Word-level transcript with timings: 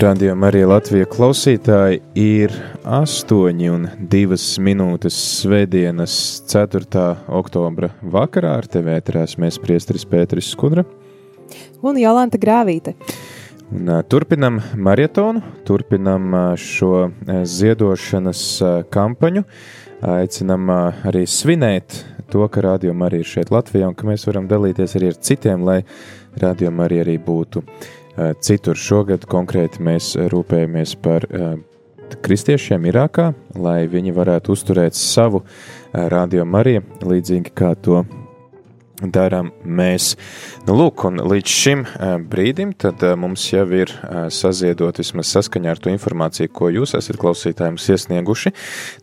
Radio 0.00 0.32
Marija 0.32 0.64
Latvija 0.64 1.04
klausītāji 1.04 1.98
ir 2.16 2.54
8 2.88 3.66
un 3.68 3.82
2 4.08 4.38
minūtes 4.64 5.18
svētdienas 5.42 6.14
4. 6.48 7.02
oktobra 7.36 7.90
vakarā 8.00 8.54
ar 8.62 8.68
tevi 8.70 8.94
ēterās 8.94 9.36
mēs 9.36 9.58
priesteris 9.60 10.06
Pēteris 10.08 10.48
Skudra 10.54 10.86
un 11.84 12.00
Jolanta 12.00 12.40
Grāvīte. 12.40 12.94
Un, 13.68 13.92
turpinam 14.08 14.62
maratonu, 14.72 15.44
turpinam 15.68 16.32
šo 16.56 17.10
ziedošanas 17.28 18.46
kampaņu. 18.88 19.44
Aicinam 20.16 20.72
arī 20.72 21.26
svinēt 21.28 22.00
to, 22.32 22.46
ka 22.48 22.64
Radio 22.64 22.96
Marija 22.96 23.20
ir 23.20 23.34
šeit 23.36 23.52
Latvijā 23.52 23.92
un 23.92 24.00
ka 24.00 24.08
mēs 24.08 24.24
varam 24.24 24.48
dalīties 24.48 24.96
arī 24.96 25.12
ar 25.12 25.20
citiem, 25.28 25.66
lai 25.66 25.82
Radio 26.40 26.72
Marija 26.72 27.04
arī 27.04 27.20
būtu 27.20 27.66
citur 28.42 28.78
šogad 28.78 29.26
konkrēti 29.30 29.82
mēs 29.84 30.14
rūpējamies 30.32 30.96
par 31.02 31.26
eh, 31.30 31.52
kristiešiem 32.24 32.88
Irākā, 32.90 33.30
lai 33.54 33.84
viņi 33.90 34.16
varētu 34.16 34.56
uzturēt 34.56 34.98
savu 34.98 35.44
eh, 35.44 36.08
radio 36.10 36.46
Mariju, 36.48 36.82
līdzīgi 37.06 37.54
kā 37.54 37.74
to 37.78 38.04
darām 39.00 39.50
mēs. 39.64 40.12
Nu, 40.66 40.74
lūk, 40.76 41.06
un 41.08 41.22
līdz 41.24 41.54
šim 41.54 41.84
brīdim 42.28 42.74
tad 42.76 43.00
mums 43.16 43.46
jau 43.48 43.64
ir 43.72 43.92
saziedot 44.28 45.00
vismaz 45.00 45.30
saskaņā 45.32 45.72
ar 45.72 45.80
to 45.80 45.92
informāciju, 45.92 46.52
ko 46.52 46.68
jūs 46.68 46.92
esat 46.98 47.16
klausītājiem 47.20 47.78
iesnieguši, 47.80 48.52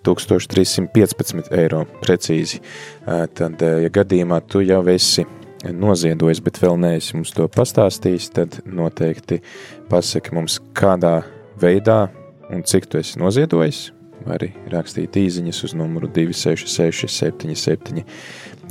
1315 0.06 1.50
eiro 1.50 1.88
precīzi. 2.04 2.62
Tad, 3.08 3.66
ja 3.66 3.90
gadījumā 3.98 4.44
tu 4.46 4.62
jau 4.62 4.84
esi 4.94 5.26
noziedojis, 5.66 6.42
bet 6.46 6.62
vēl 6.62 6.78
neesi 6.82 7.18
mums 7.18 7.34
to 7.36 7.48
pastāstījis, 7.52 8.32
tad 8.36 8.62
noteikti 8.66 9.42
pasaki 9.90 10.36
mums, 10.38 10.60
kādā 10.78 11.22
veidā 11.62 12.08
un 12.54 12.66
cik 12.68 12.90
tu 12.92 13.02
esi 13.02 13.20
noziedojis. 13.22 13.88
Arī 14.28 14.50
rakstīt 14.68 15.16
īsiņas 15.16 15.60
uz 15.64 15.74
numuru 15.78 16.10
266, 16.12 17.08
77, 17.08 18.02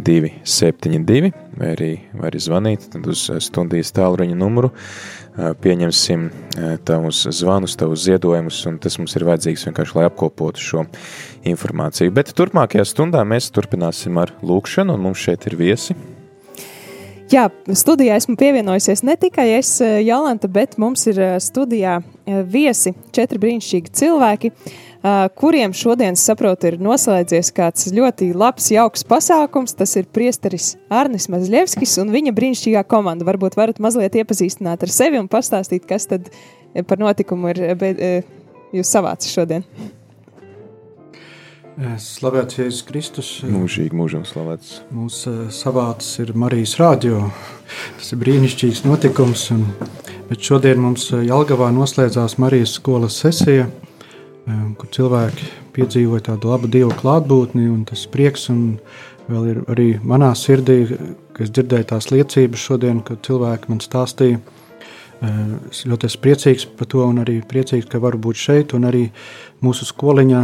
272, 0.04 1.30
vai 1.56 1.70
arī, 1.72 1.90
vai 2.12 2.26
arī 2.28 2.40
zvanīt 2.42 2.98
uz 2.98 3.22
stundijas 3.46 3.94
tālruņa 3.96 4.36
numuru. 4.36 4.72
Pieņemsim 5.36 6.26
tavus 6.88 7.22
zvanus, 7.38 7.78
tavus 7.78 8.04
ziedojumus, 8.04 8.58
un 8.68 8.76
tas 8.82 8.98
mums 9.00 9.16
ir 9.16 9.24
vajadzīgs 9.30 9.64
vienkārši, 9.70 9.96
lai 9.96 10.04
apkopotu 10.10 10.66
šo 10.66 10.84
informāciju. 11.48 12.12
Bet 12.18 12.34
turpmākajā 12.36 12.84
stundā 12.90 13.24
mēs 13.24 13.48
turpināsim 13.54 14.20
ar 14.20 14.34
lūkšanu, 14.44 14.98
un 14.98 15.08
mums 15.08 15.24
šeit 15.24 15.48
ir 15.48 15.56
viesi. 15.62 15.96
Jā, 17.26 17.48
studijā 17.74 18.14
esmu 18.20 18.36
pievienojusies 18.38 19.00
ne 19.02 19.16
tikai 19.18 19.48
es, 19.56 19.72
eh, 19.82 19.96
Jolanta, 20.06 20.46
bet 20.46 20.76
mums 20.78 21.08
ir 21.10 21.16
eh, 21.18 21.32
studijā 21.42 21.96
eh, 21.98 22.44
viesi, 22.46 22.92
četri 23.10 23.40
brīnišķīgi 23.42 23.90
cilvēki, 24.00 24.52
kuriem 25.38 25.70
šodien, 25.76 26.16
saprotu, 26.18 26.66
ir 26.66 26.80
noslēdzies 26.82 27.52
kāds 27.54 27.92
ļoti 27.94 28.32
labs, 28.34 28.72
jauks 28.74 29.04
pasākums. 29.06 29.76
Tas 29.78 29.92
ir 30.00 30.08
priesteris 30.10 30.72
Arnis 30.90 31.28
Mazļevskis 31.30 31.92
un 32.02 32.10
viņa 32.10 32.32
brīnišķīgā 32.34 32.82
komanda. 32.90 33.26
Varbūt 33.28 33.54
varat 33.54 33.78
mazliet 33.78 34.18
iepazīstināt 34.18 34.82
ar 34.82 34.90
sevi 34.90 35.20
un 35.22 35.28
pastāstīt, 35.30 35.86
kas 35.86 36.10
tad 36.10 36.26
par 36.90 36.98
notikumu 36.98 37.54
ir 37.54 37.62
jūs 38.74 38.90
savācis 38.96 39.30
šodien. 39.36 39.62
Slavēts 41.76 42.56
Jēzus 42.56 42.84
Kristus. 42.88 43.30
Mūžīgi, 43.44 43.92
mūžam 43.92 44.22
slavēts. 44.24 44.78
Mūsu 44.96 45.28
eh, 45.28 45.40
savāds 45.52 46.06
ir 46.22 46.30
Marijas 46.32 46.78
rādio. 46.80 47.26
Tas 47.98 48.14
ir 48.14 48.20
brīnišķīgs 48.22 48.80
notikums. 48.86 49.42
Un, 49.52 49.66
bet 50.30 50.40
šodien 50.40 50.80
mums 50.80 51.10
eh, 51.12 51.26
Jelgavā 51.28 51.68
noslēdzās 51.76 52.38
Marijas 52.40 52.78
skolas 52.78 53.18
sesija, 53.20 53.66
eh, 53.68 54.62
kur 54.80 54.88
cilvēki 54.96 55.50
piedzīvoja 55.76 56.30
tādu 56.30 56.54
labu 56.54 56.70
Dievu 56.72 56.94
klātbūtni 56.96 57.68
un 57.68 57.82
tas 57.90 58.06
prieks. 58.08 58.48
Un 58.54 58.78
vēl 59.28 59.50
ir 59.52 59.60
arī 59.68 59.86
manā 60.00 60.30
sirdī, 60.32 60.78
ka 61.36 61.44
es 61.44 61.52
dzirdēju 61.52 61.90
tās 61.92 62.08
liecības 62.08 62.68
šodien, 62.70 63.02
kad 63.04 63.20
cilvēki 63.26 63.74
man 63.74 63.84
stāstīja. 63.84 64.40
Es 65.72 65.86
ļoti 65.88 66.10
esmu 66.10 66.20
priecīgs 66.26 66.66
par 66.76 66.88
to 66.92 67.00
un 67.08 67.22
arī 67.22 67.38
priecīgs, 67.48 67.86
ka 67.88 67.96
varu 68.04 68.18
būt 68.20 68.36
šeit 68.36 68.74
un 68.76 68.84
arī 68.84 69.06
mūsu 69.64 69.88
skoliņā 69.88 70.42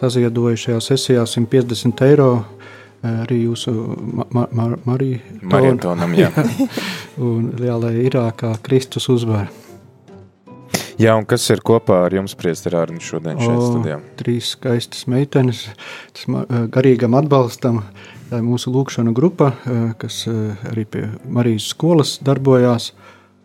saziedoja 0.00 0.60
šajā 0.66 0.80
sesijā 0.84 1.26
150 1.26 2.04
eiro. 2.08 2.32
Arī 3.02 3.40
jūsu 3.48 3.72
ma 4.14 4.46
ma 4.54 4.68
Maritonam, 4.86 6.14
jā. 6.14 6.30
un 7.30 7.50
lielai 7.58 7.96
Irākā 8.04 8.52
Kristus 8.62 9.08
uzvar. 9.10 9.50
Jā, 11.02 11.16
un 11.18 11.24
kas 11.26 11.48
ir 11.50 11.62
kopā 11.66 12.04
ar 12.06 12.14
jums, 12.14 12.36
Priester 12.38 12.76
Ārni, 12.78 13.00
šodien 13.02 13.40
šeit 13.40 13.56
o, 13.56 13.64
studijā? 13.72 13.96
Trīs 14.20 14.52
skaistas 14.54 15.08
meitenes, 15.10 15.64
tas 16.14 16.46
garīgam 16.70 17.16
atbalstam, 17.18 17.80
tā 18.30 18.38
ir 18.38 18.46
mūsu 18.46 18.70
lūkšana 18.70 19.14
grupa, 19.16 19.50
kas 19.98 20.22
arī 20.70 20.86
pie 20.86 21.08
Marijas 21.26 21.70
skolas 21.72 22.18
darbojās, 22.22 22.92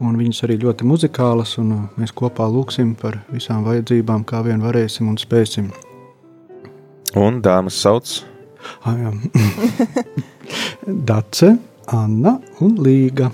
un 0.03 0.19
viņas 0.19 0.43
arī 0.45 0.59
ļoti 0.67 0.85
muzikālas, 0.85 1.55
un 1.61 1.87
mēs 1.97 2.13
kopā 2.13 2.45
lūksim 2.51 2.93
par 2.99 3.23
visām 3.33 3.65
vajadzībām, 3.65 4.27
kā 4.27 4.43
vien 4.45 4.61
varēsim 4.61 5.09
un 5.09 5.17
spēsim. 5.17 5.71
Un 7.15 7.41
dāmas 7.41 7.77
sauc? 7.79 8.19
Ah, 8.83 8.95
Dace, 11.07 11.55
Anna 11.87 12.39
un 12.59 12.79
Līga. 12.83 13.31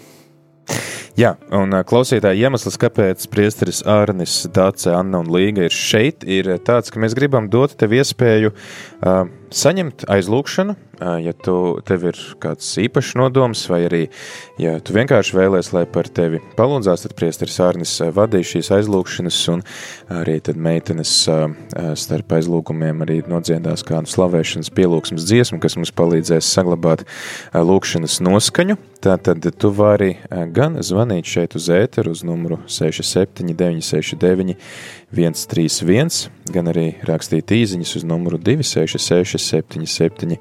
Jā, 1.13 1.35
un 1.53 1.73
klausītāji 1.85 2.41
iemesls, 2.41 2.77
kāpēc 2.81 3.27
priesteris 3.29 3.83
Arnis, 3.89 4.47
Dāce, 4.53 4.89
Anna 4.93 5.19
un 5.21 5.29
Līga 5.33 5.67
ir 5.67 5.73
šeit, 5.73 6.25
ir 6.25 6.49
tāds, 6.65 6.89
ka 6.89 7.01
mēs 7.01 7.13
gribam 7.17 7.49
dot 7.53 7.75
tev 7.77 7.93
iespēju 7.93 8.49
uh, 8.49 9.19
saņemt 9.53 10.05
aizlūgšanu, 10.11 10.75
ja 11.23 11.33
tu, 11.33 11.55
tev 11.85 12.05
ir 12.11 12.19
kāds 12.41 12.67
īpašs 12.79 13.13
nodoms, 13.19 13.63
vai 13.69 13.81
arī, 13.87 14.01
ja 14.61 14.75
tu 14.83 14.95
vienkārši 14.95 15.35
vēlēs, 15.37 15.71
lai 15.75 15.83
par 15.89 16.07
tevi 16.07 16.39
palūdzās, 16.57 17.05
tad 17.05 17.15
priesteris 17.17 17.59
Ārnis 17.63 17.95
vadīja 18.15 18.49
šīs 18.53 18.71
aizlūgšanas, 18.77 19.39
un 19.53 19.63
arī 20.21 20.37
tad 20.45 20.59
meitenes 20.61 21.11
starp 21.99 22.37
aizlūgumiem 22.37 23.03
arī 23.05 23.19
nodziedās 23.29 23.85
kādu 23.87 24.11
slavēšanas 24.13 24.73
pielūgsmas 24.73 25.27
dziesmu, 25.29 25.61
kas 25.63 25.77
mums 25.79 25.93
palīdzēs 25.97 26.49
saglabāt 26.55 27.05
lūgšanas 27.53 28.19
noskaņu. 28.23 28.79
Tātad 29.03 29.43
tu 29.59 29.69
vari 29.75 30.13
gan 30.55 30.77
zvanīt 30.79 31.27
šeit 31.27 31.57
uz 31.59 31.67
ēteru 31.75 32.13
uz 32.15 32.21
numuru 32.23 32.61
67 32.71 33.51
969 33.51 34.55
131, 35.13 36.29
gan 36.53 36.69
arī 36.71 36.87
rakstīt 37.05 37.51
īziņas 37.53 37.91
uz 37.99 38.05
numuru 38.09 38.39
266 38.41 39.37
77 39.37 40.39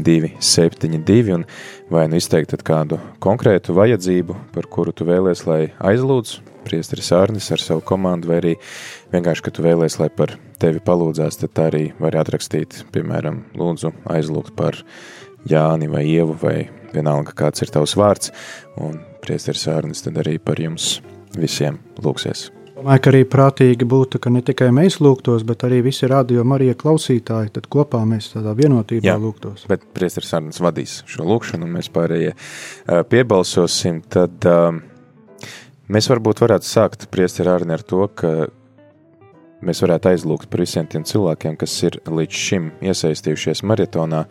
272, 0.00 1.32
un 1.34 1.46
vai 1.92 2.06
nu 2.08 2.20
izteikt 2.20 2.60
kādu 2.66 3.00
konkrētu 3.22 3.74
vajadzību, 3.76 4.36
par 4.54 4.68
kuru 4.72 4.92
tu 4.92 5.06
vēlies, 5.08 5.46
lai 5.48 5.62
aizlūdz 5.78 6.36
priesteris 6.66 7.10
Ārnis 7.16 7.48
ar 7.52 7.64
savu 7.64 7.84
komandu, 7.86 8.30
vai 8.30 8.40
arī 8.42 8.54
vienkārši, 9.14 9.46
ka 9.46 9.54
tu 9.56 9.64
vēlies, 9.64 9.96
lai 10.02 10.10
par 10.12 10.36
tevi 10.60 10.82
palūdzās, 10.84 11.40
tad 11.40 11.56
tā 11.56 11.70
arī 11.72 11.84
var 12.00 12.20
atrakstīt, 12.20 12.82
piemēram, 12.92 13.42
lūdzu 13.56 13.94
aizlūgt 14.12 14.56
par 14.58 14.78
Jāni 15.48 15.88
vai 15.88 16.04
Ievu, 16.04 16.36
vai 16.42 16.68
vienalga 16.92 17.32
kāds 17.36 17.64
ir 17.64 17.72
tavs 17.72 17.96
vārds, 17.96 18.34
un 18.76 19.00
priesteris 19.24 19.68
Ārnis 19.72 20.04
tad 20.04 20.20
arī 20.20 20.36
par 20.42 20.60
jums 20.60 20.98
visiem 21.36 21.80
lūksies. 22.04 22.50
Domāju, 22.80 23.00
ka 23.04 23.10
arī 23.10 23.18
prātīgi 23.28 23.84
būtu, 23.84 24.16
ka 24.24 24.30
ne 24.32 24.40
tikai 24.40 24.70
mēs 24.72 25.02
lūgtos, 25.04 25.42
bet 25.44 25.66
arī 25.66 25.82
visi 25.84 26.08
radio 26.08 26.46
Marija 26.48 26.72
klausītāji, 26.80 27.50
tad 27.52 27.66
kopā 27.68 27.98
mēs 28.08 28.30
tādā 28.32 28.54
vienotībā 28.56 29.04
Jā, 29.04 29.18
lūgtos. 29.20 29.66
Bet 29.68 29.84
priesteris 29.92 30.32
Arnēs 30.38 30.62
vadīs 30.64 30.94
šo 31.04 31.26
lūgšanu, 31.28 31.68
un 31.68 31.74
mēs 31.76 31.90
pārējie 31.92 32.32
piebalsosim, 33.12 34.00
tad 34.08 34.48
um, 34.48 34.80
mēs 35.92 36.08
varbūt 36.08 36.40
varētu 36.40 36.70
sākt 36.70 37.04
priesteri 37.12 37.52
Arnē 37.52 37.76
ar 37.76 37.84
to, 37.84 38.00
ka 38.16 38.32
mēs 39.60 39.84
varētu 39.84 40.14
aizlūgt 40.14 40.48
par 40.48 40.64
visiem 40.64 40.88
tiem 40.88 41.04
cilvēkiem, 41.04 41.60
kas 41.60 41.76
ir 41.84 42.00
līdz 42.08 42.44
šim 42.48 42.74
iesaistījušies 42.80 43.60
maratonā, 43.60 44.24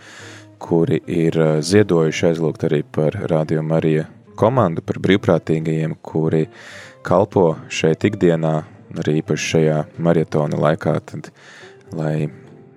kuri 0.57 1.04
ir 1.06 1.38
ziedojuši 1.62 2.31
aizlūgt 2.34 2.66
arī 2.66 2.81
par 2.81 3.13
radio 3.30 3.62
Marija 3.62 4.10
komandu, 4.40 4.81
par 4.81 4.98
brīvprātīgajiem, 5.06 6.00
kuri 6.02 6.48
ir 6.48 6.89
kalpo 7.06 7.54
šeit 7.72 8.06
ikdienā, 8.07 8.54
arī 9.00 9.19
īpaši 9.22 9.50
šajā 9.54 9.80
maratona 10.01 10.60
laikā, 10.60 10.96
tad, 11.06 11.31
lai 11.96 12.30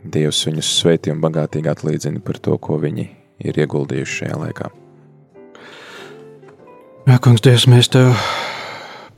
Dievs 0.02 0.40
viņus 0.48 0.68
sveitī 0.80 1.12
un 1.12 1.20
bagātīgi 1.22 1.70
atlīdzina 1.70 2.22
par 2.26 2.40
to, 2.42 2.56
ko 2.58 2.80
viņi 2.82 3.04
ir 3.46 3.58
ieguldījuši 3.62 4.16
šajā 4.22 4.38
laikā. 4.40 4.70
Jā, 7.06 7.18
kungs, 7.22 7.42
Dievs, 7.42 7.68
mēs 7.70 7.90
tev 7.90 8.10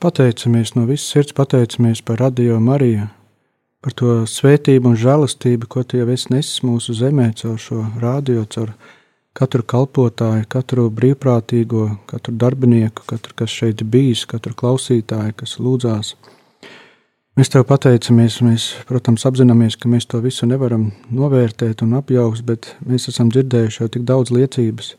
pateicamies 0.01 0.75
no 0.77 0.85
visas 0.89 1.09
sirds, 1.09 1.33
pateicamies 1.37 2.03
par 2.05 2.21
radio 2.21 2.59
Mariju, 2.61 3.07
par 3.85 3.93
to 3.97 4.13
svētību 4.29 4.91
un 4.91 4.99
žēlastību, 4.99 5.69
ko 5.69 5.83
tu 5.85 6.01
jau 6.01 6.07
esi 6.13 6.33
nesis 6.33 6.61
mūsu 6.65 6.93
zemē 6.97 7.31
caur 7.41 7.57
šo 7.61 7.81
radio, 8.01 8.45
caur 8.49 8.73
katru 9.35 9.65
kalpotāju, 9.67 10.45
katru 10.49 10.87
brīvprātīgo, 10.95 11.89
katru 12.09 12.35
darbinieku, 12.39 13.03
katru, 13.09 13.35
kas 13.41 13.51
šeit 13.51 13.83
bijis, 13.83 14.23
katru 14.29 14.55
klausītāju, 14.57 15.35
kas 15.41 15.57
lūdzās. 15.59 16.15
Mēs 17.35 17.51
tev 17.51 17.65
pateicamies, 17.67 18.37
mēs, 18.47 18.65
protams, 18.87 19.25
apzināmies, 19.27 19.75
ka 19.75 19.91
mēs 19.91 20.07
to 20.07 20.21
visu 20.23 20.47
nevaram 20.47 20.93
novērtēt 21.11 21.83
un 21.83 21.97
apjaust, 21.99 22.45
bet 22.47 22.71
mēs 22.87 23.09
esam 23.11 23.27
dzirdējuši 23.33 23.81
jau 23.81 23.89
tik 23.91 24.05
daudz 24.07 24.31
liecības. 24.31 24.93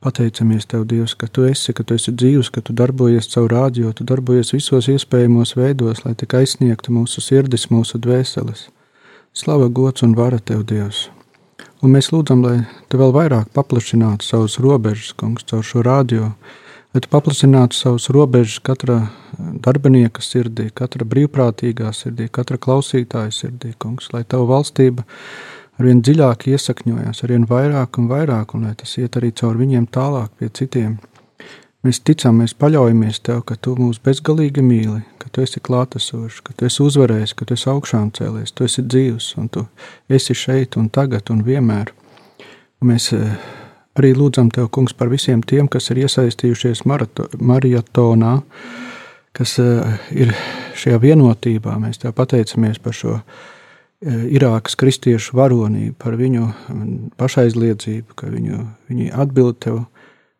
Pateicamies 0.00 0.64
Tev, 0.70 0.86
Dievs, 0.88 1.16
ka 1.18 1.26
Tu 1.26 1.44
esi, 1.50 1.74
ka 1.74 1.84
Tu 1.84 1.98
esi 1.98 2.14
dzīvs, 2.14 2.52
ka 2.54 2.62
Tu 2.64 2.72
darbojies 2.72 3.28
caur 3.34 3.50
rādio, 3.52 3.92
Tu 3.92 4.06
darbojies 4.06 4.54
visos 4.54 4.88
iespējamos 4.94 5.56
veidos, 5.58 6.06
lai 6.06 6.14
tik 6.16 6.38
aizsniegtu 6.38 6.94
mūsu 6.94 7.20
sirdis, 7.20 7.68
mūsu 7.74 8.00
dvēseles. 8.00 8.68
Slava, 9.36 9.68
gods 9.68 10.06
un 10.06 10.16
vara 10.16 10.38
Tev, 10.38 10.64
Dievs! 10.70 11.08
Un 11.78 11.92
mēs 11.94 12.10
lūdzam, 12.10 12.42
lai 12.42 12.56
Tu 12.90 12.98
vēl 12.98 13.12
vairāk 13.14 13.52
paplašinātu 13.54 14.26
savus 14.26 14.56
robežas, 14.58 15.12
kungs, 15.14 15.44
caur 15.46 15.62
šo 15.62 15.84
rādio, 15.86 16.32
lai 16.90 17.02
Tu 17.04 17.10
paplašinātu 17.12 17.76
savus 17.78 18.08
robežas 18.14 18.58
katra 18.66 18.96
darbinieka 19.38 20.24
sirdī, 20.24 20.72
katra 20.74 21.06
brīvprātīgā 21.06 21.92
sirdī, 21.94 22.26
katra 22.34 22.58
klausītāja 22.58 23.30
sirdī, 23.34 23.76
kungs, 23.78 24.10
lai 24.12 24.24
Tavu 24.26 24.48
valstība 24.50 25.06
arvien 25.78 26.02
dziļāk 26.02 26.48
iesakņojās, 26.50 27.22
arvien 27.22 27.46
vairāk 27.46 28.00
un 28.02 28.10
vairāk, 28.10 28.56
un 28.58 28.66
lai 28.66 28.74
tas 28.74 28.96
iet 28.98 29.20
arī 29.20 29.30
caur 29.38 29.60
viņiem 29.60 29.86
tālāk 29.94 30.34
pie 30.40 30.50
citiem. 30.50 30.98
Mēs 31.86 32.00
ticam, 32.02 32.40
mēs 32.42 32.56
paļaujamies 32.58 33.20
Tev, 33.26 33.44
ka 33.46 33.54
Tu 33.54 33.74
mūs 33.78 34.00
bezgalīgi 34.04 34.64
mīli, 34.64 35.02
ka 35.22 35.30
Tu 35.32 35.44
esi 35.46 35.62
klātesošs, 35.62 36.40
ka 36.46 36.54
Tu 36.56 36.66
esi 36.66 36.82
uzvarējis, 36.82 37.34
ka 37.38 37.46
Tu 37.46 37.54
esi 37.54 37.68
augšām 37.70 38.10
cēlies, 38.18 38.54
Tu 38.54 38.66
esi 38.66 38.82
dzīvs 38.82 39.28
un 39.38 39.48
Tu 39.54 39.64
esi 40.18 40.34
šeit 40.34 40.78
un 40.80 40.88
tagad 40.90 41.30
un 41.30 41.44
vienmēr. 41.46 41.92
Un 42.82 42.92
mēs 42.92 43.12
eh, 43.14 43.36
arī 43.98 44.14
lūdzam 44.18 44.50
Tev, 44.54 44.70
Kungs, 44.74 44.96
par 44.96 45.12
visiem 45.12 45.42
tiem, 45.42 45.68
kas 45.70 45.90
ir 45.92 46.02
iesaistījušies 46.02 46.82
maratonā, 46.88 48.34
kas 49.38 49.54
eh, 49.62 50.02
ir 50.26 50.34
šajā 50.74 50.98
vienotībā. 51.06 51.78
Mēs 51.78 52.02
Tev 52.02 52.16
pateicamies 52.18 52.82
par 52.82 52.98
šo 52.98 53.20
Eh, 53.98 54.28
Irākas 54.30 54.76
kristiešu 54.78 55.34
varonību, 55.34 55.96
par 55.98 56.14
viņu 56.14 56.44
mm, 56.46 56.90
pašaizliedzību, 57.18 58.14
ka 58.14 58.28
viņu, 58.30 58.58
viņi 58.86 59.08
atbild 59.10 59.56
tev, 59.64 59.80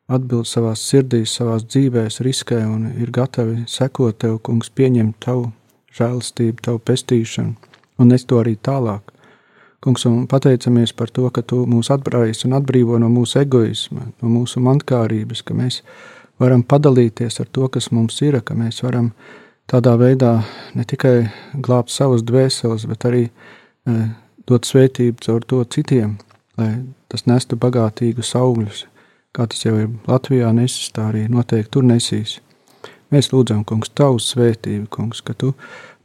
atbild 0.09 0.49
savā 0.49 0.73
sirdī, 0.79 1.23
savā 1.29 1.59
dzīvē, 1.61 2.09
riskē 2.25 2.63
un 2.67 2.89
ir 2.97 3.13
gatavi 3.13 3.65
sekot 3.69 4.19
tev, 4.25 4.39
kungs, 4.43 4.71
pieņemt 4.73 5.19
tavu 5.25 5.51
žēlastību, 5.99 6.63
tavu 6.65 6.81
pestīšanu 6.81 7.69
un 7.99 8.13
nes 8.13 8.25
to 8.25 8.39
arī 8.41 8.57
tālāk. 8.57 9.13
Kungs, 9.85 10.05
un 10.11 10.27
pateicamies 10.31 10.93
par 10.97 11.11
to, 11.15 11.29
ka 11.31 11.43
tu 11.47 11.61
mūs 11.71 11.91
atbrīvojies 11.95 12.47
un 12.49 12.57
atbrīvo 12.59 12.99
no 12.99 13.11
mūsu 13.13 13.43
egoisma, 13.45 14.09
no 14.23 14.31
mūsu 14.33 14.63
mankārības, 14.65 15.45
ka 15.47 15.55
mēs 15.55 15.83
varam 16.43 16.65
padalīties 16.67 17.39
ar 17.43 17.51
to, 17.53 17.69
kas 17.71 17.91
mums 17.95 18.19
ir, 18.27 18.41
ka 18.43 18.57
mēs 18.59 18.83
varam 18.83 19.13
tādā 19.71 19.95
veidā 20.01 20.33
ne 20.75 20.87
tikai 20.89 21.29
glābt 21.55 21.95
savas 21.95 22.25
dvēseles, 22.27 22.89
bet 22.91 23.07
arī 23.07 23.25
e, 23.29 23.97
dot 24.51 24.67
svētību 24.67 25.23
caur 25.27 25.47
to 25.47 25.63
citiem, 25.71 26.17
lai 26.59 26.73
tas 27.13 27.29
nestu 27.31 27.59
bagātīgus 27.61 28.35
augļus, 28.39 28.87
kā 29.37 29.47
tas 29.51 29.65
jau 29.65 29.77
ir 29.79 29.89
Latvijā 30.09 30.51
nesis, 30.57 30.91
tā 30.95 31.09
arī 31.13 31.27
noteikti 31.33 31.73
tur 31.77 31.87
nesīs. 31.89 32.39
Mēs 33.13 33.31
lūdzam, 33.33 33.63
kungs, 33.65 33.89
tavu 33.97 34.21
svētību, 34.21 34.89
kungs, 34.93 35.23
ka 35.25 35.33
tu 35.33 35.55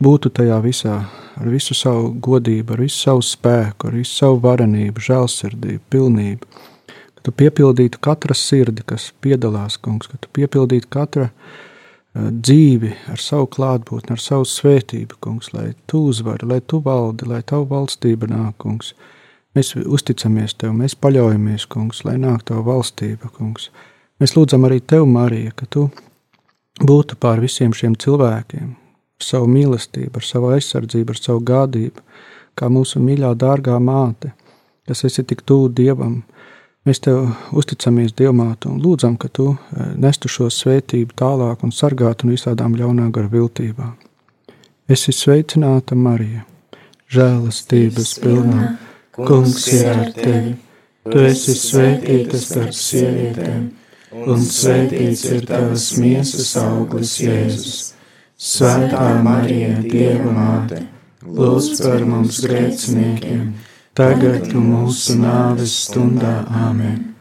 būtu 0.04 0.32
tajā 0.40 0.62
visā 0.64 1.02
ar 1.40 1.50
visu 1.52 1.76
savu 1.76 2.14
godību, 2.24 2.76
ar 2.76 2.86
visu 2.86 3.02
savu 3.10 3.26
spēku, 3.28 3.90
ar 3.90 4.00
visu 4.00 4.16
savu 4.22 4.40
varenību, 4.46 5.04
žēlsirdību, 5.04 5.84
pilnību. 5.92 6.64
Ka 6.88 7.28
tu 7.28 7.36
piepildītu 7.44 8.00
katra 8.04 8.38
sirdi, 8.38 8.86
kas 8.88 9.12
piedalās, 9.24 9.76
kungs, 9.84 10.08
ka 10.08 10.22
tu 10.24 10.32
piepildītu 10.40 10.92
katra 10.96 11.28
sirdi, 11.28 11.62
dzīvi 12.14 12.94
ar 13.10 13.22
savu 13.22 13.48
klātbūtni, 13.50 14.14
ar 14.14 14.22
savu 14.22 14.46
svētību, 14.46 15.18
kungs, 15.24 15.50
lai 15.54 15.72
tu 15.90 16.06
uzvari, 16.12 16.46
lai 16.46 16.60
tu 16.62 16.80
valdi, 16.84 17.26
lai 17.30 17.42
tavu 17.42 17.66
valstība 17.72 18.30
nāk, 18.30 18.58
kungs. 18.62 18.94
Mēs 19.54 19.76
uzticamies 19.78 20.56
tev, 20.58 20.74
mēs 20.74 20.96
paļaujamies, 20.98 21.68
kungs, 21.70 22.02
lai 22.08 22.16
nāk 22.22 22.46
tava 22.50 22.64
valstība, 22.72 23.30
kungs. 23.36 23.70
Mēs 24.22 24.34
lūdzam 24.38 24.66
arī 24.66 24.80
tev, 24.82 25.06
Marija, 25.10 25.54
ka 25.56 25.68
tu 25.70 25.88
būtu 26.82 27.18
pār 27.22 27.42
visiem 27.44 27.74
šiem 27.74 27.94
cilvēkiem, 28.02 28.74
ar 29.20 29.28
savu 29.28 29.50
mīlestību, 29.54 30.18
ar 30.18 30.26
savu 30.26 30.54
aizsardzību, 30.56 31.14
ar 31.14 31.22
savu 31.22 31.44
gādību, 31.46 32.06
kā 32.58 32.70
mūsu 32.70 33.02
mīļā, 33.04 33.36
dārgā 33.38 33.78
māte, 33.82 34.34
kas 34.90 35.06
esi 35.06 35.26
tik 35.28 35.46
tuvu 35.46 35.70
Dievam, 35.70 36.24
Mēs 36.84 37.00
tev 37.00 37.30
uzticamies, 37.56 38.12
Dievmāte, 38.20 38.68
un 38.68 38.82
lūdzam, 38.84 39.14
ka 39.16 39.30
tu 39.32 39.54
eh, 39.56 39.94
nestu 39.96 40.28
šo 40.28 40.50
svētību 40.52 41.16
tālāk 41.16 41.62
un 41.64 41.72
sargātu 41.72 42.28
no 42.28 42.36
visādām 42.36 42.76
ļaunā 42.76 43.08
gara 43.16 43.32
viltībām. 43.32 43.94
Esi 44.92 45.16
sveicināta, 45.16 45.96
Marija, 45.96 46.44
žēlastības 47.16 48.18
pilnā, 48.20 48.74
Kungs 49.14 49.68
ir 49.74 49.90
ar 49.92 50.06
tevi. 50.16 50.56
Tu 51.04 51.26
esi 51.28 51.58
svētīta 51.60 52.40
starp 52.40 52.74
sievietēm, 52.78 53.66
un 54.24 54.46
svētīts 54.48 55.26
ir 55.34 55.44
tavas 55.50 55.90
miesas 56.00 56.56
auglis, 56.62 57.18
Jēzus. 57.22 57.82
Svētā 58.40 59.04
Marija, 59.24 59.76
Dieva 59.84 60.32
māte, 60.34 60.82
lūdz 61.28 61.84
par 61.84 62.08
mums 62.08 62.42
grēciniekiem! 62.46 63.54
tagad 63.94 64.50
un 64.58 64.70
mūsu 64.72 65.20
nāves 65.22 65.74
stundā. 65.86 66.40
Āmen! 66.66 67.13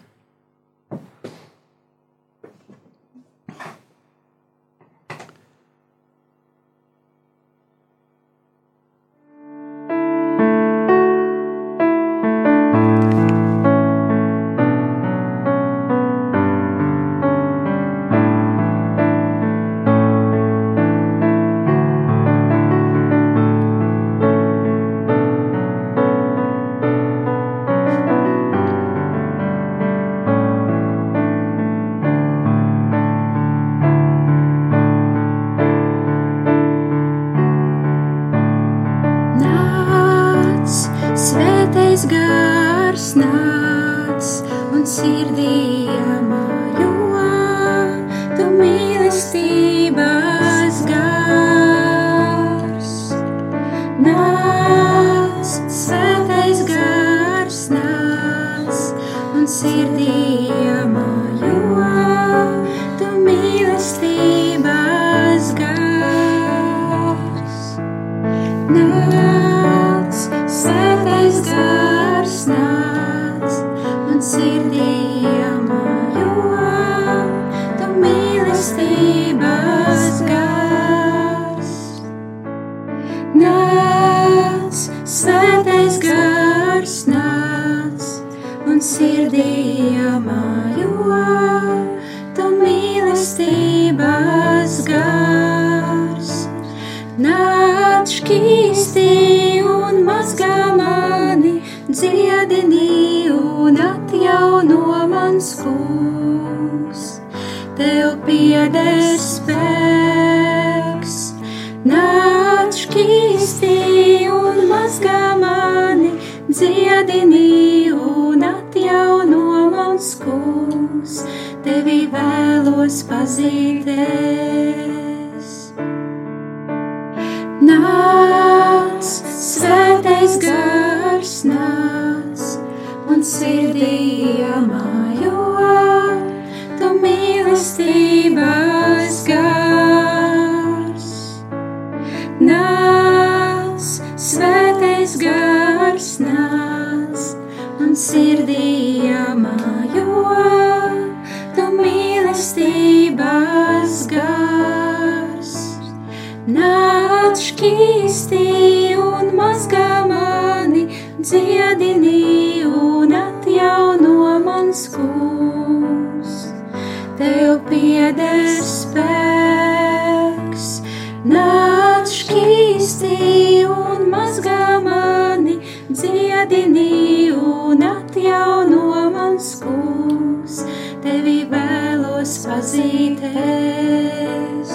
Pazīties. 183.33 184.73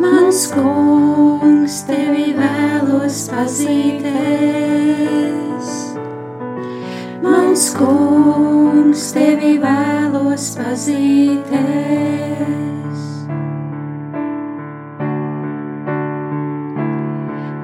Mans 0.00 0.46
kungs, 0.54 1.82
tevi 1.86 2.34
vēlos 2.34 3.28
pazīties. 3.30 4.10
Mans 7.22 7.74
kungs, 7.76 9.12
tevi 9.14 9.58
vēlos 9.62 10.56
pazīties. 10.58 11.48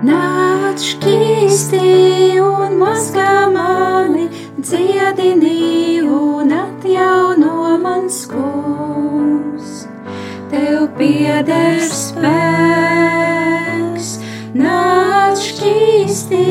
Nāc 0.07 0.79
šķīsti 0.93 2.39
un 2.45 2.79
mazgā 2.79 3.51
mani, 3.51 4.29
dziedini 4.61 6.03
un 6.05 6.53
atjauno 6.53 7.79
mans 7.83 8.27
kungs. 8.31 8.86
Tev 10.47 10.85
pieder 10.95 11.81
spēks, 11.91 12.23
nāc 14.55 15.41
šķīsti 15.43 16.43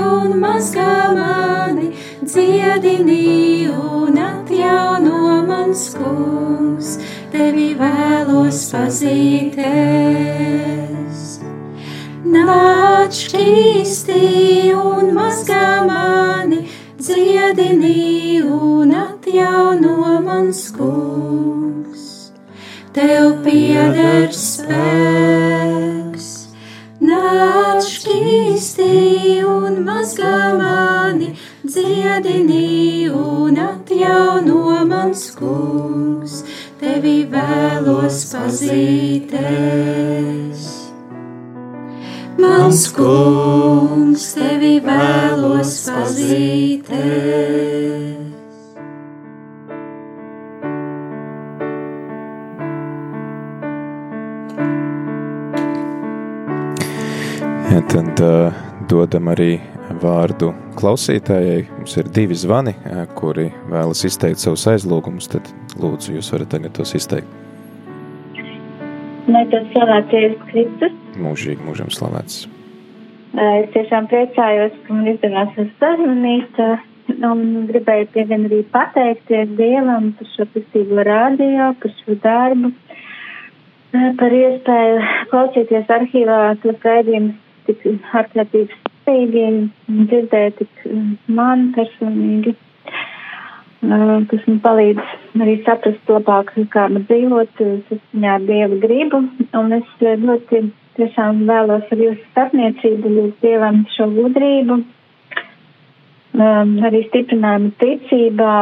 un 0.00 0.40
mazgā 0.40 1.12
mani, 1.12 1.90
dziedini 2.24 3.68
un 3.68 4.16
atjauno 4.24 5.42
mans 5.50 5.82
kungs, 5.98 6.96
tevi 7.34 7.76
vēlos 7.76 8.60
pazīties. 8.72 9.68
Nāc 12.32 13.12
šķīsti 13.20 14.22
un 14.78 15.12
mazgā 15.18 15.84
mani, 15.90 16.64
dziedini 16.96 18.40
un 18.48 18.96
atjauno 18.96 20.20
mans 20.24 20.70
kungs, 20.72 22.11
tev 22.92 23.40
pieder 23.44 24.28
spēks. 24.36 26.26
Nāc 27.02 27.86
šķīsti 27.88 29.42
un 29.48 29.80
mazgā 29.86 30.52
mani, 30.58 31.28
dziedini 31.64 33.08
un 33.10 33.56
atjauno 33.58 34.84
mans 34.86 35.30
kungs, 35.38 36.44
tevi 36.80 37.26
vēlos 37.32 38.24
pazīties. 38.30 39.32
Mans 42.42 42.92
kungs, 42.96 44.34
tevi 44.38 44.74
vēlos 44.84 45.72
pazīties. 45.90 48.21
Tad 57.90 58.20
uh, 58.22 58.52
dodam 58.90 59.30
arī 59.32 59.56
vārdu 60.02 60.52
klausītājai. 60.78 61.64
Mums 61.78 61.96
ir 62.00 62.08
divi 62.14 62.36
zvani, 62.38 62.74
kuri 63.18 63.48
vēlas 63.70 64.04
izteikt 64.08 64.42
savus 64.42 64.66
aizlūgumus. 64.70 65.28
Tad 65.32 65.48
lūdzu, 65.80 66.16
jūs 66.16 66.32
varat 66.34 66.52
tagad 66.54 66.76
tos 66.78 66.94
izteikt. 66.98 67.28
Lai 69.30 69.44
tas 69.52 69.68
slavēts 69.72 70.14
Jēzus 70.16 70.46
Kristus. 70.50 70.96
Mūžīgi, 71.22 71.62
mūžam 71.66 71.92
slavēts. 71.94 72.46
Es 73.32 73.68
tiešām 73.72 74.08
priecājos, 74.10 74.74
ka 74.86 74.96
man 74.96 75.12
izdevās 75.14 75.54
jūs 75.58 75.70
sazvanīt. 75.80 76.64
Un 77.12 77.66
gribēju 77.68 78.08
pievien 78.14 78.46
arī 78.46 78.62
pateikties 78.72 79.54
Dievam 79.58 80.12
par 80.18 80.28
šo 80.32 80.46
kristīgo 80.52 81.02
rādio, 81.06 81.72
par 81.82 81.92
šo 82.00 82.16
darbu, 82.22 82.70
par 84.18 84.36
iespēju 84.38 85.00
klausīties 85.30 85.90
arhīvā 85.92 86.38
tos 86.62 86.86
raidījumus 86.86 87.41
tik 87.66 87.86
ārkārtīgi 88.20 88.76
spējīgi 89.02 89.46
dzirdēt 90.10 90.60
tik 90.60 90.84
man 91.38 91.70
personīgi, 91.76 92.54
kas 93.82 94.46
man 94.46 94.60
palīdz 94.66 95.40
arī 95.42 95.56
saprast 95.66 96.12
labāk, 96.12 96.52
kā 96.74 96.86
man 96.92 97.06
dzīvot 97.08 97.62
saskaņā 97.88 98.36
ar 98.36 98.46
Dieva 98.48 98.78
gribu. 98.84 99.22
Un 99.58 99.76
es 99.78 99.94
ļoti 100.02 100.62
tiešām 100.98 101.44
vēlos 101.48 101.88
ar 101.90 102.04
jūsu 102.06 102.20
starpniecību 102.30 103.14
lūgt 103.16 103.44
Dievam 103.44 103.82
šo 103.96 104.08
gudrību, 104.16 104.78
arī 106.88 107.02
stiprinājumu 107.08 107.72
ticībā 107.80 108.54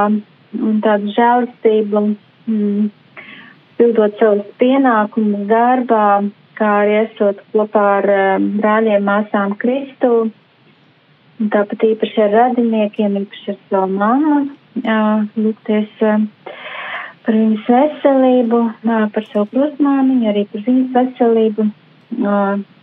un 0.59 0.80
tādu 0.85 1.12
žēlistību, 1.14 2.04
mm, 2.50 2.88
pildot 3.78 4.19
savus 4.19 4.47
pienākumus 4.61 5.47
darbā, 5.50 6.07
kā 6.61 6.71
arī 6.83 6.97
esot 7.07 7.40
kopā 7.55 7.85
ar 7.99 8.11
um, 8.14 8.49
brāļiem, 8.61 9.05
māsām 9.07 9.57
Kristu, 9.61 10.31
tāpat 11.40 11.87
īpaši 11.88 12.25
ar 12.26 12.35
radiniekiem, 12.37 13.17
īpaši 13.23 13.55
ar 13.55 13.61
savu 13.71 13.95
māmu, 13.97 14.40
uh, 14.85 15.23
lūgties 15.40 16.02
uh, 16.05 16.26
par 17.25 17.37
viņas 17.37 17.71
veselību, 17.73 18.61
par 19.14 19.31
savu 19.31 19.49
krustmāmiņu, 19.55 20.29
arī 20.31 20.45
par 20.52 20.67
viņas 20.67 20.93
veselību. 20.97 21.71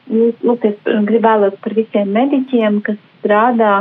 Lūgties, 0.08 0.76
gribēlos 1.10 1.58
par 1.64 1.74
visiem 1.76 2.14
mediķiem, 2.16 2.78
kas 2.86 3.00
strādā, 3.18 3.74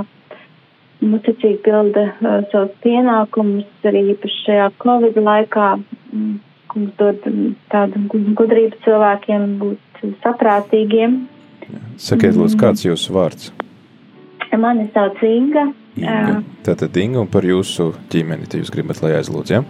muticīgi 1.04 1.60
pilda 1.64 2.08
uh, 2.08 2.40
savus 2.50 2.72
pienākumus 2.84 3.86
arī 3.86 4.02
īpaši 4.14 4.42
šajā 4.46 4.68
Covid 4.82 5.20
laikā, 5.20 5.68
mm, 6.10 6.34
kungs 6.72 6.96
dod 7.00 7.26
tādu 7.72 8.02
gudrību 8.40 8.80
cilvēkiem 8.84 9.44
būt 9.60 9.85
saprātīgiem. 10.24 11.22
Sakiet, 12.00 12.36
lūdzu, 12.36 12.58
kāds 12.60 12.84
ir 12.84 12.92
jūsu 12.92 13.16
vārds? 13.16 13.50
Mani 14.56 14.86
sauc 14.94 15.18
Inga. 15.26 15.66
Inga. 16.00 16.38
Tātad 16.64 16.96
Inga 17.00 17.20
un 17.24 17.32
par 17.32 17.44
jūsu 17.44 17.90
ģimeni, 18.12 18.48
jūs 18.60 18.72
gribat, 18.72 19.02
lai 19.04 19.16
aizlūdz, 19.18 19.52
ja? 19.52 19.64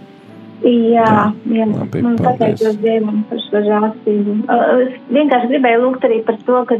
Jā, 0.65 1.09
jā. 1.53 1.65
Labi, 1.69 2.01
Man 2.01 2.17
pateicos 2.17 2.79
Dievam 2.81 3.21
par 3.29 3.41
šo 3.45 3.61
žāstību. 3.65 4.37
Es 4.83 4.95
vienkārši 5.13 5.51
gribēju 5.51 5.81
lūgt 5.83 6.07
arī 6.07 6.21
par 6.25 6.39
to, 6.47 6.63
ka 6.69 6.79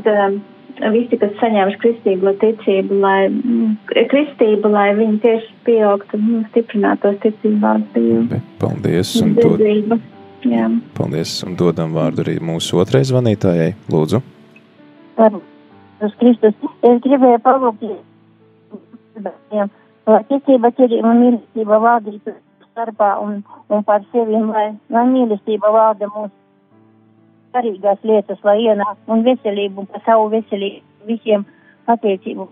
visi, 0.93 1.19
kas 1.21 1.35
saņēmuši 1.41 1.79
kristīgo 1.83 2.33
ticību, 2.41 2.99
lai, 3.03 3.29
kristību, 4.11 4.71
lai 4.73 4.89
viņi 4.97 5.21
tieši 5.23 5.55
pieaugtu 5.67 6.19
un 6.19 6.45
stiprinātos 6.51 7.19
ticībā 7.23 7.77
Paldies 8.61 9.13
un, 9.21 9.35
Dzirdību. 9.37 9.99
Jā. 10.45 10.67
paldies 10.97 11.31
un 11.47 11.55
dodam 11.57 11.95
vārdu 11.97 12.21
arī 12.21 12.37
mūsu 12.43 12.77
otrai 12.81 13.01
zvanītājai. 13.07 13.71
Lūdzu. 13.89 14.21
Uz 15.17 16.13
Kristus. 16.19 16.53
Es 16.85 16.99
gribēju 17.01 17.39
palūgt 17.41 17.87
lai 20.07 20.23
ticība, 20.29 20.71
cerība 20.77 21.11
un 21.11 21.23
mīlestība 21.23 21.79
valdītu 21.83 22.33
starpā 22.69 23.15
un, 23.23 23.39
un 23.73 23.83
par 23.87 24.05
sevi, 24.11 24.37
lai, 24.37 24.67
lai 24.93 25.05
mīlestība 25.09 25.71
valda 25.73 26.09
mūsu 26.13 26.33
svarīgās 27.51 28.03
lietas, 28.05 28.39
lai 28.45 28.59
ienāk 28.67 29.11
un 29.11 29.25
veselību, 29.25 29.83
un 29.83 29.89
par 29.91 30.03
savu 30.05 30.29
veselību 30.35 31.09
visiem 31.09 31.45
pateicību 31.89 32.47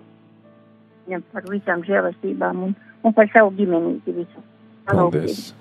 par 1.32 1.46
visām 1.51 1.84
žēlastībām 1.86 2.63
un, 2.65 2.75
un 3.06 3.13
par 3.13 3.30
savu 3.34 3.54
ģimenīti 3.60 4.15
visu. 4.15 4.46
Paldies. 4.89 5.51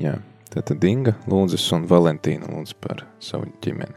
Jā, 0.00 0.16
tātad 0.52 0.84
Inga 0.84 1.16
lūdzas 1.30 1.64
un 1.76 1.88
Valentīna 1.90 2.50
lūdz 2.52 2.76
par 2.80 3.06
savu 3.22 3.48
ģimeni. 3.64 3.96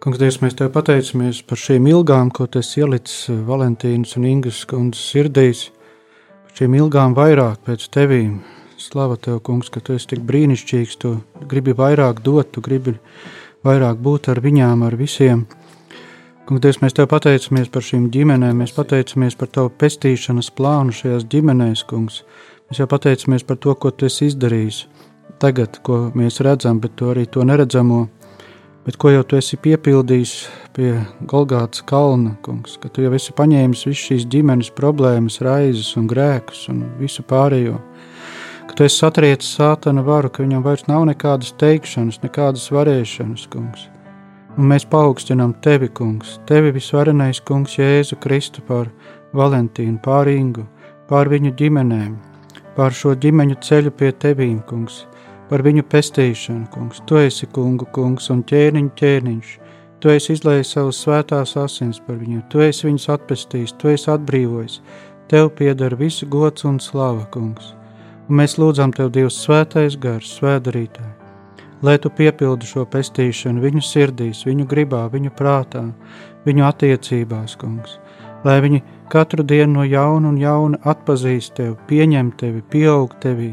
Kungs, 0.00 0.16
Dievs, 0.16 0.38
mēs 0.40 0.54
tev 0.56 0.70
pateicamies 0.72 1.42
par 1.44 1.58
šīm 1.60 1.84
ilgām, 1.90 2.30
ko 2.32 2.46
tas 2.48 2.70
ielicis 2.78 3.26
Valentīnas 3.44 4.14
un 4.16 4.24
Ingas 4.30 4.62
kundzes 4.64 5.10
sirdīs. 5.12 5.66
šīm 6.56 6.74
ilgām 6.78 7.12
vairāk 7.14 7.60
pēc 7.66 7.84
tevīm. 7.92 8.40
Slava 8.80 9.16
tev, 9.20 9.42
kungs, 9.44 9.68
ka 9.68 9.80
tu 9.80 9.92
esi 9.92 10.08
tik 10.14 10.22
brīnišķīgs, 10.24 10.96
tu 10.96 11.20
gribi 11.44 11.74
vairāk 11.76 12.22
dot, 12.24 12.48
tu 12.52 12.62
gribi 12.64 12.94
vairāk 13.62 14.00
būt 14.00 14.30
ar 14.32 14.40
viņām, 14.40 14.86
ar 14.86 14.96
visiem. 14.96 15.44
Kungs, 16.46 16.62
Dievs, 16.64 16.80
mēs 16.80 16.96
tev 16.96 17.06
pateicamies 17.12 17.68
par 17.68 17.84
šīm 17.84 18.08
ģimenēm, 18.10 18.56
mēs 18.56 18.72
pateicamies 18.72 19.36
par 19.36 19.52
tavu 19.52 19.68
pestīšanas 19.68 20.48
plānu 20.56 20.96
šajās 20.96 21.28
ģimenēs, 21.28 21.84
kungs. 21.84 22.22
Mēs 22.70 22.78
jau 22.78 22.86
pateicamies 22.86 23.42
par 23.42 23.56
to, 23.58 23.72
ko 23.74 23.90
tu 23.90 24.06
esi 24.06 24.28
izdarījis. 24.30 24.84
Tagad, 25.42 25.80
ko 25.82 26.12
mēs 26.14 26.36
redzam, 26.46 26.78
bet 26.78 26.92
to 26.94 27.08
arī 27.10 27.24
to 27.26 27.42
neredzamo. 27.42 28.04
Bet 28.86 28.94
ko 28.94 29.10
jau 29.10 29.24
tu 29.26 29.40
esi 29.40 29.58
piepildījis 29.58 30.34
pie 30.76 30.92
Golgātas 31.32 31.82
kalna, 31.82 32.36
kungs, 32.46 32.76
ka 32.78 32.86
tu 32.86 33.02
jau 33.02 33.10
esi 33.18 33.34
paņēmis 33.34 33.82
visu 33.88 34.04
šīs 34.12 34.28
ģimenes 34.30 34.70
problēmas, 34.78 35.40
raizes 35.42 35.90
un 35.98 36.06
grēkus 36.14 36.62
un 36.70 36.86
visu 37.02 37.26
pārējo. 37.26 37.74
Ka 38.70 38.78
tu 38.78 38.86
esi 38.86 39.02
satriecis 39.02 39.50
sātana 39.58 40.06
varu, 40.06 40.30
ka 40.30 40.46
viņam 40.46 40.62
vairs 40.62 40.86
nav 40.86 41.08
nekādas 41.10 41.50
teikšanas, 41.58 42.22
nekādas 42.22 42.70
varēšanas, 42.70 43.50
kungs. 43.50 43.88
Un 44.54 44.70
mēs 44.70 44.86
paaugstinām 44.86 45.58
tevi, 45.66 45.90
kungs, 45.90 46.38
tevi 46.46 46.70
visvarenais 46.78 47.42
kungs 47.42 47.80
Jēzu 47.82 48.22
Kristu 48.22 48.62
par 48.62 48.94
Valentīnu, 49.34 49.98
pār 50.06 50.30
Ingu, 50.38 50.70
pār 51.10 51.34
viņu 51.34 51.56
ģimenēm, 51.58 52.18
pār 52.80 52.94
šo 52.96 53.10
ģimeņu 53.20 53.58
ceļu 53.60 53.90
pie 53.92 54.08
tevīm, 54.16 54.62
kungs 54.64 55.02
par 55.50 55.60
viņu 55.66 55.82
pestīšanu, 55.92 56.70
kungs. 56.72 57.02
Tu 57.04 57.18
esi 57.20 57.48
kungu 57.52 57.84
kungs 57.92 58.30
un 58.32 58.40
ķēniņu 58.48 58.92
ķēniņš. 58.96 59.50
Tu 60.00 60.12
esi 60.14 60.32
izlējis 60.32 60.70
savus 60.76 61.00
svētās 61.04 61.52
asins 61.60 62.00
par 62.06 62.16
viņu, 62.16 62.40
tu 62.48 62.62
esi 62.64 62.86
viņus 62.86 63.08
atpestījis, 63.16 63.76
tu 63.76 63.90
esi 63.92 64.08
atbrīvojis. 64.14 64.78
Tev 65.28 65.50
pieder 65.58 65.98
visu 66.00 66.24
gods 66.30 66.64
un 66.64 66.80
slava, 66.80 67.26
kungs. 67.34 67.74
Un 68.30 68.40
mēs 68.40 68.56
lūdzam 68.62 68.94
tev, 68.96 69.10
Dievs, 69.12 69.42
svētais 69.44 69.98
gars, 70.00 70.32
svēdarītāji, 70.38 71.12
lai 71.84 71.98
tu 72.00 72.08
piepildi 72.16 72.70
šo 72.70 72.86
pestīšanu 72.88 73.60
viņu 73.60 73.84
sirdīs, 73.84 74.46
viņu 74.48 74.64
gribā, 74.70 75.04
viņu 75.12 75.34
prātā, 75.36 75.84
viņu 76.48 76.64
attiecībās, 76.70 77.60
kungs. 77.60 77.99
Lai 78.44 78.60
viņi 78.64 78.80
katru 79.12 79.44
dienu 79.44 79.80
no 79.80 79.84
jauna 79.84 80.30
un 80.30 80.38
jauna 80.40 80.78
atpazīst 80.88 81.56
tevi, 81.58 81.74
pieņem 81.90 82.30
tevi, 82.40 82.62
pieaug 82.72 83.12
tevī, 83.20 83.50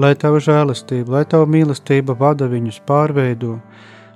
lai 0.00 0.14
tava 0.16 0.40
žēlastība, 0.42 1.18
lai 1.18 1.24
tava 1.28 1.46
mīlestība 1.50 2.16
vada 2.18 2.48
viņus, 2.48 2.80
pārveido, 2.88 3.58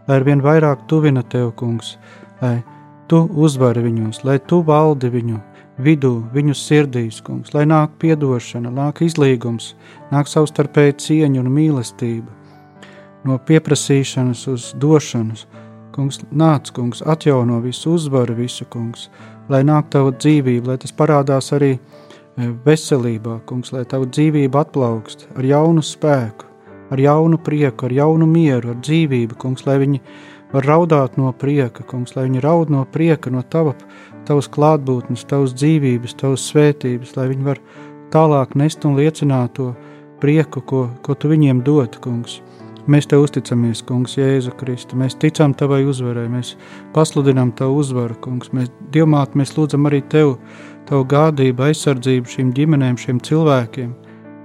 lai 0.09 0.17
ar 0.21 0.25
vien 0.25 0.43
vairāk 0.45 0.87
tuvina 0.89 1.23
tev, 1.23 1.53
kungs, 1.61 1.97
lai 2.41 2.63
tu 3.09 3.27
uzvari 3.35 3.85
viņus, 3.85 4.25
lai 4.25 4.39
tu 4.39 4.63
valdi 4.65 5.11
viņu 5.13 5.43
vidū, 5.83 6.15
viņu 6.35 6.57
sirdīs, 6.57 7.21
kungs, 7.25 7.53
lai 7.55 7.67
nāk 7.69 7.99
piedošana, 8.03 8.73
nāk 8.75 9.03
izlīgums, 9.07 9.75
nāk 10.13 10.31
savstarpēji 10.31 10.99
cieņa 11.05 11.45
un 11.45 11.53
mīlestība. 11.55 12.35
No 13.27 13.39
pieprasīšanas 13.45 14.45
uz 14.51 14.73
došanas, 14.79 15.47
kungs, 15.99 16.21
nāc, 16.31 16.71
kungs, 16.75 17.03
atjauno 17.03 17.59
visu, 17.65 17.97
uzvari 17.99 18.37
visu, 18.39 18.67
kungs, 18.71 19.09
lai 19.51 19.65
nāk 19.67 19.91
tava 19.91 20.13
dzīvība, 20.15 20.73
lai 20.73 20.79
tas 20.79 20.95
parādās 20.95 21.51
arī 21.57 21.75
veselībā, 22.39 23.41
kungs, 23.49 23.73
lai 23.75 23.83
tavu 23.89 24.07
dzīvību 24.07 24.61
atplaukst 24.61 25.27
ar 25.35 25.49
jaunu 25.49 25.83
spēku, 25.83 26.47
ar 26.95 27.03
jaunu 27.03 27.41
prieku, 27.43 27.89
ar 27.89 27.97
jaunu 27.97 28.29
mieru, 28.31 28.73
ar 28.73 28.83
dzīvību, 28.85 29.39
kungs, 29.43 29.67
lai 29.67 29.79
viņi 29.83 30.03
var 30.53 30.69
raudāt 30.71 31.19
no 31.19 31.33
prieka, 31.35 31.85
kungs, 31.89 32.15
lai 32.17 32.29
viņi 32.29 32.45
raud 32.45 32.71
no 32.73 32.85
prieka, 32.93 33.33
no 33.35 33.43
tava, 33.43 33.75
tavas 34.29 34.49
klātbūtnes, 34.55 35.27
tavas 35.29 35.57
dzīvības, 35.59 36.15
tavas 36.21 36.47
svētības, 36.53 37.17
lai 37.19 37.29
viņi 37.33 37.49
var 37.51 37.61
tālāk 38.15 38.55
nest 38.57 38.87
un 38.89 38.97
liecināt 38.97 39.59
to 39.59 39.73
prieku, 40.23 40.63
ko, 40.63 40.87
ko 41.03 41.19
tu 41.19 41.31
viņiem 41.33 41.65
dod, 41.67 41.99
kungs. 42.05 42.39
Mēs 42.89 43.05
te 43.05 43.19
uzticamies, 43.21 43.83
Kungs, 43.85 44.15
Jēzu 44.17 44.55
Kristu. 44.57 44.97
Mēs 44.97 45.19
ticam 45.21 45.53
Tavai 45.53 45.83
uzvarai, 45.85 46.25
mēs 46.33 46.55
pasludinām 46.95 47.51
Tavu 47.57 47.83
uzvaru, 47.83 48.17
Kungs. 48.25 48.49
Mēs, 48.57 48.71
Dievmāt, 48.95 49.35
mēs 49.37 49.53
lūdzam 49.59 49.91
arī 49.91 50.01
Tev, 50.09 50.39
Tavu 50.89 51.05
gādību, 51.11 51.67
aizsardzību 51.69 52.33
šīm 52.33 52.55
ģimenēm, 52.57 52.97
šiem 52.97 53.21
cilvēkiem, 53.29 53.93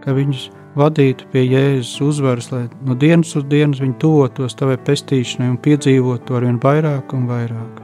ka 0.03 0.15
viņus 0.17 0.49
vadītu 0.75 1.29
pie 1.31 1.45
Jēzus 1.45 2.01
uzvaras, 2.03 2.51
lai 2.51 2.65
no 2.83 2.97
dienas 2.99 3.31
uz 3.39 3.47
dienas 3.47 3.79
viņi 3.79 3.95
tuvotos 4.03 4.59
Tavai 4.59 4.75
pestīšanai 4.75 5.53
un 5.53 5.59
piedzīvotu 5.63 6.35
arvien 6.35 6.59
vairāk 6.59 7.15
un 7.15 7.29
vairāk. 7.31 7.79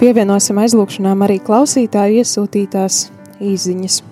Pievienosim 0.00 0.56
aizlūgšanām 0.62 1.26
arī 1.26 1.36
klausītāju 1.44 2.22
iesūtītās 2.22 3.10
īziņas. 3.44 4.06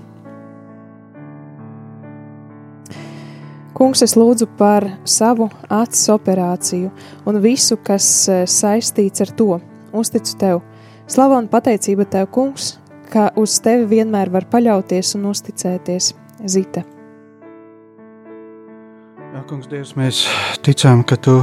Kungs, 3.79 4.01
es 4.03 4.17
lūdzu 4.19 4.49
par 4.59 4.83
savu 5.07 5.47
acis 5.71 6.09
operāciju 6.11 6.89
un 7.31 7.37
visu, 7.39 7.77
kas 7.79 8.09
e, 8.27 8.41
saistīts 8.51 9.23
ar 9.23 9.31
to. 9.39 9.61
Uzticu 9.95 10.35
tev. 10.41 10.63
Slava 11.07 11.39
un 11.39 11.47
pateicība 11.47 12.09
tev, 12.11 12.27
Kungs, 12.35 12.73
ka 13.13 13.29
uz 13.39 13.55
tevi 13.63 13.87
vienmēr 13.93 14.33
var 14.35 14.49
paļauties 14.51 15.15
un 15.15 15.29
uzticēties. 15.31 16.11
Zita. 16.51 16.83
Jā, 19.29 19.45
kungs, 19.47 19.71
Dievs, 19.71 19.95
mēs 19.99 20.25
ticam, 20.67 21.05
ka 21.07 21.15
tu 21.23 21.37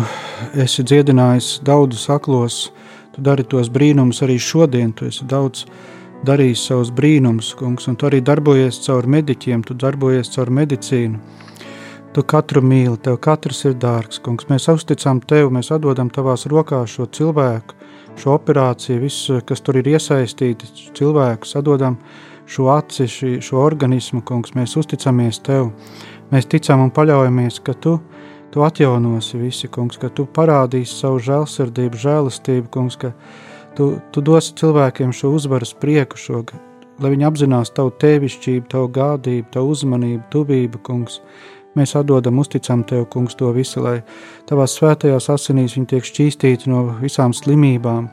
esi 0.60 0.84
dziedinājis 0.84 1.62
daudzus 1.64 2.10
aklos, 2.12 2.60
tu 3.16 3.24
dari 3.24 3.48
tos 3.48 3.72
brīnumus 3.72 4.20
arī 4.28 4.36
šodien. 4.44 4.92
Tu 4.92 5.08
esi 5.08 5.24
daudz 5.32 5.64
darījis 6.28 6.68
savus 6.68 6.92
brīnumus, 6.96 7.54
kungs, 7.56 7.88
un 7.88 7.96
tu 7.96 8.12
arī 8.12 8.20
darbojies 8.26 8.84
caur 8.90 9.08
mediķiem, 9.08 9.64
tu 9.64 9.80
darbojies 9.80 10.36
caur 10.36 10.52
medicīnu. 10.52 11.24
Tu 12.16 12.22
katru 12.24 12.62
mīli, 12.64 12.96
tev 13.04 13.18
katrs 13.20 13.66
ir 13.68 13.74
dārgs, 13.76 14.22
kungs. 14.24 14.46
Mēs 14.48 14.70
uzticam 14.72 15.18
tev, 15.20 15.50
mēs 15.52 15.68
atdodam 15.76 16.08
tavās 16.16 16.46
rokās 16.48 16.94
šo 16.94 17.10
cilvēku, 17.12 17.76
šo 18.16 18.38
operāciju, 18.38 19.02
visu, 19.02 19.42
kas 19.44 19.60
tur 19.60 19.82
ir 19.82 19.90
iesaistīti, 19.92 20.70
cilvēku, 20.96 21.50
atdodam 21.60 21.98
šo 22.48 22.70
aci, 22.72 23.10
šī, 23.12 23.32
šo 23.44 23.60
organismu, 23.60 24.22
kungs. 24.24 24.54
Mēs 24.56 24.78
uzticamies 24.80 25.42
tev, 25.44 25.74
mēs 26.32 26.48
ticam 26.48 26.86
un 26.86 26.94
paļaujamies, 26.96 27.60
ka 27.68 27.76
tu, 27.84 27.98
tu 28.54 28.64
atjaunosi 28.64 29.42
visi, 29.42 29.68
kungs, 29.68 30.00
ka 30.00 30.08
tu 30.08 30.24
parādīsi 30.38 30.96
savu 30.96 31.20
žēlsirdību, 31.26 32.00
žēlastību, 32.00 32.72
kungs, 32.72 32.96
ka 33.02 33.12
tu, 33.76 33.90
tu 34.16 34.24
dosi 34.24 34.56
cilvēkiem 34.62 35.12
šo 35.12 35.34
uzvaras 35.36 35.76
prieku, 35.84 36.16
šo, 36.16 36.46
lai 37.04 37.12
viņi 37.12 37.28
apzinās 37.28 37.76
tavu 37.76 37.92
tevišķību, 38.00 38.70
tavu 38.72 38.88
gādību, 38.96 39.50
tavu 39.52 39.76
uzmanību, 39.76 40.24
tuvību, 40.32 40.84
kungs. 40.88 41.20
Mēs 41.76 41.96
atdodam, 42.00 42.40
uzticam 42.40 42.86
Tev, 42.88 43.06
Kungs, 43.12 43.36
to 43.36 43.52
visu, 43.56 43.82
lai 43.84 43.98
Tavās 44.48 44.78
svētajās 44.80 45.28
asinīs 45.34 45.76
viņi 45.76 45.90
tiek 45.92 46.08
šķīstīti 46.08 46.72
no 46.72 46.86
visām 47.02 47.36
slimībām, 47.36 48.08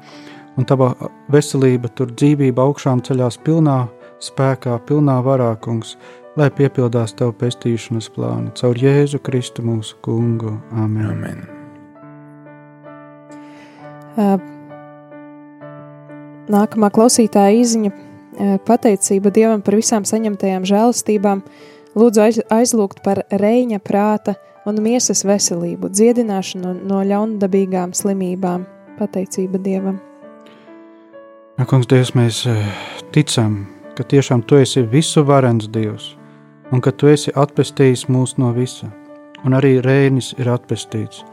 un 0.59 0.67
Tava 0.69 0.93
veselība, 1.33 1.91
tur 1.95 2.11
dzīvība 2.11 2.65
augšām 2.67 3.05
ceļās 3.07 3.39
pilnā 3.47 3.79
spēkā, 4.23 4.79
pilnā 4.89 5.21
varā, 5.23 5.53
Kungs, 5.63 5.97
lai 6.37 6.51
piepildās 6.51 7.15
Tavu 7.19 7.37
pestīšanas 7.39 8.11
plānu. 8.15 8.51
Caur 8.59 8.79
Jēzu 8.79 9.23
Kristu 9.23 9.63
mūsu 9.67 9.99
Kungu. 10.03 10.57
Amen. 10.75 11.11
Amen. 11.13 11.45
Nākamā 16.53 16.91
klausītāja 16.93 17.63
izziņa 17.63 17.93
pateicība 18.67 19.31
Dievam 19.33 19.63
par 19.65 19.77
visām 19.79 20.05
saņemtajām 20.09 20.67
žēlastībām, 20.69 21.43
Lūdzu 21.93 22.23
aiz, 22.25 22.39
aizlūgt 22.49 23.03
par 23.05 23.21
reņa 23.29 23.83
prāta 23.85 24.39
un 24.65 24.79
miesas 24.81 25.27
veselību, 25.29 25.91
dziedināšanu 25.93 26.79
no 26.89 27.03
ļaundabīgām 27.05 27.93
slimībām. 27.97 28.65
Pateicība 28.97 29.61
Dievam! 29.61 29.99
Ja, 31.59 31.67
kungs, 31.69 31.89
Dievs, 31.91 32.15
mēs 32.17 32.43
eh, 32.49 32.63
ticam, 33.13 33.67
ka 33.97 34.07
tiešām 34.09 34.45
Tu 34.49 34.63
esi 34.63 34.85
visu 34.89 35.25
varens 35.29 35.69
Dievs, 35.73 36.15
un 36.73 36.81
ka 36.81 36.95
Tu 36.97 37.13
esi 37.13 37.35
atpestījis 37.37 38.07
mūs 38.09 38.39
no 38.41 38.55
visa, 38.57 38.89
un 39.45 39.57
arī 39.59 39.75
rēnis 39.85 40.33
ir 40.41 40.49
atpestīts, 40.53 41.27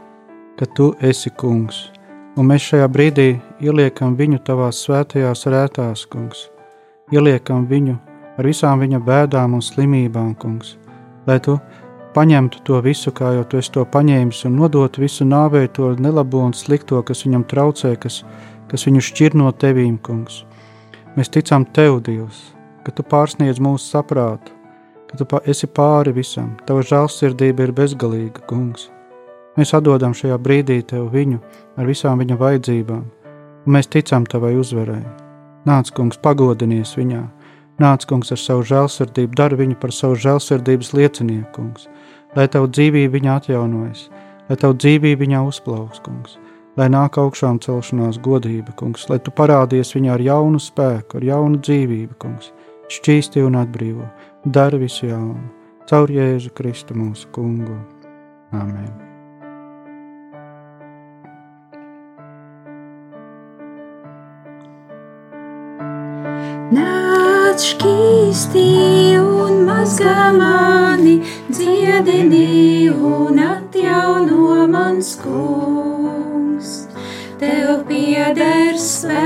ka 0.60 0.68
Tu 0.76 0.90
esi 1.00 1.32
kungs, 1.40 1.86
un 2.36 2.52
mēs 2.52 2.68
šajā 2.68 2.90
brīdī 2.92 3.30
ieliekam 3.64 4.16
viņu 4.20 4.42
Tavās 4.44 4.84
svētajās 4.84 5.48
rētās, 5.48 6.04
kungs, 6.12 6.48
ieliekam 7.12 7.64
viņu 7.70 7.96
ar 8.40 8.48
visām 8.48 8.80
viņa 8.80 9.02
bēdām 9.04 9.54
un 9.58 9.62
slimībām, 9.64 10.34
kungs, 10.40 10.76
lai 11.28 11.38
tu 11.44 11.58
paņemtu 12.14 12.62
to 12.66 12.80
visu, 12.82 13.12
kā 13.14 13.34
jau 13.36 13.44
tu 13.46 13.60
esi 13.60 13.72
to 13.74 13.84
paņēmis, 13.86 14.44
un 14.48 14.56
nodotu 14.58 15.04
visu 15.04 15.26
nāvei 15.28 15.68
to 15.68 15.92
nelabo 16.00 16.42
un 16.46 16.54
slikto, 16.56 17.02
kas 17.06 17.24
viņam 17.26 17.44
traucē, 17.50 17.94
kas, 18.00 18.22
kas 18.70 18.86
viņu 18.88 19.04
šķir 19.10 19.36
no 19.38 19.52
tevīm, 19.52 19.98
kungs. 20.02 20.44
Mēs 21.16 21.30
ticam 21.30 21.66
tev, 21.66 22.00
Dievs, 22.06 22.50
ka 22.86 22.94
tu 22.94 23.04
pārsniedz 23.06 23.60
mūsu 23.62 23.92
saprātu, 23.92 24.54
ka 25.10 25.18
tu 25.18 25.26
esi 25.50 25.66
pāri 25.66 26.14
visam, 26.14 26.54
tava 26.66 26.84
žēlsirdība 26.86 27.66
ir 27.66 27.74
bezgalīga, 27.76 28.46
kungs. 28.50 28.88
Mēs 29.58 29.74
atdodam 29.74 30.14
šajā 30.14 30.38
brīdī 30.38 30.78
tev 30.86 31.10
viņu 31.12 31.40
ar 31.76 31.88
visām 31.88 32.22
viņa 32.22 32.38
vajadzībām, 32.38 33.02
un 33.66 33.74
mēs 33.74 33.90
ticam 33.90 34.26
tavai 34.26 34.54
uzvarai. 34.58 35.02
Nāc, 35.66 35.90
kungs, 35.92 36.16
pagodinies 36.22 36.94
viņā, 36.96 37.24
Nāc, 37.80 38.04
kungs, 38.04 38.28
ar 38.34 38.36
savu 38.36 38.64
žēlsirdību, 38.68 39.32
dari 39.40 39.56
viņu 39.56 39.78
par 39.80 39.92
savu 39.96 40.18
žēlsirdības 40.20 40.92
liecinieku, 40.92 41.48
kungs. 41.54 41.86
Lai 42.36 42.44
tavu 42.52 42.68
dzīvību 42.68 43.14
viņa 43.14 43.36
atjaunojas, 43.40 44.02
lai 44.50 44.58
tavu 44.60 44.76
dzīvību 44.76 45.24
viņa 45.24 45.40
uzplauks, 45.48 46.02
kungs. 46.04 46.36
Lai 46.76 46.90
nāk 46.92 47.16
augšām 47.18 47.58
celšanās 47.64 48.20
godība, 48.22 48.76
kungs, 48.76 49.08
lai 49.08 49.18
tu 49.24 49.32
parādies 49.32 49.94
viņā 49.96 50.12
ar 50.18 50.26
jaunu 50.28 50.60
spēku, 50.60 51.18
ar 51.18 51.28
jaunu 51.32 51.62
dzīvību, 51.64 52.20
kungs. 52.20 52.52
Šķīsti 52.92 53.46
un 53.48 53.56
atbrīvo, 53.62 54.12
dari 54.44 54.84
visu 54.84 55.08
jaunu, 55.08 55.48
caur 55.88 56.12
Jēzu 56.12 56.52
Kristu 56.52 56.98
mūsu 57.00 57.32
kungu. 57.32 57.80
Amen. 58.52 58.90
Nāc 66.70 66.99
šķīsti 67.60 68.60
un 69.20 69.58
mazgā 69.66 70.30
mani, 70.32 71.18
dziedini 71.52 72.88
un 72.88 73.36
atjauno 73.44 74.66
mans 74.70 75.10
kungs. 75.20 76.70
Tev 77.40 77.82
pieder 77.88 78.78
spēks, 78.80 79.20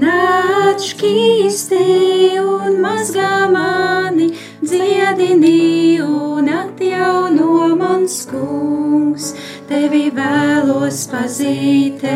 nāc 0.00 0.80
šķīsti 0.86 1.84
un 2.40 2.80
mazgā 2.84 3.50
mani, 3.52 4.30
dziedini 4.64 6.00
un 6.06 6.48
atjauno 6.62 7.76
mans 7.76 8.16
kungs. 8.32 9.34
Tevi 9.68 10.06
vēlos 10.14 10.98
pazīties. 11.12 12.06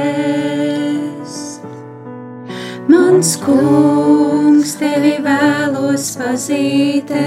Mans 2.90 3.36
kungs, 3.38 4.72
tevi 4.80 5.12
vēlos 5.22 6.08
pazīties. 6.18 7.18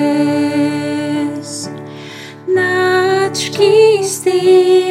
Nāc 2.52 3.39
šķīsti 3.45 4.41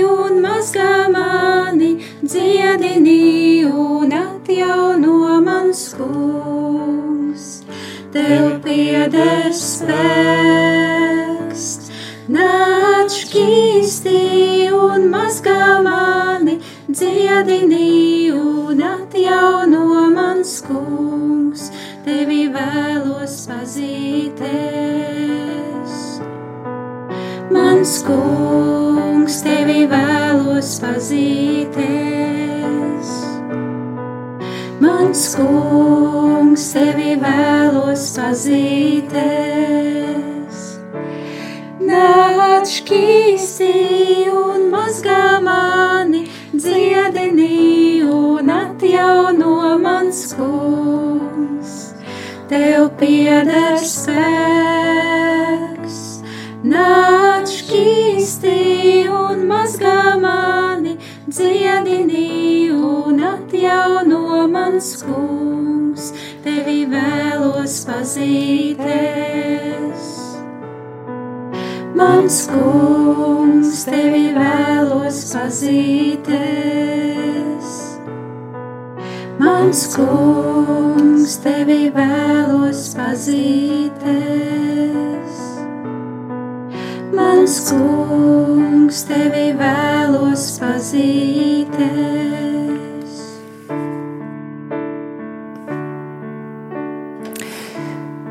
un 0.06 0.38
mazgā 0.40 1.10
mani, 1.12 1.90
dziedini 2.22 3.66
un 3.68 4.14
atjauno 4.16 5.42
mans 5.44 5.82
kungs. 5.98 7.44
Tev 8.14 8.62
pieder 8.64 9.52
spēks. 9.52 9.92
Nāc 12.32 13.12
šķīsti 13.18 14.22
un 14.78 15.10
mazgā 15.12 15.84
mani, 15.84 16.56
dziedini 16.88 18.32
un 18.32 18.71
atjauno 19.22 20.10
mans 20.10 20.62
kungs, 20.66 21.70
tevi 22.04 22.48
vēlos 22.50 23.46
pazīties. 23.46 24.42
Mans 27.52 28.02
kungs, 28.06 29.42
tevi 29.44 29.86
vēlos 29.86 30.80
pazīties. 30.82 31.82
Mans 34.82 35.36
kungs, 35.38 36.72
tevi 36.74 37.14
vēlos 37.22 38.08
pazīties. 38.18 39.22
Nāc 41.86 42.66
šķīsti 42.80 44.21
kungs. 50.38 51.72
Tev 52.50 52.90
pieder 53.00 53.78
spēks, 53.80 54.20
nāc 56.68 57.48
šķīsti 57.48 58.56
un 59.08 59.46
mazgā 59.48 60.20
mani, 60.20 60.98
dziedini 61.28 62.70
un 62.76 63.20
atjauno 63.30 64.46
mans 64.52 65.02
kungs. 65.06 66.12
Tevi 66.44 66.84
vēlos 66.92 67.74
pazīties. 67.88 68.92
Mans 71.96 72.36
kungs, 72.52 73.84
tevi 73.88 74.26
vēlos 74.36 75.24
pazīties. 75.32 77.31
Mans 79.52 79.82
kungs, 79.92 81.34
tevi 81.44 81.90
vēlos 81.92 82.94
pazīties. 82.96 84.12
Mans 87.12 87.56
kungs, 87.68 89.02
tevi 89.10 89.50
vēlos 89.58 90.46
pazīties. 90.62 91.82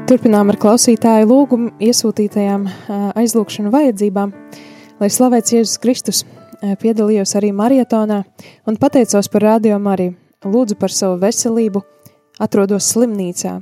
Turpinām 0.10 0.50
ar 0.50 0.58
klausītāju 0.58 1.30
lūgumu 1.30 1.70
iesūtītajām 1.78 2.66
aizlūgšanu 3.14 3.70
vajadzībām, 3.78 4.34
lai 4.98 5.12
slavēts 5.14 5.54
Jēzus 5.54 5.78
Kristus. 5.86 6.26
Piedalījos 6.82 7.38
arī 7.38 7.54
marietonā 7.54 8.24
un 8.66 8.82
pateicos 8.82 9.30
par 9.30 9.42
radio 9.52 9.78
Mariju. 9.78 10.18
Lūdzu 10.42 10.74
par 10.82 10.90
savu 10.90 11.20
veselību, 11.22 11.84
atrodos 12.42 12.88
slimnīcā. 12.96 13.60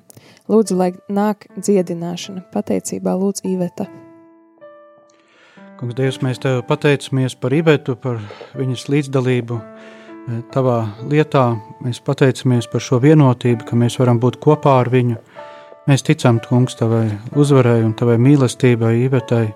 Lūdzu, 0.47 0.77
lai 0.79 0.93
nāk 1.11 1.49
dziedināšana. 1.59 2.45
Pateicībā 2.53 3.17
lūdzu 3.19 3.43
Iveta. 3.51 3.89
Kungs, 5.75 5.97
Dievs, 5.97 6.21
mēs 6.23 6.39
tev 6.39 6.61
pateicamies 6.69 7.35
par 7.35 7.57
Ivetu, 7.57 7.97
par 7.99 8.23
viņas 8.55 8.87
līdzdalību 8.95 9.59
tavā 10.55 10.77
lietā. 11.11 11.43
Mēs 11.83 11.99
pateicamies 11.99 12.71
par 12.71 12.87
šo 12.87 13.01
vienotību, 13.03 13.67
ka 13.67 13.75
mēs 13.75 13.99
varam 13.99 14.23
būt 14.23 14.39
kopā 14.39 14.79
ar 14.79 14.87
viņu. 14.95 15.19
Mēs 15.91 16.07
ticam, 16.07 16.39
Kungs, 16.47 16.79
tavai 16.79 17.09
uzvarai 17.35 17.81
un 17.83 17.91
tavai 17.91 18.15
mīlestībai, 18.23 19.01
Ivetai. 19.03 19.49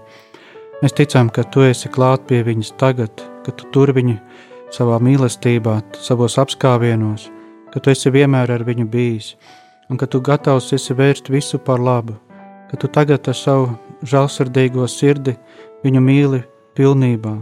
Mēs 0.84 1.00
ticam, 1.00 1.32
ka 1.32 1.48
tu 1.48 1.64
esi 1.64 1.88
klāt 1.88 2.28
pie 2.28 2.44
viņas 2.44 2.76
tagad, 2.76 3.24
ka 3.48 3.56
tu 3.56 3.72
tur 3.72 3.96
viņu 3.96 4.20
savā 4.74 4.98
mīlestībā, 5.04 5.78
savos 6.02 6.40
apskāvienos, 6.42 7.28
ka 7.74 7.82
tu 7.82 7.94
esi 7.94 8.12
vienmēr 8.14 8.52
ar 8.56 8.66
viņu 8.66 8.88
bijis, 8.90 9.34
un 9.90 10.00
ka 10.02 10.08
tu 10.10 10.22
gatavs 10.22 10.72
esi 10.74 10.96
vērst 10.98 11.30
visu 11.34 11.60
par 11.62 11.82
labu, 11.82 12.18
ka 12.72 12.80
tu 12.82 12.90
tagad 12.90 13.28
ar 13.30 13.38
savu 13.38 13.74
žēlsirdīgo 14.10 14.88
sirdi 14.90 15.36
viņu 15.84 16.02
mīli 16.02 16.42
pilnībā, 16.78 17.34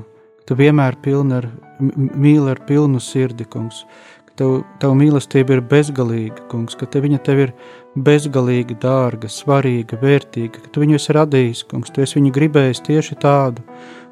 ka 0.42 0.50
tu 0.50 0.58
vienmēr 0.60 0.98
pilni 1.04 1.38
ar, 1.40 1.48
mīli 1.80 2.52
ar 2.52 2.60
pilnu 2.68 3.00
sirdi, 3.00 3.48
kungs, 3.48 3.86
ka 4.28 4.36
tev, 4.42 4.58
tev 4.84 4.98
mīlestība 5.00 5.56
ir 5.56 5.64
bezgalīga, 5.72 6.50
kungs, 6.52 6.76
ka 6.76 6.90
te 6.90 7.00
viņa 7.04 7.24
tev 7.24 7.46
ir 7.48 7.56
bezgalīgi 7.96 8.76
dārga, 8.84 9.32
svarīga, 9.32 10.00
vērtīga, 10.04 10.66
ka 10.66 10.72
tu 10.74 10.84
viņu 10.84 11.00
esi 11.00 11.16
radījis, 11.16 11.66
kungs, 11.72 11.96
tu 11.96 12.04
esi 12.04 12.20
viņu 12.20 12.36
gribējis 12.36 12.84
tieši 12.88 13.20
tādu, 13.24 13.64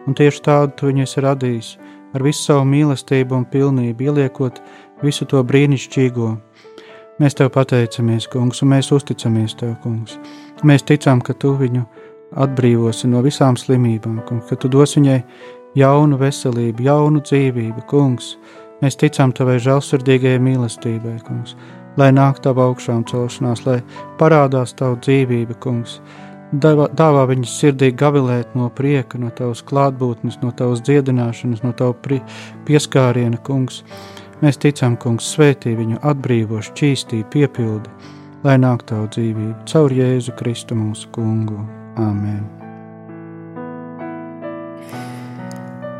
un 0.07 0.15
tieši 0.15 0.43
tādu 0.47 0.75
tu 0.79 0.91
viņu 0.91 1.03
esi 1.03 1.27
radījis, 1.27 1.77
ar 2.13 2.25
visu 2.25 2.43
savu 2.49 2.65
mīlestību 2.69 3.35
un 3.37 3.45
pilnību, 3.49 4.09
ieliekot 4.09 4.61
visu 5.03 5.27
to 5.29 5.41
brīnišķīgo. 5.45 6.29
Mēs 7.19 7.35
tev 7.35 7.51
pateicamies, 7.51 8.29
kungs, 8.31 8.61
un 8.63 8.71
mēs 8.73 8.93
uzticamies 8.95 9.57
tev, 9.59 9.73
kungs. 9.83 10.15
Mēs 10.63 10.85
ticam, 10.87 11.19
ka 11.19 11.35
tu 11.35 11.51
viņu 11.59 11.83
atbrīvosi 12.39 13.09
no 13.11 13.23
visām 13.25 13.57
slimībām, 13.59 14.21
kungs, 14.27 14.47
ka 14.47 14.55
tu 14.55 14.71
dos 14.71 14.95
viņai 14.95 15.19
jaunu 15.79 16.19
veselību, 16.21 16.85
jaunu 16.87 17.21
dzīvību, 17.25 17.83
kungs. 17.91 18.37
Mēs 18.79 18.95
ticam 18.95 19.33
tavai 19.35 19.57
žēlsirdīgajai 19.59 20.39
mīlestībai, 20.39 21.17
kungs, 21.27 21.57
lai 21.99 22.13
nāk 22.15 22.39
tava 22.45 22.69
augšām 22.69 23.03
celšanās, 23.09 23.65
lai 23.67 23.81
parādās 24.21 24.71
tavu 24.79 24.95
dzīvību, 25.03 25.59
kungs, 25.59 25.99
dāvā 26.51 27.25
viņas 27.29 27.55
sirdī 27.61 27.91
gavilēt 27.93 28.55
no 28.57 28.69
prieka, 28.73 29.19
no 29.21 29.29
tavas 29.29 29.61
klātbūtnes, 29.61 30.39
no 30.41 30.51
tavas 30.51 30.81
dziedināšanas, 30.81 31.63
no 31.63 31.73
tava 31.73 31.95
pieskāriena, 32.65 33.37
kungs. 33.45 33.83
Mēs 34.41 34.57
ticam, 34.57 34.95
kungs, 34.97 35.27
svētī 35.35 35.75
viņu 35.75 35.99
atbrīvo, 36.01 36.61
šķīstī, 36.63 37.25
piepildi, 37.29 37.89
lai 38.43 38.55
nāk 38.57 38.85
tavu 38.87 39.09
dzīvību 39.11 39.67
caur 39.67 39.93
Jēzu 39.93 40.35
Kristu 40.39 40.79
mūsu 40.79 41.11
kungu. 41.11 41.59
Āmen! 41.99 42.47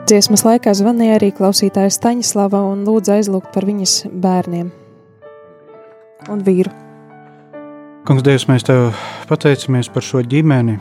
Dziesmas 0.10 0.42
laikā 0.42 0.72
zvanīja 0.74 1.20
arī 1.20 1.30
klausītāja 1.38 1.92
Staņislava 1.94 2.64
un 2.72 2.82
lūdza 2.88 3.20
aizlūgt 3.20 3.52
par 3.54 3.68
viņas 3.70 4.08
bērniem 4.10 4.72
un 6.34 6.46
vīru. 6.48 6.89
Kungs, 8.10 8.24
Dievs, 8.26 8.48
mēs 8.50 8.64
tev 8.66 8.88
pateicamies 9.30 9.86
par 9.94 10.02
šo 10.02 10.24
ģimeni. 10.26 10.80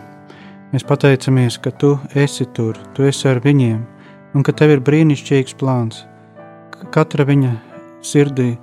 Mēs 0.72 0.86
pateicamies, 0.88 1.58
ka 1.60 1.68
tu 1.76 1.90
esi 2.16 2.46
tur, 2.56 2.78
tu 2.96 3.04
esi 3.04 3.26
ar 3.28 3.42
viņiem, 3.44 3.82
un 4.32 4.46
ka 4.46 4.54
tev 4.56 4.72
ir 4.72 4.80
brīnišķīgs 4.86 5.58
plāns. 5.60 6.06
Ka 6.72 6.88
katra 6.94 7.26
viņa 7.28 7.50
sirdī 8.00 8.54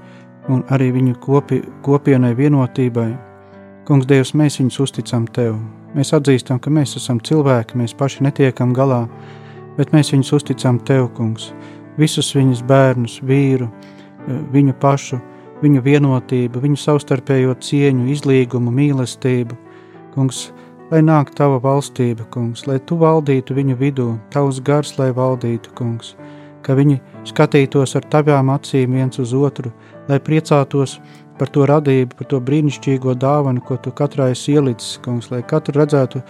un 0.49 0.63
arī 0.73 0.87
viņu 0.95 1.13
kopi, 1.21 1.61
kopienai 1.85 2.33
vienotībai, 2.33 3.11
Kungs, 3.85 4.09
Dievs, 4.09 4.33
mēs 4.33 4.57
viņus 4.57 4.81
uzticam 4.87 5.29
Tev. 5.29 5.59
Mēs 5.93 6.15
atzīstam, 6.17 6.57
ka 6.57 6.73
mēs 6.73 6.97
esam 6.97 7.21
cilvēki, 7.21 7.77
mēs 7.77 7.93
paši 7.93 8.25
netiekam 8.25 8.73
galā, 8.73 9.03
bet 9.77 9.93
mēs 9.93 10.09
viņus 10.15 10.39
uzticam 10.39 10.81
Tev, 10.89 11.11
Kungs. 11.13 11.51
Visus 12.01 12.33
viņus 12.33 12.65
bērnus, 12.65 13.21
vīru, 13.29 13.69
viņu 14.25 14.73
pašu, 14.81 15.21
viņu 15.63 15.81
vienotību, 15.85 16.61
viņu 16.63 16.79
savstarpējo 16.81 17.55
cieņu, 17.63 18.07
izlīgumu, 18.13 18.73
mīlestību. 18.75 19.57
Kungs, 20.15 20.49
lai 20.91 21.01
nāk 21.05 21.33
Tava 21.37 21.59
valstība, 21.63 22.27
Kungs, 22.31 22.65
lai 22.67 22.79
Tu 22.79 22.97
valdītu 22.99 23.57
viņu 23.57 23.77
vidū, 23.79 24.07
Tavs 24.33 24.61
gars, 24.63 24.95
lai 24.99 25.11
valdītu, 25.15 25.73
Kungs, 25.77 26.15
ka 26.65 26.75
viņi 26.77 26.99
skatītos 27.27 27.95
ar 27.95 28.07
Tavām 28.11 28.51
acīm 28.53 28.97
viens 28.97 29.19
uz 29.21 29.33
otru, 29.37 29.73
lai 30.09 30.19
priecātos 30.19 30.99
par 31.39 31.51
to 31.51 31.65
radību, 31.67 32.15
par 32.15 32.29
to 32.31 32.39
brīnišķīgo 32.39 33.15
dāvanu, 33.19 33.63
ko 33.65 33.77
tu 33.77 33.91
katrai 33.95 34.31
esi 34.33 34.55
ielicis, 34.55 34.99
kungs, 35.03 35.29
lai 35.33 35.41
katru 35.47 35.79
redzētu 35.81 36.21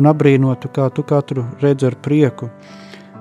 un 0.00 0.08
apbrīnotu, 0.08 0.70
kā 0.72 0.88
tu 0.94 1.04
katru 1.06 1.44
redz 1.62 1.84
ar 1.84 1.96
prieku. 2.04 2.48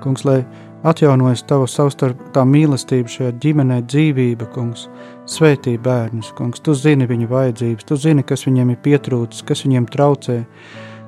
Kungs, 0.03 0.23
lai 0.27 0.41
atjaunojas 0.87 1.43
tava 1.49 1.67
savstarpā 1.69 2.43
mīlestība 2.47 3.11
šajā 3.11 3.33
ģimenē, 3.43 3.81
dzīvība, 3.91 4.49
kungs, 4.55 4.87
svētī 5.29 5.77
bērnus, 5.81 6.33
kungs, 6.37 6.63
tu 6.63 6.75
zini 6.77 7.07
viņu 7.09 7.29
vajadzības, 7.31 7.87
tu 7.89 7.99
zini, 7.99 8.25
kas 8.27 8.45
viņiem 8.47 8.73
ir 8.73 8.81
pietrūcis, 8.83 9.45
kas 9.47 9.63
viņiem 9.67 9.87
traucē, 9.93 10.41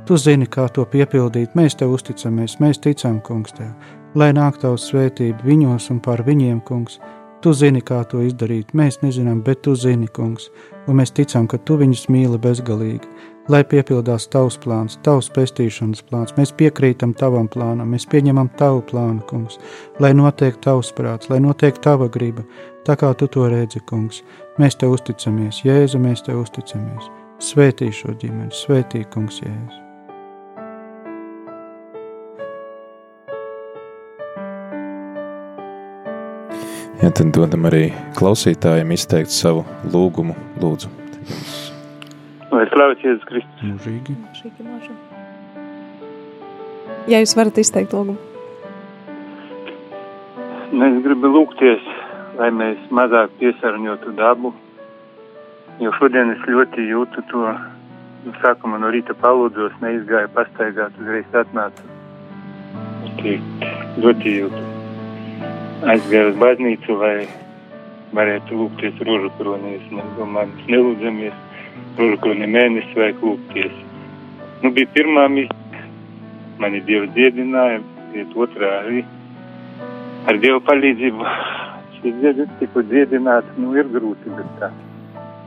tu 0.07 0.17
zini, 0.21 0.47
kā 0.47 0.69
to 0.71 0.87
piepildīt, 0.89 1.57
mēs 1.59 1.77
tev 1.79 1.97
uzticamies, 1.97 2.59
mēs 2.63 2.81
ticam, 2.83 3.19
kungs, 3.25 3.53
tev, 3.57 3.73
lai 4.15 4.31
nāk 4.35 4.61
tavs 4.63 4.89
svētība 4.91 5.43
viņos 5.45 5.91
un 5.93 6.01
pār 6.03 6.23
viņiem, 6.25 6.63
kungs, 6.65 6.99
Tu 7.45 7.51
zini, 7.53 7.77
kā 7.85 7.99
to 8.09 8.23
izdarīt, 8.25 8.71
mēs 8.73 9.03
nezinām, 9.03 9.43
bet 9.45 9.59
tu 9.61 9.75
zini, 9.77 10.07
kungs, 10.09 10.47
un 10.89 10.97
mēs 10.97 11.11
ticam, 11.13 11.45
ka 11.45 11.59
tu 11.61 11.75
viņus 11.77 12.07
mīli 12.09 12.39
bezgalīgi. 12.41 13.05
Lai 13.45 13.59
piepildās 13.61 14.25
tavs 14.33 14.55
plāns, 14.57 14.95
tavs 15.05 15.27
pestīšanas 15.29 16.01
plāns, 16.09 16.33
mēs 16.33 16.49
piekrītam 16.57 17.11
tavam 17.13 17.45
plānam, 17.45 17.91
mēs 17.93 18.07
pieņemam 18.09 18.49
tavu 18.57 18.81
plānu, 18.89 19.21
kungs, 19.29 19.59
lai 20.01 20.15
notiek 20.17 20.57
tavs 20.65 20.89
prāts, 20.97 21.29
lai 21.29 21.37
notiek 21.43 21.77
tava 21.77 22.07
griba, 22.09 22.41
tā 22.87 22.97
kā 22.97 23.13
tu 23.13 23.29
to 23.29 23.45
redzi, 23.51 23.83
kungs. 23.85 24.23
Mēs 24.57 24.79
tev 24.81 24.95
uzticamies, 24.97 25.61
Jēzu, 25.61 26.01
mēs 26.01 26.25
tev 26.25 26.41
uzticamies. 26.41 27.11
Svētī 27.37 27.91
šo 27.93 28.15
ģimeni, 28.17 28.49
svētī, 28.49 29.03
kungs, 29.13 29.37
Jēzu. 29.45 29.81
Ja, 37.03 37.11
tad 37.13 37.29
dodam 37.35 37.69
arī 37.69 37.91
klausītājiem 38.17 38.95
izteikt 38.97 39.29
savu 39.29 39.67
lūgumu, 39.93 40.33
lūdzu. 40.63 40.89
Lai 42.55 42.63
slavēts 42.71 43.03
Jēzus 43.03 43.25
Kristus. 43.27 43.63
Mūžīgi. 43.67 44.13
Mūžīgi, 44.15 44.63
mūžīgi. 44.63 45.03
Ja 47.11 47.19
jūs 47.19 47.35
varat 47.35 47.57
izteikt 47.59 47.91
lūgumu. 47.91 48.15
Mēs 50.75 50.95
gribam 51.03 51.35
lūgties, 51.35 51.83
lai 52.39 52.49
mēs 52.55 52.79
mazāk 52.95 53.33
piesārņotu 53.41 54.13
dabu, 54.17 54.53
jo 55.83 55.91
šodien 55.99 56.31
es 56.33 56.41
ļoti 56.47 56.87
jūtu 56.89 57.23
to, 57.31 57.43
nu, 58.25 58.33
sākumā 58.41 58.79
no 58.81 58.89
rīta 58.95 59.13
palūdzos, 59.19 59.75
neizgāju 59.83 60.31
pastaigāt, 60.35 60.95
uzreiz 61.03 61.37
atnācu. 61.43 61.83
Tiek, 63.19 63.41
ļoti 64.03 64.37
jūtu 64.39 64.61
aizgāju 65.91 66.31
uz 66.31 66.37
baznīcu, 66.41 66.99
lai 67.03 67.17
varētu 68.15 68.61
lūgties 68.63 69.03
rožu 69.07 69.29
kronīs. 69.39 69.83
Mēs 69.91 70.09
domājam, 70.19 70.55
nelūdzamies 71.95 71.99
rožu 71.99 72.17
kronī 72.21 72.47
mēnesi 72.47 72.95
vajag 72.95 73.21
lūgties. 73.23 73.73
Nu, 74.63 74.71
bija 74.71 74.87
pirmā 74.93 75.27
misija, 75.29 75.83
mani 76.59 76.81
Dievs 76.81 77.11
dziedināja, 77.13 77.81
iet 78.13 78.35
otrā 78.35 78.81
arī. 78.83 79.05
Ar 80.27 80.37
Dievu 80.37 80.61
palīdzību 80.61 81.25
šis 81.99 82.15
dziedināts 82.19 82.59
tiku 82.59 82.83
dziedināts, 82.83 83.47
nu, 83.57 83.75
ir 83.75 83.87
grūti, 83.87 84.29
bet 84.35 84.47
tā. 84.59 84.71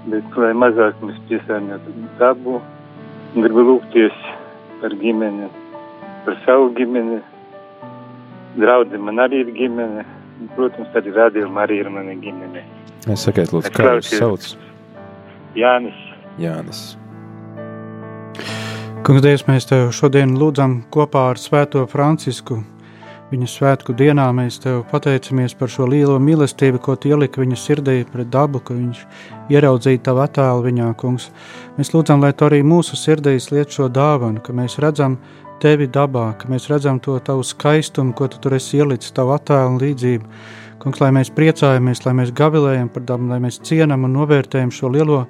Bet, 0.08 0.24
lai 0.36 0.52
mazāk 0.54 0.94
mēs 1.02 1.18
piesārņotu 1.28 1.92
dabu, 2.18 2.60
gribu 3.34 3.64
lūgties 3.68 4.14
par 4.80 4.94
ģimeni, 4.94 5.48
par 6.24 6.38
savu 6.46 6.72
ģimeni. 6.78 7.20
Draudzi 8.58 8.98
man 8.98 9.18
arī 9.20 9.44
ir 9.44 9.52
ģimene, 9.54 10.04
Protams, 10.54 10.92
arī 10.94 11.10
rādījuma 11.10 11.64
arī 11.64 11.80
ir 11.82 11.88
mana 11.90 12.14
ģimene. 12.14 12.62
Es 13.10 13.24
sakiet, 13.26 13.50
lūdzu, 13.50 13.72
kā 13.74 13.96
jūs 13.98 14.12
sauc? 14.14 14.52
Jānis. 15.58 16.07
Jānis. 16.38 16.96
Kungs, 19.06 19.22
Dievs, 19.24 19.46
mēs 19.48 19.68
tev 19.68 19.88
šodien 19.94 20.34
lūdzam 20.38 20.82
kopā 20.92 21.30
ar 21.32 21.38
Svēto 21.40 21.84
Francisku. 21.88 22.58
Viņa 23.28 23.46
svētku 23.52 23.92
dienā 23.92 24.24
mēs 24.32 24.56
tev 24.62 24.86
pateicamies 24.88 25.52
par 25.58 25.68
šo 25.68 25.84
lielo 25.90 26.14
mīlestību, 26.22 26.78
ko 26.80 26.94
tu 26.96 27.10
ieliki 27.10 27.42
viņa 27.42 27.58
sirdī 27.60 27.96
pret 28.08 28.30
dabu, 28.32 28.62
ka 28.64 28.72
viņš 28.72 29.02
ieraudzīja 29.52 30.00
tavu 30.06 30.22
attēlu 30.24 30.64
viņā, 30.64 30.86
kungs. 31.00 31.26
Mēs 31.76 31.92
lūdzam, 31.92 32.24
lai 32.24 32.32
tu 32.32 32.46
arī 32.48 32.62
mūsu 32.64 32.96
sirdīs 32.96 33.50
liet 33.52 33.74
šo 33.76 33.90
dāvanu, 33.92 34.40
ka 34.40 34.56
mēs 34.56 34.78
redzam 34.80 35.18
tevi 35.60 35.90
dabā, 35.92 36.30
ka 36.40 36.48
mēs 36.48 36.70
redzam 36.72 37.02
to 37.04 37.18
tavu 37.20 37.44
skaistumu, 37.44 38.14
ko 38.16 38.30
tu 38.32 38.40
tur 38.40 38.56
esi 38.56 38.80
ielicis, 38.80 39.12
tavu 39.12 39.36
attēlu 39.36 39.74
un 39.74 39.80
līdzību. 39.82 40.40
Kungs, 40.80 41.00
lai 41.02 41.10
mēs 41.12 41.32
priecājamies, 41.34 42.04
lai 42.06 42.14
mēs 42.22 42.32
gavilējam 42.32 42.88
par 42.94 43.04
dabu, 43.04 43.28
lai 43.28 43.40
mēs 43.44 43.60
cienam 43.66 44.08
un 44.08 44.14
novērtējam 44.14 44.72
šo 44.72 44.92
lielo 44.94 45.24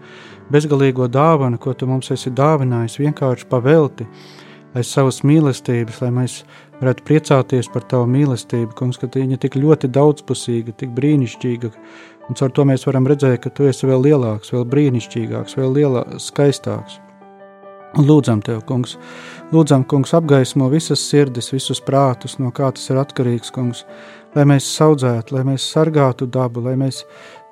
bezgalīgo 0.53 1.09
dāvanu, 1.13 1.59
ko 1.61 1.75
tu 1.75 1.89
mums 1.89 2.11
esi 2.15 2.33
dāvinājis, 2.35 2.99
vienkārši 3.03 3.49
pavelti 3.51 4.07
aiz 4.77 4.91
savas 4.93 5.23
mīlestības, 5.27 6.03
lai 6.05 6.11
mēs 6.21 6.43
varētu 6.79 7.05
priecāties 7.09 7.71
par 7.73 7.87
tavu 7.91 8.07
mīlestību, 8.13 8.75
kungs, 8.79 9.01
ka 9.01 9.11
viņa 9.15 9.41
tik 9.43 9.59
ļoti 9.59 9.91
daudzpusīga, 9.95 10.77
tik 10.79 10.95
brīnišķīga, 10.97 11.73
un 12.29 12.39
caur 12.39 12.55
to 12.55 12.69
mēs 12.69 12.87
varam 12.87 13.09
redzēt, 13.09 13.41
ka 13.45 13.53
tu 13.55 13.69
esi 13.69 13.89
vēl 13.89 14.05
lielāks, 14.11 14.53
vēl 14.55 14.67
brīnišķīgāks, 14.73 15.59
vēl 15.59 15.77
lielā, 15.81 16.07
skaistāks. 16.23 17.01
Un 17.97 18.05
lūdzam 18.05 18.43
Tev, 18.45 18.61
Kungs, 18.69 18.99
lūdzam, 19.49 19.87
Kungs, 19.89 20.13
apgaismo 20.15 20.69
visas 20.69 21.01
sirdis, 21.01 21.49
visus 21.55 21.81
prātus, 21.81 22.37
no 22.37 22.53
kā 22.53 22.69
tas 22.77 22.85
ir 22.93 23.01
atkarīgs, 23.01 23.53
Kungs, 23.55 23.81
lai 24.37 24.45
mēs 24.51 24.69
saudzētu, 24.77 25.39
lai 25.39 25.47
mēs 25.49 25.65
sargātu 25.73 26.29
dabu, 26.29 26.61
lai 26.67 26.77
mēs 26.77 27.01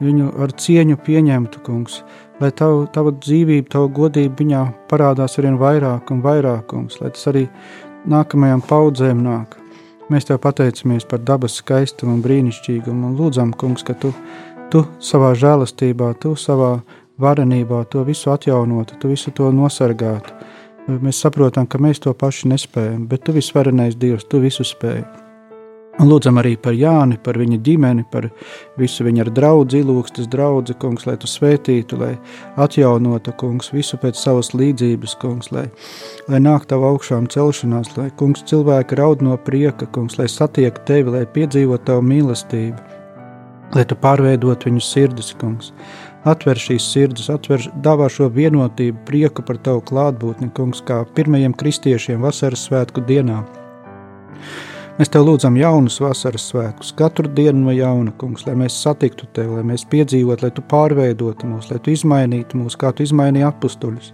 viņu 0.05 0.35
ar 0.45 0.53
cieņu 0.53 1.01
pieņemtu, 1.07 1.65
Kungs, 1.65 2.03
lai 2.41 2.51
tavu, 2.57 2.87
tava 2.93 3.13
dzīvība, 3.17 3.69
tava 3.73 3.91
godība 3.93 4.41
viņā 4.43 4.63
parādās 4.91 5.39
arvien 5.39 5.59
vairāk 5.61 6.11
un 6.13 6.23
vairāk, 6.25 6.67
Kungs, 6.71 7.01
lai 7.01 7.13
tas 7.15 7.29
arī 7.33 7.47
nākamajām 8.11 8.63
paudzēm 8.67 9.23
nāk. 9.25 9.57
Mēs 10.13 10.29
Tev 10.29 10.39
pateicamies 10.45 11.07
par 11.09 11.25
dabas 11.27 11.59
skaistumu 11.59 12.15
un 12.15 12.23
brīnišķīgumu 12.23 13.11
un 13.11 13.17
lūdzam, 13.19 13.55
Kungs, 13.59 13.83
ka 13.87 13.97
Tu, 13.99 14.13
tu 14.71 14.85
savā 15.01 15.33
žēlastībā, 15.35 16.15
Tu 16.23 16.37
savā 16.39 16.77
varenībā 17.19 17.85
to 17.91 18.05
visu 18.05 18.31
atjaunotu, 18.31 19.01
tu 19.01 19.11
visu 19.11 19.33
to 19.35 19.51
nosargātu. 19.51 20.35
Mēs 20.87 21.19
saprotam, 21.19 21.67
ka 21.67 21.81
mēs 21.83 21.99
to 22.05 22.15
paši 22.15 22.53
nespējam, 22.53 23.07
bet 23.11 23.27
tu 23.27 23.35
visvarenais 23.35 23.99
Dievs, 23.99 24.29
tu 24.31 24.39
visu 24.45 24.63
spēj. 24.63 25.26
Un 25.97 26.11
lūdzam 26.11 26.37
arī 26.37 26.59
par 26.61 26.75
Jāni, 26.77 27.17
par 27.25 27.39
viņa 27.41 27.57
ģimeni, 27.65 28.03
par 28.13 28.27
visu 28.77 29.05
viņa 29.07 29.25
draugu, 29.33 29.79
ilūgstas 29.79 30.29
draugu, 30.29 30.75
kungs, 30.81 31.07
lai 31.09 31.15
tu 31.17 31.29
svētītu, 31.31 31.97
lai 31.97 32.11
atjaunotu, 32.61 33.33
kungs, 33.41 33.73
visu 33.73 33.97
pēc 34.03 34.21
savas 34.21 34.53
līdzības, 34.53 35.17
kungs, 35.23 35.49
lai, 35.57 35.65
lai 36.29 36.43
nāk 36.45 36.69
tavu 36.69 36.91
augšām 36.91 37.31
celšanās, 37.33 37.95
lai, 37.97 38.11
kungs, 38.21 38.45
cilvēki 38.51 38.99
raud 39.01 39.25
no 39.25 39.39
prieka, 39.49 39.89
kungs, 39.97 40.19
lai 40.21 40.29
satiek 40.29 40.83
tevi, 40.85 41.15
lai 41.17 41.25
piedzīvot 41.25 41.89
tavu 41.89 42.05
mīlestību, 42.11 43.01
lai 43.73 43.87
tu 43.89 43.97
pārveidot 43.97 44.69
viņu 44.69 44.85
sirdis, 44.85 45.33
kungs, 45.41 45.73
Atver 46.27 46.59
šīs 46.59 46.83
sirdis, 46.91 47.29
atver, 47.31 47.63
dāvā 47.85 48.09
šo 48.11 48.27
vienotību, 48.35 49.05
prieku 49.07 49.45
par 49.47 49.61
tavu 49.63 49.85
klātbūtni, 49.87 50.49
kungs, 50.57 50.81
kā 50.83 51.05
pirmajiem 51.15 51.55
kristiešiem 51.55 52.25
vasaras 52.27 52.65
svētku 52.67 53.05
dienā. 53.07 53.45
Mēs 54.97 55.11
tev 55.13 55.27
lūdzam 55.27 55.59
jaunus 55.61 55.99
vasaras 56.01 56.47
svētkus, 56.49 56.95
katru 56.97 57.29
dienu 57.29 57.67
no 57.67 57.73
jauna, 57.77 58.15
kungs, 58.17 58.47
lai 58.47 58.55
mēs 58.57 58.79
satiktu 58.81 59.27
tevi, 59.37 59.59
lai 59.59 59.65
mēs 59.69 59.83
piedzīvotu, 59.93 60.47
lai 60.47 60.55
tu 60.57 60.63
pārveidotu 60.65 61.51
mūs, 61.51 61.69
lai 61.69 61.77
tu 61.85 61.93
izmainītu 61.93 62.57
mūs, 62.57 62.79
kā 62.81 62.95
tu 62.97 63.05
izmainīji 63.05 63.45
apstuļus, 63.45 64.09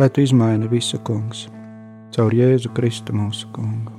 lai 0.00 0.08
tu 0.10 0.24
izmaini 0.24 0.66
visu, 0.72 0.98
kungs, 1.06 1.44
caur 2.16 2.34
Jēzu 2.34 2.72
Kristu 2.74 3.14
mūsu 3.14 3.52
kungu. 3.54 3.94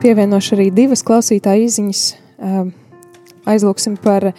Pievienošu 0.00 0.56
arī 0.56 0.70
divas 0.72 1.04
klausītāju 1.04 1.68
izziņas. 1.68 2.04
Aizlūksim 3.52 4.00
par 4.00 4.30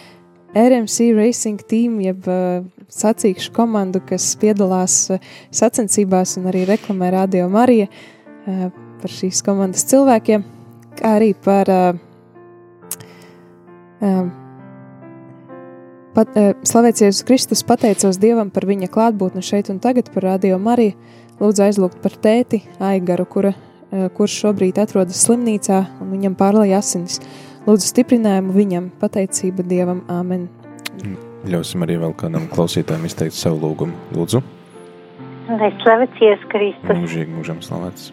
RMC 0.54 1.14
Racing 1.16 1.62
Team, 1.64 1.96
jeb 2.04 2.26
uh, 2.28 2.60
sacīkšu 2.92 3.54
komandu, 3.56 4.02
kas 4.04 4.26
piedalās 4.40 4.96
uh, 5.14 5.22
sacensībās 5.54 6.36
un 6.40 6.50
arī 6.50 6.66
reklamē 6.68 7.08
Radio 7.14 7.48
Marija 7.52 7.88
uh, 7.88 8.68
par 9.00 9.14
šīs 9.16 9.40
komandas 9.46 9.86
cilvēkiem, 9.88 10.44
kā 10.98 11.16
arī 11.16 11.32
par 11.32 11.72
uh, 11.72 12.00
uh, 14.04 14.22
Pat, 16.12 16.28
uh, 16.36 16.52
slavēts 16.68 17.00
Jēzus 17.00 17.24
Kristus, 17.24 17.62
pateicos 17.64 18.18
Dievam 18.20 18.50
par 18.52 18.66
viņa 18.68 18.90
klātbūtni 18.92 19.40
šeit 19.40 19.70
un 19.72 19.78
tagad, 19.80 20.10
par 20.12 20.26
radio 20.28 20.58
Mariju. 20.60 20.98
Lūdzu 21.40 21.64
aizlūgt 21.64 22.02
par 22.04 22.12
tēti 22.20 22.60
Aigaru, 22.84 23.24
kura, 23.24 23.54
uh, 23.56 24.10
kurš 24.12 24.34
šobrīd 24.42 24.76
atrodas 24.82 25.24
slimnīcā 25.24 25.78
un 26.04 26.12
viņam 26.12 26.36
pārlai 26.36 26.74
asinis. 26.76 27.22
Lūdzu 27.62 27.86
stiprinājumu 27.86 28.56
viņam, 28.56 28.88
pateicība 28.98 29.62
Dievam, 29.62 30.00
Āmen. 30.10 30.48
Ļausim 31.46 31.84
arī 31.86 31.94
vēl 32.00 32.14
kādam 32.18 32.48
klausītājam 32.50 33.06
izteikt 33.06 33.36
savu 33.38 33.60
lūgumu. 33.62 33.94
Lūdzu, 34.16 34.40
Lai 35.46 35.68
slavēts 35.82 36.18
Jēzus 36.22 36.48
Kristus. 36.50 36.98
mūžīgi 37.04 37.36
mūžam 37.36 37.62
slavēts. 37.62 38.10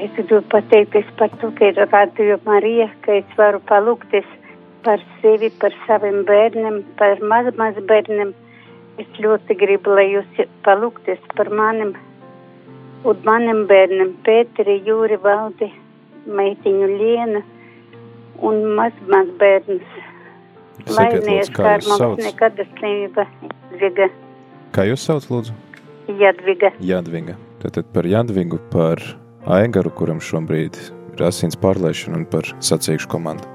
Es 0.00 0.16
gribu 0.16 0.40
pateikties 0.52 1.12
par 1.20 1.32
to, 1.42 1.52
ka 1.58 1.68
ir 1.68 1.82
radio 1.92 2.38
Marija, 2.48 2.88
ka 3.04 3.18
es 3.20 3.36
varu 3.36 3.60
palūgties 3.68 4.32
par 4.84 5.04
sevi, 5.20 5.52
par 5.60 5.76
saviem 5.84 6.24
bērniem, 6.28 6.82
par 6.96 7.20
maz, 7.20 7.52
maz 7.60 7.76
bērniem. 7.88 8.32
Es 8.96 9.08
ļoti 9.20 9.60
gribu, 9.60 9.92
lai 9.96 10.08
jūs 10.08 10.44
palūgties 10.64 11.20
par 11.36 11.52
maniem 11.52 11.92
un 13.04 13.24
maniem 13.28 13.66
bērniem, 13.68 14.16
Pēteri, 14.24 14.80
Jūri, 14.88 15.20
Valdi, 15.20 15.68
meitiņu 16.24 16.94
Liena 16.96 17.50
un 18.42 18.60
maz, 18.78 18.92
maz 19.10 19.30
bērnus. 19.40 19.86
Lai 20.90 21.06
Sakiet, 21.10 21.24
lūdzu, 21.28 21.52
kā 21.54 21.76
jūs 21.78 21.88
mums 21.88 22.02
sauc? 22.02 22.22
nekad 22.24 22.58
slimība, 22.74 23.26
Jadviga, 23.70 24.08
Kā 24.74 24.82
jūs 24.88 25.04
sauc, 25.06 25.28
lūdzu? 25.30 25.54
Jadviga. 26.18 26.72
Jadviga. 26.82 27.36
Tātad 27.62 27.86
par 27.94 28.04
Jadvigu, 28.10 28.58
par 28.72 29.00
Aigaru, 29.46 29.92
kuram 29.94 30.18
šobrīd 30.20 30.76
ir 31.14 31.22
asins 31.24 31.56
pārlaišana 31.56 32.18
un 32.18 32.24
par 32.26 32.48
sacīkšu 32.58 33.08
komandu. 33.12 33.46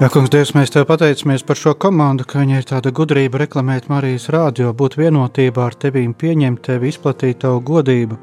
Jā, 0.00 0.08
kungs, 0.10 0.30
Dievs, 0.32 0.54
mēs 0.56 0.72
tev 0.74 0.86
pateicamies 0.88 1.44
par 1.46 1.58
šo 1.58 1.74
komandu, 1.78 2.24
ka 2.26 2.40
viņai 2.40 2.62
ir 2.62 2.66
tāda 2.66 2.90
gudrība 2.94 3.38
reklamēt 3.44 3.90
Marijas 3.90 4.26
rādio, 4.34 4.72
būt 4.74 4.96
vienotībā 4.98 5.68
ar 5.68 5.76
tevīm, 5.78 6.14
pieņemt 6.18 6.64
tevi, 6.66 6.90
izplatīt 6.90 7.42
tavu 7.44 7.60
godību. 7.62 8.18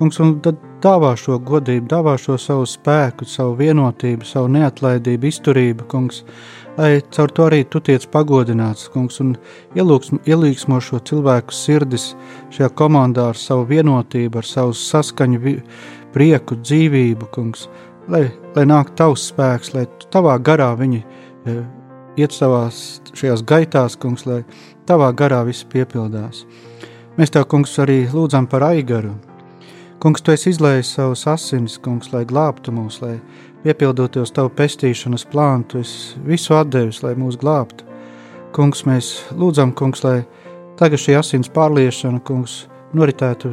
Kungs, 0.00 0.16
un 0.24 0.38
tad 0.40 0.56
dāvā 0.80 1.10
šo 1.20 1.34
godību, 1.44 1.84
dāvā 1.90 2.14
šo 2.16 2.38
savu 2.40 2.64
spēku, 2.64 3.26
savu 3.28 3.52
vienotību, 3.58 4.24
savu 4.24 4.48
neatlaidību, 4.54 5.28
izturību, 5.28 5.84
kungs, 5.92 6.22
lai 6.78 7.02
caur 7.12 7.34
to 7.36 7.44
arī 7.50 7.58
tu 7.68 7.82
tiec 7.84 8.06
pagodināts, 8.08 8.88
kungs, 8.94 9.20
un 9.20 9.34
ielīgsmo 9.76 10.80
šo 10.80 11.02
cilvēku 11.04 11.52
sirdis 11.52 12.14
šajā 12.48 12.70
komandā 12.80 13.28
ar 13.34 13.36
savu 13.36 13.68
vienotību, 13.68 14.40
ar 14.40 14.48
savu 14.48 14.72
saskaņu, 14.72 15.54
prieku, 16.16 16.56
dzīvību, 16.64 17.28
kungs, 17.36 17.68
lai, 18.08 18.30
lai 18.56 18.68
nāk 18.72 18.96
tavs 18.96 19.28
spēks, 19.34 19.74
lai 19.76 19.84
tavā 20.08 20.40
garā 20.40 20.72
viņi 20.80 21.04
e, 21.04 21.60
iet 22.24 22.32
savās 22.32 23.02
šajās 23.12 23.44
gaitās, 23.44 24.00
kungs, 24.00 24.24
lai 24.24 24.46
tavā 24.88 25.12
garā 25.12 25.44
viss 25.44 25.68
piepildās. 25.68 26.46
Mēs 27.20 27.36
tev, 27.36 27.50
kungs, 27.52 27.76
arī 27.84 28.06
lūdzam 28.08 28.48
par 28.48 28.64
aigaru. 28.72 29.18
Kungs, 30.00 30.22
tu 30.24 30.32
esi 30.32 30.48
izlējis 30.54 30.94
savus 30.96 31.26
asinis, 31.28 31.74
kungs, 31.84 32.08
lai 32.14 32.22
glābtu 32.24 32.72
mūs, 32.72 33.02
lai 33.02 33.18
piepildoties 33.60 34.30
tavu 34.32 34.48
pestīšanas 34.56 35.26
plānu, 35.28 35.66
tu 35.68 35.82
esi 35.82 36.16
visu 36.24 36.54
atdevis, 36.56 37.02
lai 37.04 37.12
mūs 37.20 37.36
glābtu. 37.42 37.84
Kungs, 38.56 38.86
mēs 38.88 39.10
lūdzam, 39.36 39.74
kungs, 39.76 40.00
lai 40.06 40.22
tagad 40.80 41.02
šī 41.02 41.18
asins 41.18 41.52
pārliešana, 41.52 42.22
kungs, 42.24 42.62
noritētu 42.96 43.52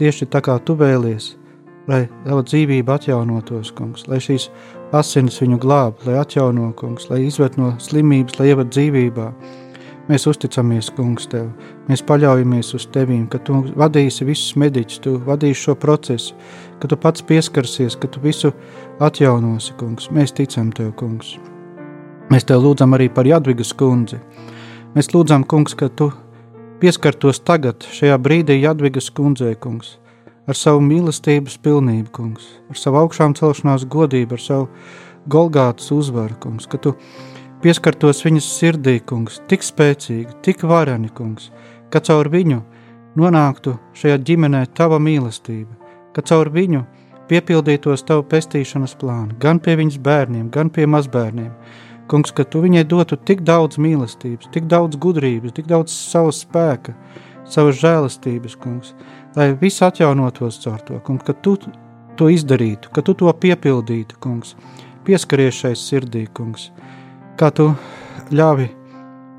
tieši 0.00 0.30
tā 0.32 0.40
kā 0.40 0.56
tu 0.64 0.78
vēlies, 0.80 1.34
lai 1.92 2.06
tava 2.24 2.40
dzīvība 2.48 2.96
atjaunotos, 2.96 3.74
kungs, 3.76 4.08
lai 4.08 4.22
šīs 4.24 4.48
asinis 4.96 5.42
viņu 5.44 5.60
glāb, 5.60 6.00
lai 6.08 6.16
atjauno, 6.22 6.70
kungs, 6.72 7.10
lai 7.12 7.26
izved 7.26 7.60
no 7.60 7.74
slimības, 7.76 8.40
lai 8.40 8.48
ieved 8.54 8.72
dzīvībā. 8.72 9.28
Mēs 10.10 10.26
uzticamies, 10.26 10.88
kungs, 10.96 11.28
tev. 11.30 11.52
Mēs 11.86 12.00
paļaujamies 12.06 12.72
uz 12.74 12.88
tevīm, 12.90 13.28
ka 13.30 13.38
tu 13.46 13.60
vadīsi 13.78 14.26
visus 14.26 14.56
mediķus, 14.58 14.98
tu 15.04 15.12
vadīsi 15.22 15.68
šo 15.68 15.76
procesu, 15.78 16.34
ka 16.82 16.90
tu 16.90 16.98
pats 16.98 17.22
pieskarsies, 17.28 17.94
ka 17.94 18.10
tu 18.10 18.22
visu 18.24 18.50
atjaunosi, 18.98 19.76
kungs. 19.78 20.10
Mēs 20.10 20.34
ticam 20.34 20.72
tev, 20.74 20.90
kungs. 20.98 21.36
Mēs 22.34 22.48
tev 22.48 22.64
lūdzam 22.64 22.98
arī 22.98 23.06
par 23.14 23.30
Jadvigas 23.30 23.70
kundzi. 23.78 24.18
Mēs 24.96 25.12
lūdzam, 25.14 25.46
kungs, 25.46 25.76
ka 25.78 25.86
tu 25.88 26.10
pieskartos 26.82 27.38
tagad, 27.46 27.86
šajā 27.94 28.18
brīdī 28.18 28.58
Jadvigas 28.58 29.06
kundzei, 29.14 29.54
kungs, 29.54 30.00
ar 30.50 30.58
savu 30.58 30.82
mīlestības 30.82 31.60
pilnību, 31.62 32.10
kungs, 32.10 32.48
ar 32.72 32.80
savu 32.80 32.98
augšām 33.04 33.36
celšanās 33.38 33.86
godību, 33.86 34.34
ar 34.34 34.42
savu 34.42 34.68
golgātas 35.30 35.92
uzvaru, 35.94 36.34
kungs, 36.42 36.66
ka 36.66 36.82
tu 36.82 36.96
pieskartos 37.62 38.24
viņas 38.26 38.46
sirdī, 38.58 38.96
kungs, 39.06 39.38
tik 39.50 39.62
spēcīgi, 39.62 40.40
tik 40.42 40.64
vareni, 40.66 41.10
kungs, 41.14 41.50
ka 41.94 42.00
caur 42.02 42.30
viņu 42.32 42.58
nonāktu 43.18 43.76
šajā 43.98 44.18
ģimenē 44.26 44.64
tava 44.74 44.98
mīlestība, 45.02 45.70
ka 46.14 46.24
caur 46.26 46.50
viņu 46.50 46.82
piepildītos 47.30 48.02
tavu 48.08 48.24
pestīšanas 48.28 48.96
plānu, 48.98 49.36
gan 49.40 49.60
pie 49.62 49.76
viņas 49.78 50.00
bērniem, 50.02 50.48
gan 50.52 50.72
pie 50.74 50.88
mazbērniem. 50.90 51.52
Kungs, 52.10 52.32
ka 52.34 52.44
tu 52.44 52.60
viņai 52.64 52.82
dotu 52.88 53.16
tik 53.16 53.44
daudz 53.46 53.78
mīlestības, 53.80 54.50
tik 54.52 54.66
daudz 54.68 54.98
gudrības, 55.00 55.54
tik 55.56 55.68
daudz 55.70 55.94
savas 55.94 56.42
spēka, 56.42 56.96
savas 57.48 57.78
žēlastības, 57.80 58.56
kungs, 58.60 58.90
lai 59.38 59.52
viss 59.60 59.84
atjaunotos 59.86 60.58
caur 60.64 60.82
to, 60.82 60.98
kungs, 61.06 61.22
ka 61.28 61.36
tu 61.46 61.54
to 62.18 62.28
izdarītu, 62.28 62.90
ka 62.92 63.06
tu 63.06 63.14
to 63.16 63.32
piepildītu, 63.44 64.18
kungs, 64.20 64.56
pieskaries 65.06 65.62
šai 65.62 65.72
sirdī, 65.78 66.26
kungs, 66.34 66.72
kā 67.40 67.50
tu 67.54 67.72
ļāvi 68.32 68.68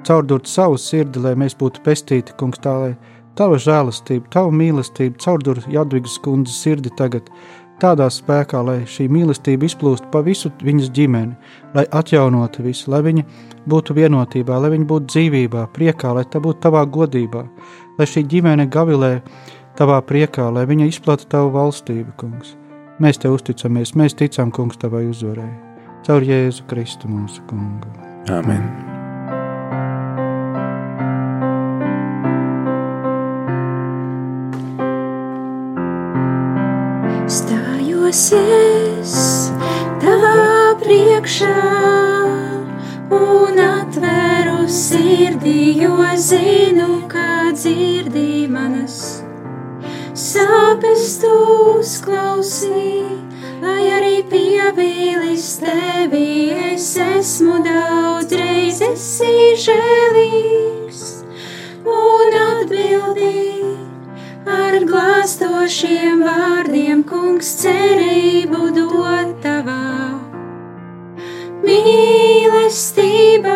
caurdurt 0.07 0.47
savu 0.49 0.77
sirdi, 0.77 1.21
lai 1.23 1.33
mēs 1.39 1.55
būtu 1.59 1.83
pestīti, 1.85 2.35
kungs, 2.39 2.61
tā 2.63 2.75
lai 2.79 2.93
tava 3.37 3.57
žēlastība, 3.61 4.29
tava 4.33 4.53
mīlestība 4.53 5.19
caurdur 5.23 5.61
Jadvigas 5.71 6.19
kundzes 6.23 6.59
sirdi 6.63 6.91
tagad, 6.97 7.29
tādā 7.81 8.07
spēkā, 8.11 8.61
lai 8.65 8.77
šī 8.89 9.07
mīlestība 9.11 9.67
izplūst 9.67 10.07
pa 10.13 10.21
visu 10.25 10.51
viņas 10.63 10.91
ģimeni, 10.95 11.35
lai 11.75 11.85
atjaunotu 11.91 12.63
visu, 12.67 12.91
lai 12.93 13.01
viņa 13.05 13.25
būtu 13.69 13.97
vienotībā, 13.97 14.59
lai 14.61 14.73
viņa 14.75 14.89
būtu 14.91 15.09
dzīvībā, 15.15 15.67
priekā, 15.75 16.13
lai 16.17 16.25
tā 16.29 16.41
būtu 16.43 16.63
tavā 16.67 16.85
godībā, 16.85 17.43
lai 17.97 18.09
šī 18.09 18.25
ģimene 18.29 18.69
gavilē 18.71 19.13
tavā 19.79 19.99
priekā, 20.05 20.49
lai 20.53 20.67
viņa 20.69 20.89
izplata 20.91 21.29
tavu 21.37 21.53
valstību, 21.57 22.15
kungs. 22.21 22.55
Mēs 23.01 23.19
te 23.19 23.31
uzticamies, 23.33 23.95
mēs 23.97 24.19
ticam, 24.19 24.53
kungs, 24.53 24.77
tavai 24.77 25.07
uzvarai. 25.09 25.72
Caur 26.03 26.19
Jēzu 26.27 26.65
Kristu 26.67 27.07
mūsu 27.07 27.39
kungu. 27.47 27.87
Amen. 28.27 28.65
Stājos 37.31 38.25
es 38.35 39.15
tavā 40.03 40.75
priekšā 40.83 41.55
un 43.15 43.63
atveru 43.63 44.67
sirdī, 44.67 45.85
jo 45.85 45.95
zinu, 46.19 47.05
kā 47.07 47.53
dzirdī 47.55 48.43
manas 48.51 49.23
sāpes 50.13 51.19
tu 51.23 51.33
uzklausī, 51.79 53.07
lai 53.63 53.83
arī 53.97 54.17
pievīlis 54.27 55.47
tevi. 55.61 56.51
Es 56.73 56.89
esmu 56.99 57.61
daudz 57.65 58.35
reizes 58.35 59.05
žēlīgs 59.65 61.01
un 61.87 62.37
atbildīgs. 62.41 63.53
Ar 64.43 64.75
glāstošiem 64.83 66.23
vārdiem, 66.27 67.03
kungs, 67.07 67.53
cerību 67.61 68.73
dod 68.75 69.29
tavā 69.45 70.19
mīlestībā, 71.63 73.55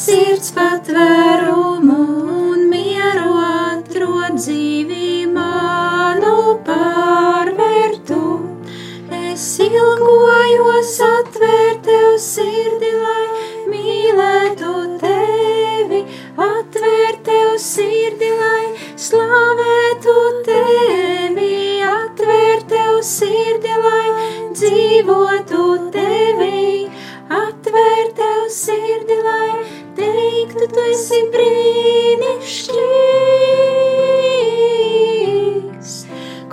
sirds 0.00 0.54
patvērumu 0.56 2.00
un 2.40 2.68
mieru 2.72 3.36
atrod 3.44 4.40
dzīvi 4.40 5.26
manu 5.36 6.36
pārvērtu. 6.64 6.95
Ilgojos 9.66 10.92
atvērt 11.02 11.80
tev 11.82 12.12
sirdi, 12.22 12.90
lai 13.02 13.26
mīlētu 13.66 14.74
tevi, 15.00 16.00
atvērt 16.38 17.24
tev 17.26 17.56
sirdi, 17.58 18.28
lai 18.38 18.66
slavētu 19.06 20.14
tevi, 20.46 21.82
atvērt 21.88 22.70
tev 22.70 23.00
sirdi, 23.10 23.74
lai 23.82 24.06
dzīvotu 24.54 25.64
tevi, 25.96 26.86
atvērt 27.40 28.14
tev 28.22 28.46
sirdi, 28.60 29.18
lai 29.26 29.50
teiktu, 29.98 30.70
tu 30.70 30.80
esi 30.92 31.20
brīnišķīgs. 31.34 32.72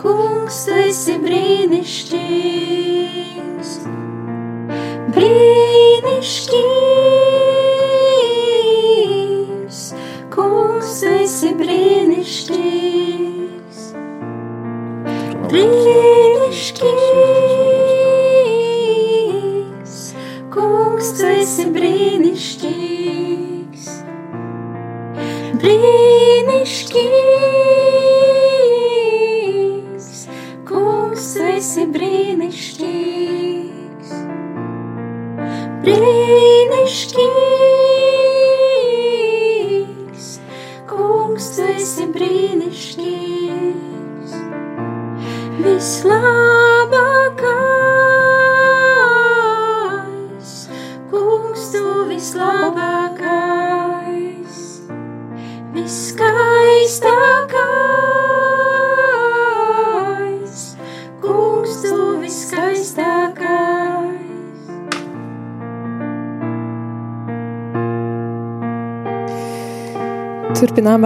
Kungs, 0.02 0.58
tu 0.66 0.74
esi 0.90 1.16
brīnišķīgs. 1.22 2.23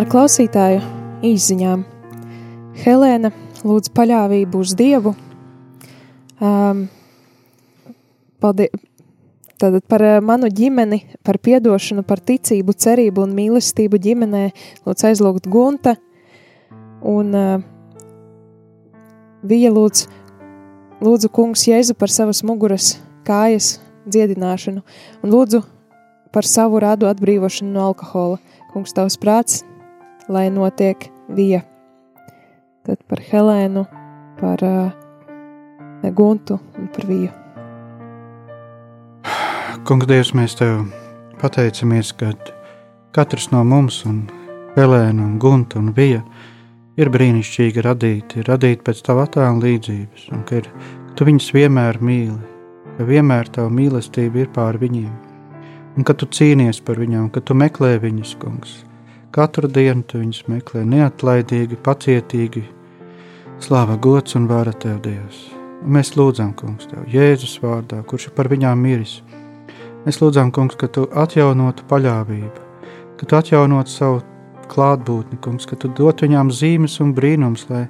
Klausītāju 0.08 0.80
izziņām. 1.28 1.82
Helēna 2.80 3.34
lūdz 3.68 3.90
paļāvību 3.92 4.62
uz 4.64 4.72
Dievu. 4.80 5.12
Um, 6.40 6.86
paldies, 8.40 8.72
Tātad 9.58 9.84
par 9.90 10.04
manu 10.22 10.52
ģimeni, 10.54 11.00
par 11.26 11.40
piedošanu, 11.42 12.04
par 12.06 12.22
ticību, 12.22 12.76
cerību 12.78 13.24
un 13.26 13.32
mīlestību 13.34 13.98
ģimenē, 14.04 14.44
lūdzu 14.86 15.08
aizlūgt 15.10 15.50
Gunta. 15.50 15.96
Un 17.02 17.34
uh, 17.36 17.56
Vija 19.44 19.72
lūdz, 19.74 20.08
lūdzu 21.04 21.32
kungs 21.34 21.68
Jēzu 21.68 21.98
par 21.98 22.14
savas 22.14 22.46
muguras 22.48 22.96
kājas 23.28 23.80
dziedināšanu 24.08 24.86
un 25.26 25.34
lūdzu 25.34 25.66
par 26.32 26.48
savu 26.48 26.80
rādu 26.80 27.10
atbrīvošanu 27.10 27.74
no 27.74 27.90
alkohola. 27.90 28.38
Kungs 28.72 28.94
tavs 28.94 29.18
prāts, 29.20 29.66
lai 30.28 30.50
notiek 30.50 31.10
Vija. 31.36 31.62
Tad 32.88 33.04
par 33.08 33.20
Helēnu, 33.20 33.84
par 34.40 34.64
uh, 34.64 36.12
Guntu 36.16 36.60
un 36.78 36.88
par 36.94 37.08
Viju. 37.08 37.32
Kungs, 39.88 40.08
Dievs, 40.08 40.34
mēs 40.36 40.56
Tev 40.60 40.86
pateicamies, 41.42 42.14
ka 42.18 42.34
katrs 43.16 43.50
no 43.54 43.64
mums, 43.68 44.02
un 44.08 44.26
Helēna, 44.76 45.24
un 45.24 45.38
Gunta 45.40 45.80
un 45.80 45.94
Vija, 45.96 46.24
ir 47.00 47.12
brīnišķīgi 47.14 47.84
radīti, 47.86 48.44
radīti 48.48 48.84
pēc 48.88 49.04
Tava 49.06 49.28
attēla 49.28 49.56
līdzības, 49.64 50.28
un 50.36 50.44
ka, 50.48 50.62
ir, 50.62 50.72
ka 51.08 51.18
Tu 51.18 51.28
viņus 51.30 51.54
vienmēr 51.56 52.02
mīli, 52.04 52.40
ka 52.98 53.08
vienmēr 53.08 53.52
Tava 53.54 53.72
mīlestība 53.74 54.44
ir 54.44 54.52
pār 54.56 54.80
viņiem, 54.82 55.14
un 55.98 56.08
ka 56.08 56.16
Tu 56.18 56.30
cīnies 56.40 56.84
par 56.84 57.00
viņiem, 57.04 57.32
ka 57.32 57.44
Tu 57.44 57.58
meklē 57.58 57.98
viņus, 58.04 58.36
Kungs. 58.42 58.82
Katru 59.38 59.70
dienu 59.70 60.02
Tu 60.10 60.18
viņus 60.18 60.48
meklē 60.50 60.82
neatlaidīgi, 60.90 61.78
pacietīgi, 61.86 62.64
slāva 63.62 63.94
gods 64.02 64.34
un 64.34 64.48
vara 64.50 64.72
Tev, 64.74 64.96
Dievs. 65.04 65.44
Un 65.84 65.92
mēs 65.94 66.16
lūdzam, 66.18 66.56
Kungs, 66.58 66.88
Tev 66.90 67.04
Jēzus 67.14 67.60
vārdā, 67.62 68.00
kurš 68.10 68.32
ir 68.32 68.34
par 68.34 68.50
viņām 68.50 68.82
miris. 68.82 69.20
Mēs 70.08 70.18
lūdzam, 70.24 70.50
Kungs, 70.56 70.74
ka 70.82 70.90
Tu 70.90 71.04
atjaunotu 71.14 71.86
paļāvību, 71.86 72.64
ka 73.20 73.30
Tu 73.30 73.38
atjaunotu 73.38 73.94
savu 73.94 74.24
klātbūtni, 74.74 75.38
Kungs, 75.46 75.70
ka 75.70 75.78
Tu 75.78 75.94
dot 75.94 76.26
viņām 76.26 76.50
zīmes 76.50 76.98
un 77.06 77.14
brīnums, 77.14 77.68
lai 77.70 77.84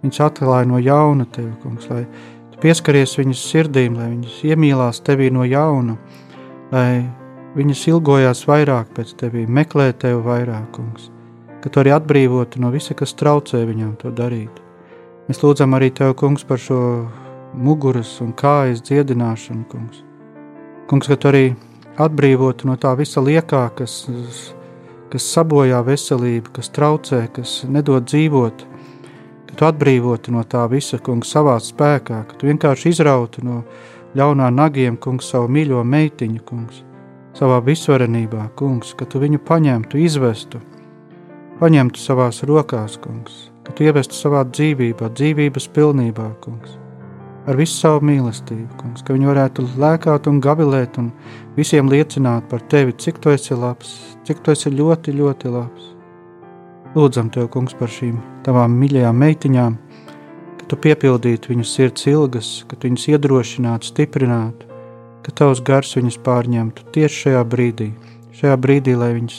viņas 0.00 0.22
atklāja 0.30 0.70
no 0.72 0.80
jauna 0.80 1.28
Tevi, 1.28 1.52
Kungs, 1.60 1.90
lai 1.92 2.06
Tu 2.54 2.64
pieskaries 2.64 3.18
viņas 3.20 3.44
sirdīm, 3.52 4.00
lai 4.00 4.14
viņas 4.14 4.40
iemīlās 4.48 5.04
Tevī 5.04 5.28
no 5.28 5.44
jauna, 5.44 6.00
lai 6.72 6.88
viņas 7.56 7.86
ilgojās 7.90 8.44
vairāk 8.48 8.92
pēc 8.96 9.14
Tevī, 9.20 9.46
meklē 9.48 9.92
Tevi 9.96 10.20
vairāk, 10.24 10.68
Kungs, 10.76 11.10
ka 11.62 11.72
Tu 11.72 11.82
arī 11.82 11.94
atbrīvotu 11.96 12.60
no 12.60 12.70
visa, 12.74 12.94
kas 12.94 13.16
traucē 13.16 13.64
viņām 13.66 13.96
to 14.02 14.12
darīt. 14.12 14.60
Mēs 15.26 15.40
lūdzam 15.42 15.74
arī 15.78 15.90
Tev, 15.90 16.14
Kungs, 16.20 16.44
par 16.44 16.60
šo 16.60 16.80
muguras 17.56 18.18
un 18.20 18.34
kājas 18.36 18.84
dziedināšanu, 18.84 19.64
Kungs. 19.70 20.04
Kungs, 20.86 21.08
ka 21.08 21.16
tu 21.16 21.32
arī 21.32 21.46
atbrīvotu 21.96 22.68
no 22.68 22.76
tā 22.76 22.92
visa 22.98 23.22
liekā, 23.24 23.64
kas, 23.78 24.04
kas 25.10 25.28
sabojā 25.32 25.80
veselību, 25.86 26.52
kas 26.58 26.70
traucē, 26.76 27.24
kas 27.32 27.62
nedod 27.68 28.04
dzīvot, 28.06 28.66
ka 29.48 29.56
tu 29.56 29.68
atbrīvotu 29.68 30.34
no 30.34 30.44
tā 30.44 30.66
visa, 30.70 31.00
kungs, 31.00 31.32
savā 31.32 31.56
spēkā, 31.62 32.20
ka 32.28 32.36
tu 32.36 32.50
vienkārši 32.50 32.92
izrautu 32.92 33.44
no 33.46 33.62
ļaunā 34.16 34.50
nagiem, 34.52 35.00
kungs, 35.00 35.30
savu 35.32 35.48
mīļo 35.56 35.82
meitiņu, 35.86 36.44
kungs, 36.46 36.84
savā 37.36 37.60
visvarenībā, 37.64 38.48
kungs, 38.56 38.94
ka 38.96 39.04
tu 39.04 39.20
viņu 39.22 39.42
paņemtu, 39.44 40.00
izvestu, 40.00 40.62
paņemtu 41.60 42.00
savās 42.00 42.42
rokās, 42.48 42.96
kungs, 43.02 43.46
ka 43.66 43.76
tu 43.76 43.86
ievestu 43.86 44.16
savā 44.16 44.46
dzīvībā, 44.48 45.12
dzīvības 45.12 45.70
pilnībā, 45.76 46.32
kungs 46.44 46.78
ar 47.46 47.58
visu 47.58 47.76
savu 47.78 48.02
mīlestību, 48.06 48.76
kungs, 48.80 49.04
ka 49.06 49.14
viņi 49.14 49.28
varētu 49.30 49.66
lēkāt 49.78 50.26
un 50.30 50.40
gavilēt 50.42 50.98
un 50.98 51.12
visiem 51.58 51.90
liecināt 51.90 52.48
par 52.50 52.62
tevi, 52.72 52.94
cik 52.98 53.20
tu 53.22 53.30
esi 53.30 53.54
labs, 53.54 53.92
cik 54.26 54.42
tu 54.42 54.54
esi 54.54 54.72
ļoti, 54.74 55.14
ļoti 55.14 55.52
labs. 55.54 55.92
Lūdzam 56.96 57.30
tev, 57.30 57.50
kungs, 57.52 57.76
par 57.78 57.92
šīm 57.92 58.18
tavām 58.46 58.74
mīļajām 58.80 59.22
meitiņām, 59.22 59.76
ka 60.58 60.70
tu 60.70 60.78
piepildītu 60.86 61.52
viņu 61.52 61.66
sirds 61.68 62.08
ilgas, 62.10 62.50
ka 62.66 62.78
tu 62.78 62.88
viņus 62.88 63.10
iedrošinātu, 63.12 63.92
stiprinātu, 63.92 64.65
ka 65.24 65.34
tavs 65.40 65.62
gars 65.64 65.94
viņus 65.96 66.18
pārņemtu 66.26 66.88
tieši 66.96 67.22
šajā 67.26 67.44
brīdī, 67.52 67.90
šajā 68.36 68.56
brīdī, 68.60 68.96
lai 68.98 69.12
viņus 69.16 69.38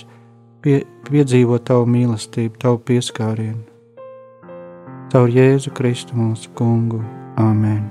pie, 0.65 0.82
piedzīvo 1.09 1.59
tavu 1.63 1.86
mīlestību, 1.93 2.57
tavu 2.61 2.82
pieskārienu. 2.89 3.63
Caur 5.11 5.32
Jēzu 5.32 5.71
Kristu 5.75 6.17
mūsu 6.19 6.51
kungu. 6.57 6.99
Āmen! 7.38 7.86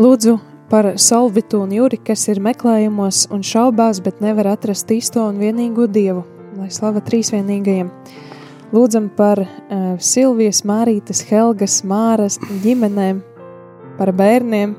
Lūdzu 0.00 0.40
par 0.70 0.94
Solvitu 0.98 1.60
un 1.62 1.70
Juri, 1.76 2.00
kas 2.02 2.24
ir 2.32 2.40
meklējumos 2.42 3.28
un 3.30 3.44
šaubās, 3.46 4.00
bet 4.02 4.18
nevar 4.24 4.48
atrast 4.56 4.90
īsto 4.90 5.22
un 5.28 5.38
vienīgo 5.38 5.86
dievu, 5.86 6.24
lai 6.58 6.70
slava 6.74 7.02
trīsvienīgajiem. 7.04 7.92
Lūdzam 8.74 9.06
par 9.14 9.44
uh, 9.44 9.84
Silvijas, 10.02 10.64
Mārītas, 10.66 11.20
Helgas, 11.28 11.82
Māras 11.86 12.40
ģimenēm, 12.64 13.20
par 14.00 14.10
bērniem, 14.18 14.74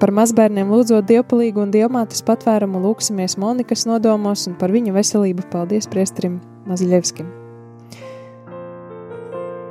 par 0.00 0.12
mazbērniem 0.14 0.70
lūdzot 0.72 1.06
dievpalīgu 1.08 1.62
un 1.64 1.72
dievmātes 1.74 2.22
patvērumu 2.26 2.82
lūksimies 2.84 3.38
Monikas 3.40 3.86
nodomos 3.88 4.46
un 4.50 4.54
par 4.60 4.74
viņu 4.74 4.94
veselību 4.96 5.48
paldies 5.52 5.88
priestrim 5.90 6.40
Maziļevskim. 6.68 7.28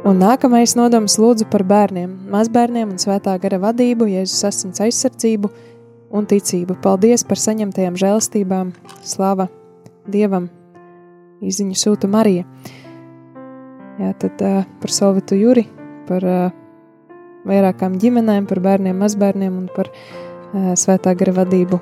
Un 0.05 0.19
nākamais 0.21 0.76
nodoms 0.78 1.15
lūdzu 1.17 1.47
par 1.49 1.63
bērniem, 1.65 2.11
mazbērniem 2.30 2.91
un 2.93 2.99
svētā 3.01 3.34
gara 3.41 3.57
vadību, 3.63 4.05
Jēzus 4.13 4.43
asins 4.51 4.84
aizsardzību 4.86 5.49
un 6.13 6.28
ticību. 6.30 6.76
Paldies 6.84 7.26
par 7.26 7.41
saņemtajām 7.41 7.97
žēlstībām, 7.97 8.76
slava 9.01 9.47
Dievam, 10.05 10.45
izziņu 11.41 11.80
sūta 11.82 12.09
Marija. 12.11 12.45
Jā, 13.97 14.11
tad 14.21 14.45
uh, 14.45 14.61
par 14.82 14.93
Solvitu 14.93 15.39
Juri, 15.39 15.65
par 16.05 16.30
uh, 16.30 16.53
vairākām 17.45 17.99
ģimenēm, 18.01 18.47
par 18.49 18.61
bērniem, 18.65 18.97
mazbērniem 19.01 19.59
un 19.63 19.67
par 19.75 19.91
uh, 19.91 20.71
svētā 20.79 21.15
gara 21.17 21.35
vadību 21.41 21.81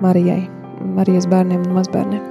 Marijai, 0.00 0.42
Marijas 0.96 1.28
bērniem 1.30 1.66
un 1.68 1.76
mazbērniem. 1.76 2.26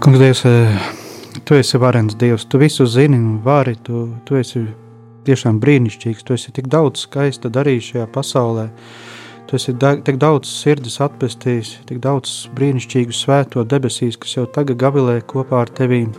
Kungs, 0.00 0.20
Dievs, 0.20 0.44
Tu 1.46 1.54
esi 1.54 1.78
varens 1.78 2.16
Dievs, 2.18 2.44
tu 2.44 2.58
visu 2.58 2.86
zini 2.86 3.16
un 3.16 3.38
vari, 3.42 3.76
tu, 3.82 4.08
tu 4.26 4.34
esi 4.34 4.64
tiešām 5.28 5.60
brīnišķīgs, 5.62 6.24
tu 6.26 6.34
esi 6.34 6.50
tik 6.54 6.66
daudz 6.72 7.04
skaista 7.06 7.46
darījis 7.54 7.92
šajā 7.92 8.06
pasaulē, 8.14 8.64
tu 9.46 9.54
esi 9.54 9.74
da, 9.78 9.92
tik 10.08 10.18
daudz 10.18 10.50
sirdis 10.50 10.98
atpestījis, 11.06 11.70
tik 11.86 12.00
daudz 12.02 12.48
brīnišķīgu 12.58 13.14
svēto 13.14 13.62
debesīs, 13.62 14.18
kas 14.18 14.34
jau 14.40 14.48
tagad 14.58 14.80
gavilē 14.82 15.20
kopā 15.30 15.62
ar 15.62 15.70
tevīm. 15.70 16.10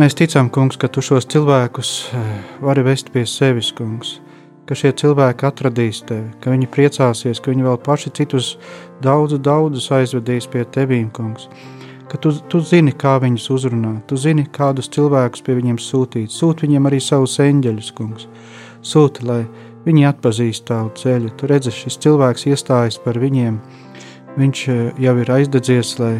Mēs 0.00 0.16
ticam, 0.16 0.48
kungs, 0.48 0.78
ka 0.80 0.88
tu 0.88 1.02
šos 1.04 1.26
cilvēkus 1.28 1.88
eh, 2.16 2.32
vari 2.64 2.84
vest 2.86 3.10
pie 3.12 3.26
sevis, 3.28 3.68
kungs, 3.76 4.14
ka 4.64 4.76
šie 4.78 4.94
cilvēki 4.96 5.44
atradīs 5.44 6.00
tevi, 6.08 6.30
ka 6.40 6.54
viņi 6.54 6.70
priecāsies, 6.72 7.42
ka 7.42 7.52
viņi 7.52 7.66
vēl 7.66 7.76
paši 7.84 8.12
citus 8.16 8.54
daudz, 9.04 9.36
daudzus 9.36 9.90
aizvedīs 9.92 10.48
pie 10.48 10.64
tevīm, 10.64 11.10
kungs 11.12 11.50
ka 12.12 12.18
tu, 12.20 12.32
tu 12.48 12.60
zini, 12.60 12.92
kā 12.92 13.14
viņus 13.22 13.46
uzrunāt, 13.54 14.02
tu 14.08 14.18
zini, 14.20 14.44
kādus 14.52 14.90
cilvēkus 14.92 15.44
pie 15.46 15.54
viņiem 15.56 15.78
sūtīt. 15.80 16.32
Sūti 16.32 16.66
viņiem 16.66 16.88
arī 16.90 16.98
savus 17.00 17.38
eņģeļus, 17.40 17.88
kungs. 17.96 18.26
Sūti, 18.84 19.24
lai 19.24 19.38
viņi 19.86 20.04
atpazīst 20.10 20.66
tavu 20.68 20.92
ceļu. 21.00 21.32
Tu 21.40 21.48
redzi, 21.48 21.72
šis 21.72 21.96
cilvēks 22.04 22.44
iestājas 22.50 23.00
par 23.00 23.16
viņiem, 23.22 23.56
viņš 24.36 24.64
eh, 24.68 24.82
jau 25.04 25.16
ir 25.24 25.32
aizdedzies, 25.38 25.94
lai 26.02 26.18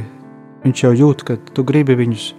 viņš 0.65 0.85
jau 0.87 0.95
jūt, 1.03 1.27
ka 1.29 1.37
tu 1.53 1.65
gribi 1.69 1.99
viņus 2.01 2.33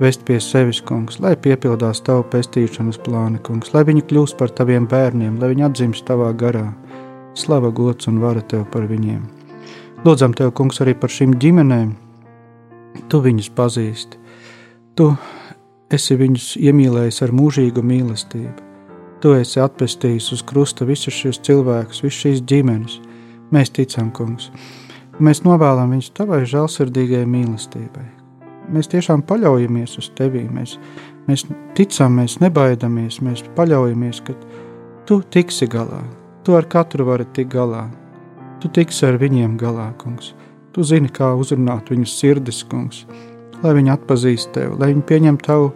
vest 0.00 0.24
pie 0.28 0.38
sevis, 0.40 0.80
kungs, 0.84 1.18
lai 1.20 1.34
piepildās 1.36 2.00
tavu 2.06 2.24
pestīšanas 2.32 3.00
plāni, 3.04 3.40
kungs, 3.44 3.74
lai 3.74 3.84
viņi 3.88 4.06
kļūst 4.08 4.38
par 4.40 4.52
taviem 4.54 4.88
bērniem, 4.88 5.36
lai 5.40 5.52
viņi 5.52 5.68
atzimst 5.68 6.06
tavā 6.08 6.32
garā. 6.32 6.70
Slava, 7.38 7.70
gods 7.72 8.08
un 8.10 8.20
vara 8.20 8.42
tev 8.44 8.66
par 8.72 8.84
viņiem. 8.88 9.22
Lūdzam 10.04 10.34
tev, 10.36 10.50
kungs, 10.56 10.80
arī 10.84 10.96
par 10.98 11.12
šīm 11.12 11.36
ģimenēm. 11.40 11.94
Tu 13.08 13.20
viņus 13.24 13.48
pazīsti. 13.56 14.18
Tu 14.98 15.06
esi 15.92 16.16
viņus 16.18 16.48
iemīlējis 16.60 17.22
ar 17.24 17.32
mūžīgu 17.36 17.84
mīlestību. 17.86 18.68
Tu 19.22 19.32
esi 19.38 19.60
atpestījis 19.62 20.32
uz 20.34 20.42
krusta 20.42 20.84
visus 20.88 21.14
šos 21.14 21.38
cilvēkus, 21.46 22.02
visas 22.02 22.24
šīs 22.24 22.42
ģimenes. 22.50 22.98
Mēs 23.54 23.70
ticam, 23.76 24.10
kungs. 24.10 24.50
Mēs 25.22 25.44
novēlam 25.46 25.92
viņus 25.94 26.10
tavai 26.16 26.40
žēlsirdīgai 26.48 27.22
mīlestībai, 27.28 28.06
mēs 28.74 28.90
tiešām 28.92 29.24
paļaujamies 29.28 29.96
uz 30.00 30.10
tevi. 30.18 30.42
Mēs, 30.52 30.76
mēs 31.28 31.46
ticam, 31.76 32.18
mēs 32.20 32.38
nebaidamies, 32.42 33.20
mēs 33.24 33.44
paļaujamies, 33.56 34.22
ka 34.26 34.36
tu 35.08 35.20
tiksi 35.34 35.68
galā. 35.70 36.02
Tu 36.42 36.56
ar 36.58 36.66
katru 36.70 37.06
vari 37.06 37.26
tikt 37.34 37.52
galā. 37.54 37.86
Tu 38.62 38.70
tiksi 38.70 39.06
ar 39.08 39.18
viņiem 39.18 39.58
galā, 39.60 39.90
kungs. 39.98 40.32
Tu 40.72 40.84
zini, 40.86 41.10
kā 41.12 41.32
uzrunāt 41.36 41.90
viņu 41.92 42.08
sirdis, 42.08 42.62
kungs, 42.64 43.02
lai 43.60 43.74
viņi 43.76 43.92
atpazīst 43.92 44.54
tevi, 44.54 44.78
lai 44.80 44.92
viņi 44.94 45.02
pieņem 45.08 45.38
tavu, 45.44 45.72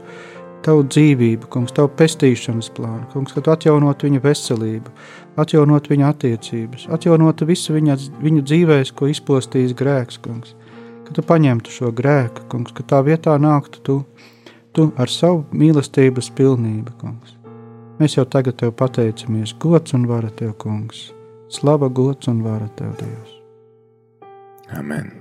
tavu 0.64 0.86
dzīvību, 0.88 1.50
kungs, 1.52 1.74
tavu 1.76 1.90
pestīšanas 1.98 2.70
plānu, 2.78 3.04
kungs, 3.12 3.34
ka 3.36 3.42
tu 3.44 3.52
atjaunot 3.52 4.06
viņa 4.06 4.22
veselību, 4.24 4.94
atjaunot 5.42 5.90
viņa 5.92 6.12
attiecības, 6.14 6.86
atjaunot 6.96 7.44
visu 7.50 7.76
viņa, 7.76 7.98
viņu 8.22 8.46
dzīvēs, 8.46 8.94
ko 8.96 9.10
izpostījis 9.12 9.76
grēks, 9.76 10.22
kungs 10.24 10.56
ka 11.06 11.14
tu 11.14 11.22
paņemtu 11.26 11.72
šo 11.72 11.92
grēku, 11.94 12.46
kungs, 12.50 12.74
ka 12.74 12.84
tā 12.86 13.00
vietā 13.06 13.36
nāktu 13.38 13.82
tu, 13.86 13.96
tu 14.74 14.90
ar 14.98 15.12
savu 15.12 15.44
mīlestības 15.54 16.32
pilnību, 16.36 16.96
kungs. 17.00 17.36
Mēs 18.00 18.18
jau 18.18 18.26
tagad 18.28 18.58
tev 18.60 18.74
pateicamies, 18.76 19.54
gods 19.62 19.94
un 19.96 20.04
vara 20.10 20.28
tev, 20.28 20.52
kungs. 20.60 21.10
Slava, 21.48 21.88
gods 21.88 22.28
un 22.28 22.42
vara 22.44 22.66
tev, 22.76 22.92
Dievs. 22.98 23.38
Amen. 24.76 25.12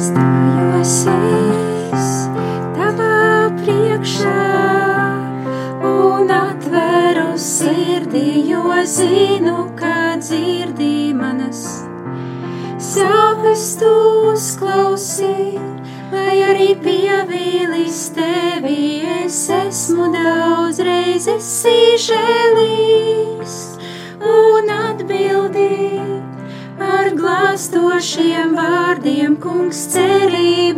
Stājos 0.00 0.96
es 1.12 2.08
tavā 2.76 3.12
priekšā 3.60 4.75
sirdī, 7.38 8.50
jo 8.50 8.64
zinu, 8.84 9.70
ka 9.76 10.16
dzirdi 10.20 11.12
manas 11.14 11.86
sāpes 12.80 13.64
tu 13.80 13.92
uzklausī, 14.32 15.58
lai 16.12 16.36
arī 16.48 16.70
pievīlis 16.80 18.00
tevi. 18.16 19.02
Es 19.24 19.38
esmu 19.52 20.10
daudz 20.14 20.80
reizes 20.86 21.48
žēlīgs 22.06 23.56
un 24.20 24.70
atbildīgi 24.76 26.20
ar 26.86 27.10
glāstošiem 27.16 28.54
vārdiem, 28.56 29.36
kungs, 29.40 29.86
cerību 29.94 30.75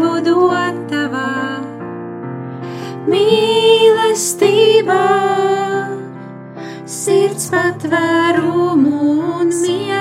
patvērumu 7.52 8.98
un 9.40 9.54
mieru 9.62 9.97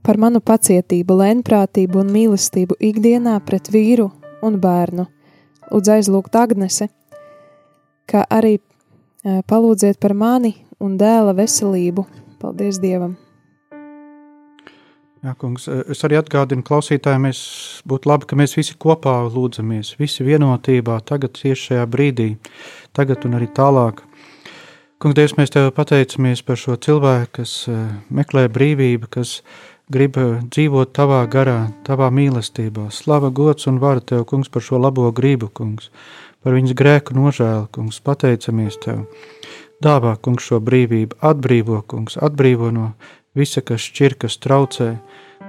par 0.04 0.16
manu 0.20 0.40
pacietību, 0.40 1.12
lēnprātību 1.20 2.00
un 2.04 2.08
mīlestību 2.12 2.74
ikdienā 2.80 3.40
pret 3.44 3.64
vīru 3.72 4.10
un 4.44 4.60
bērnu. 4.60 5.04
Lūdzu 5.72 5.90
aizlūgt 5.96 6.36
Agnese, 6.38 6.88
kā 8.10 8.24
arī 8.30 8.58
palūdziet 9.22 10.00
par 10.00 10.14
mani 10.14 10.54
un 10.80 10.98
dēla 11.00 11.34
veselību. 11.36 12.06
Paldies 12.40 12.80
Dievam! 12.82 13.14
Jā, 15.24 15.32
kungs, 15.40 15.64
es 15.88 16.04
arī 16.04 16.18
atgādinu 16.20 16.60
klausītājiem, 16.68 17.30
būtu 17.88 18.10
labi, 18.10 18.26
ka 18.28 18.36
mēs 18.36 18.52
visi 18.58 18.74
kopā 18.76 19.22
lūdzamies, 19.32 19.94
visi 19.96 20.26
vienotībā, 20.26 20.98
tagad 21.08 21.32
tieši 21.38 21.70
šajā 21.70 21.86
brīdī, 21.88 22.26
tagad 22.92 23.24
un 23.24 23.38
arī 23.38 23.48
tālāk. 23.56 24.02
Kungs, 25.00 25.16
Dievs, 25.16 25.32
mēs 25.40 25.54
Tev 25.54 25.70
pateicamies 25.76 26.44
par 26.44 26.60
šo 26.60 26.76
cilvēku, 26.76 27.40
kas 27.40 27.54
meklē 28.12 28.50
brīvību, 28.52 29.08
kas 29.16 29.38
grib 29.88 30.20
dzīvot 30.52 30.92
Tavā 30.92 31.22
garā, 31.32 31.70
Tavā 31.88 32.10
mīlestībā. 32.12 32.90
Slava, 32.92 33.32
gods 33.32 33.64
un 33.72 33.80
vara 33.80 34.04
Tev, 34.04 34.26
kungs, 34.28 34.52
par 34.52 34.64
šo 34.64 34.76
labo 34.80 35.08
gribu, 35.08 35.48
kungs, 35.48 35.88
par 36.44 36.54
viņas 36.54 36.76
grēku 36.76 37.16
nožēlu, 37.16 37.66
kungs, 37.72 38.00
pateicamies 38.04 38.78
Tev. 38.84 39.06
Dāvā, 39.84 40.14
kungs, 40.22 40.46
šo 40.46 40.60
brīvību, 40.64 41.18
atbrīvo, 41.24 41.80
kungs, 41.90 42.18
atbrīvo 42.22 42.70
no 42.72 42.92
visa, 43.36 43.60
kas 43.64 43.82
šķir, 43.88 44.14
kas 44.22 44.38
traucē, 44.40 44.94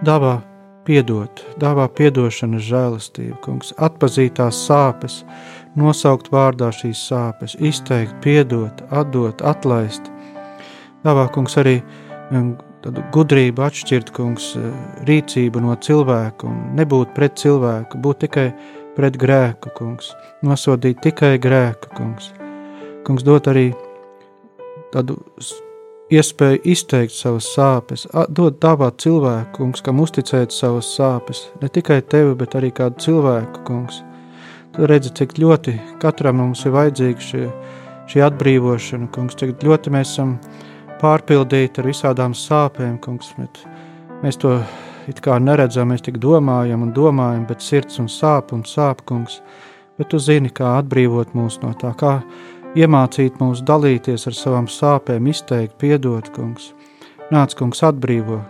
dāvā 0.07 0.39
piedot, 0.85 1.43
dāvā 1.61 1.85
piedošanas 1.97 2.65
žēlastību, 2.65 3.37
kungs, 3.45 3.73
atpazīt 3.81 4.37
tās 4.39 4.59
sāpes, 4.67 5.21
nosaukt 5.77 6.31
vārdā 6.33 6.71
šīs 6.73 7.05
sāpes, 7.09 7.57
izteikt, 7.59 8.15
piedot, 8.25 8.83
atdot, 8.91 9.43
atlaist. 9.45 10.11
Dāvā, 11.05 11.27
kungs, 11.33 11.57
arī 11.61 11.79
um, 12.31 12.55
gudrību 13.13 13.65
atšķirt, 13.65 14.11
kungs, 14.15 14.53
rīcību 15.09 15.61
no 15.63 15.75
cilvēka 15.75 16.49
un 16.49 16.57
nebūt 16.79 17.13
pret 17.17 17.37
cilvēku, 17.41 18.01
būt 18.01 18.25
tikai 18.25 18.49
pret 18.95 19.17
grēku, 19.19 19.71
kungs, 19.75 20.13
nosodīt 20.45 21.01
tikai 21.03 21.35
grēku, 21.41 21.91
kungs. 21.97 22.31
Kungs 23.05 23.25
dot 23.27 23.47
arī 23.51 23.69
tādu 24.93 25.19
iespēju 26.13 26.61
izteikt 26.69 27.15
savas 27.15 27.47
sāpes, 27.55 28.05
dot 28.29 28.59
dāvāt 28.61 28.99
cilvēku, 29.03 29.51
kungs, 29.57 29.83
kam 29.85 30.01
uzticēt 30.03 30.53
savas 30.53 30.89
sāpes, 30.97 31.47
ne 31.61 31.69
tikai 31.69 32.01
tevi, 32.05 32.35
bet 32.37 32.55
arī 32.57 32.71
kādu 32.75 33.01
cilvēku, 33.07 33.63
kungs. 33.67 34.01
Tu 34.75 34.87
redzi, 34.89 35.13
cik 35.15 35.37
ļoti 35.39 35.77
katram 36.01 36.41
mums 36.41 36.65
ir 36.67 36.75
vajadzīga 36.75 37.27
šī, 37.29 37.43
šī 38.11 38.25
atbrīvošana, 38.25 39.09
kungs, 39.15 39.37
cik 39.39 39.63
ļoti 39.65 39.93
mēs 39.95 40.11
esam 40.13 40.35
pārpildīti 41.01 41.81
ar 41.81 41.89
visādām 41.89 42.35
sāpēm, 42.37 42.99
kungs, 43.03 43.31
bet 43.39 43.63
mēs 44.23 44.39
to 44.41 44.59
it 45.11 45.21
kā 45.25 45.37
neredzam, 45.41 45.91
mēs 45.91 46.03
tik 46.05 46.19
domājam 46.21 46.83
un 46.85 46.91
domājam, 46.95 47.45
bet 47.49 47.63
sirds 47.63 47.99
un 48.01 48.09
sāp 48.11 48.53
un 48.55 48.63
sāp, 48.67 49.03
kungs, 49.09 49.39
bet 49.99 50.09
tu 50.11 50.19
zini, 50.19 50.49
kā 50.49 50.77
atbrīvot 50.79 51.35
mūs 51.37 51.59
no 51.63 51.73
tā, 51.79 51.93
kā 51.99 52.17
iemācīt 52.75 53.39
mūs 53.39 53.63
dalīties 53.65 54.27
ar 54.27 54.35
savām 54.35 54.67
sāpēm, 54.71 55.29
izteikt, 55.31 55.77
piedot, 55.81 56.29
kungs. 56.35 56.73
Nāc, 57.31 57.55
kungs, 57.57 57.81
atbrīvo, 57.87 58.41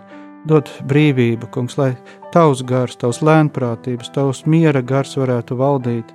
dod 0.49 0.69
brīvību, 0.89 1.49
kungs, 1.53 1.77
lai 1.79 1.93
tavs 2.33 2.63
gars, 2.67 2.97
tavs 2.99 3.21
lēnprātības, 3.25 4.11
tavs 4.15 4.43
miera 4.49 4.81
gars 4.83 5.15
varētu 5.17 5.57
valdīt, 5.59 6.11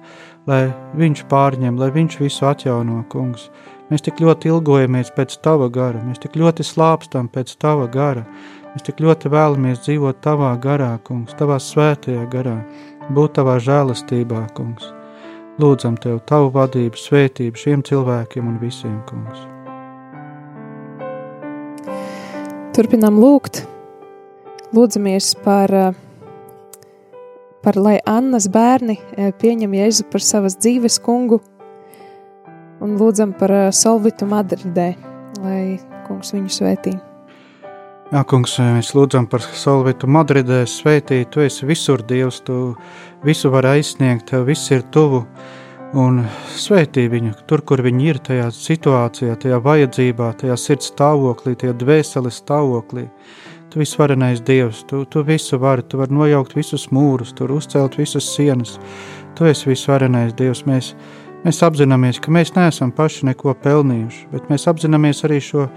lai 0.51 0.67
viņš 0.99 1.25
pārņem, 1.31 1.79
lai 1.81 1.91
viņš 1.95 2.19
visu 2.21 2.49
atjauno, 2.51 3.03
kungs. 3.13 3.49
Mēs 3.91 4.05
tik 4.07 4.21
ļoti 4.23 4.53
ilgojamies 4.53 5.11
pēc 5.17 5.35
tava 5.43 5.67
gara, 5.73 5.99
mēs 6.07 6.21
tik 6.23 6.37
ļoti 6.39 6.67
slāpstam 6.67 7.27
pēc 7.33 7.57
tava 7.59 7.89
gara, 7.91 8.23
mēs 8.73 8.87
tik 8.87 9.01
ļoti 9.03 9.31
vēlamies 9.33 9.83
dzīvot 9.85 10.21
tavā 10.25 10.55
garā, 10.63 10.93
kungs, 11.07 11.35
tavā 11.39 11.59
svētajā 11.63 12.27
garā, 12.31 12.57
būt 13.11 13.39
tavā 13.39 13.59
žēlastībā, 13.63 14.47
kungs. 14.55 14.93
Lūdzam 15.61 15.97
Tev 16.01 16.21
Tavu 16.29 16.53
vadību, 16.55 16.97
svētību 16.97 17.59
šiem 17.59 17.83
cilvēkiem 17.85 18.47
un 18.49 18.61
visiem, 18.63 19.01
kungs. 19.11 19.43
Turpinām 22.77 23.19
lūgt, 23.21 23.65
lūdzamies 24.73 25.35
par, 25.45 25.75
par 27.67 27.77
lai 27.77 27.99
Annas 28.09 28.47
bērni 28.49 28.97
eh, 28.97 29.35
pieņem 29.37 29.75
Jēzu 29.83 30.07
par 30.13 30.25
savas 30.25 30.57
dzīves 30.63 31.01
kungu 31.03 31.43
un 32.81 32.97
lūdzam 32.97 33.35
par 33.37 33.57
eh, 33.59 33.69
Solvitu 33.75 34.31
Madridē, 34.31 34.95
lai 35.43 35.63
kungs 36.07 36.33
viņu 36.39 36.61
svētī. 36.61 36.97
Jā, 38.11 38.25
kungs, 38.27 38.57
mēs 38.59 38.89
lūdzam 38.91 39.29
par 39.31 39.45
Solvitu 39.55 40.09
Madridē, 40.11 40.65
svētī, 40.67 41.21
tu 41.31 41.45
esi 41.45 41.63
visur 41.69 42.03
Dievs, 42.03 42.41
tu 42.43 42.73
visu 43.23 43.53
var 43.55 43.69
aizsniegt, 43.71 44.25
tev 44.33 44.49
viss 44.49 44.73
ir 44.75 44.83
tuvu. 44.91 45.21
Un 45.95 46.19
svētī 46.59 47.05
viņu 47.13 47.37
tur, 47.47 47.63
kur 47.63 47.85
viņi 47.87 48.09
ir, 48.11 48.19
tajā 48.27 48.49
situācijā, 48.57 49.37
tajā 49.45 49.61
vajadzībā, 49.63 50.33
tajā 50.43 50.59
sirds 50.59 50.91
stāvoklī, 50.91 51.55
tajā 51.63 51.77
dvēseles 51.79 52.43
stāvoklī. 52.43 53.07
Tu 53.71 53.85
visvarenais 53.85 54.43
Dievs, 54.43 54.83
tu, 54.91 55.05
tu 55.07 55.23
visu 55.23 55.63
vari, 55.63 55.87
tu 55.87 56.03
vari 56.03 56.19
nojaukt 56.19 56.59
visus 56.59 56.89
mūrus, 56.91 57.31
tur 57.39 57.55
uzcelt 57.55 57.95
visas 57.95 58.27
sienas. 58.35 58.75
Tu 59.39 59.47
esi 59.53 59.71
visvarenais 59.71 60.35
Dievs. 60.35 60.67
Mēs, 60.67 60.97
mēs 61.47 61.63
apzināmies, 61.63 62.19
ka 62.19 62.35
mēs 62.35 62.57
neesam 62.59 62.91
paši 62.91 63.31
neko 63.31 63.55
pelnījuši, 63.63 64.27
bet 64.35 64.51
mēs 64.51 64.67
apzināmies 64.67 65.23
arī 65.31 65.39
šo 65.47 65.71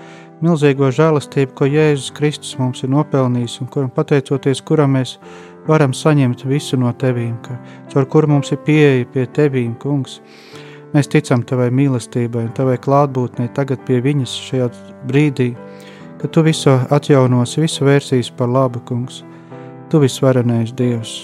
milzīgo 0.44 0.90
žēlastību, 0.94 1.54
ko 1.56 1.68
Jēzus 1.70 2.12
Kristus 2.16 2.58
mums 2.60 2.84
ir 2.84 2.92
nopelnījis 2.94 3.62
un 3.64 3.70
kuram 3.72 3.92
pateicoties, 3.94 4.62
kuram 4.66 4.98
mēs 4.98 5.16
varam 5.68 5.94
saņemt 5.96 6.44
visu 6.50 6.78
no 6.80 6.92
tevīm, 7.00 7.38
ka, 7.46 7.58
caur 7.94 8.08
kuru 8.12 8.34
mums 8.36 8.52
ir 8.52 8.60
pieeja 8.66 9.08
pie 9.14 9.26
tevīm, 9.36 9.74
kungs. 9.80 10.20
Mēs 10.94 11.10
ticam 11.10 11.42
tavai 11.48 11.72
mīlestībai 11.74 12.44
un 12.48 12.52
tavai 12.54 12.76
klātbūtnei 12.78 13.50
tagad 13.56 13.82
pie 13.88 13.98
viņas 14.04 14.34
šajā 14.50 14.68
brīdī, 15.10 15.54
ka 16.22 16.30
tu 16.30 16.44
visu 16.46 16.76
atjaunosi, 16.94 17.64
visu 17.64 17.88
vērsīs 17.88 18.30
par 18.38 18.52
labu, 18.52 18.84
kungs. 18.86 19.24
Tu 19.90 20.00
visvarenais 20.02 20.74
Dievs. 20.78 21.16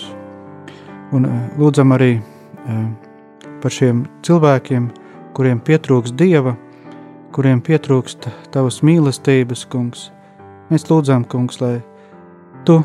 Un 1.13 1.25
eh, 1.25 1.37
lūdzam 1.57 1.93
arī 1.95 2.15
eh, 2.17 2.81
par 3.61 3.73
šiem 3.73 4.03
cilvēkiem, 4.25 4.89
kuriem 5.37 5.61
pietrūks 5.65 6.13
Dieva, 6.17 6.55
kuriem 7.35 7.61
pietrūkst 7.65 8.27
tavas 8.53 8.81
mīlestības, 8.85 9.65
kungs. 9.69 10.09
Mēs 10.69 10.87
lūdzam, 10.89 11.25
kungs, 11.29 11.59
lai 11.61 11.79
tu 12.65 12.79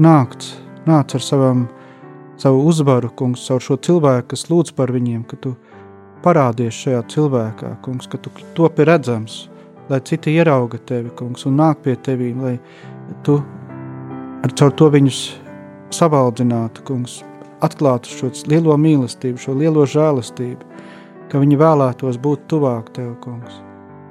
nākts 0.00 0.54
nāc 0.88 1.14
ar 1.14 1.24
savam, 1.24 1.66
savu 2.40 2.64
uzvaru, 2.70 3.10
kungs, 3.16 3.44
caur 3.46 3.62
šo 3.62 3.78
cilvēku, 3.82 4.30
kas 4.32 4.48
lūdz 4.50 4.74
par 4.78 4.92
viņiem, 4.94 5.22
ka 5.28 5.38
tu 5.42 5.54
parādies 6.24 6.76
šajā 6.76 7.02
cilvēkā, 7.14 7.74
kungs, 7.84 8.08
ka 8.10 8.20
tu 8.22 8.32
topi 8.56 8.86
redzams, 8.88 9.42
lai 9.90 10.00
citi 10.06 10.34
ierauga 10.38 10.78
tevi, 10.86 11.10
kungs, 11.16 11.46
un 11.48 11.58
nāk 11.60 11.82
pie 11.84 11.96
tevīm, 11.96 12.42
lai 12.44 12.56
tu 13.26 13.40
ar 14.44 14.54
caur 14.56 14.74
to 14.76 14.90
viņus 14.92 15.20
savaldzinātu, 15.94 16.84
kungs, 16.86 17.20
atklātu 17.64 18.12
šo 18.12 18.30
lielo 18.48 18.76
mīlestību, 18.80 19.40
šo 19.40 19.56
lielo 19.58 19.84
žēlastību, 19.88 20.69
ka 21.30 21.40
viņi 21.40 21.58
vēlētos 21.60 22.18
būt 22.22 22.48
tuvāk 22.50 22.90
tev, 22.96 23.12
kungs, 23.22 23.60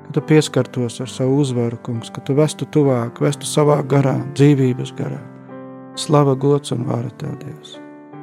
ka 0.06 0.16
tu 0.16 0.24
pieskartos 0.32 1.00
ar 1.04 1.12
savu 1.12 1.42
uzvaru, 1.44 1.80
kungs, 1.84 2.12
ka 2.16 2.24
tu 2.26 2.36
vestu 2.38 2.68
tuvāk, 2.72 3.20
vestu 3.24 3.50
savā 3.50 3.82
garā, 3.84 4.16
dzīvības 4.40 4.94
garā. 4.98 5.20
Slava, 6.00 6.36
gods 6.40 6.72
un 6.72 6.86
vara 6.88 7.12
tev, 7.20 7.36
Dievs, 7.42 7.76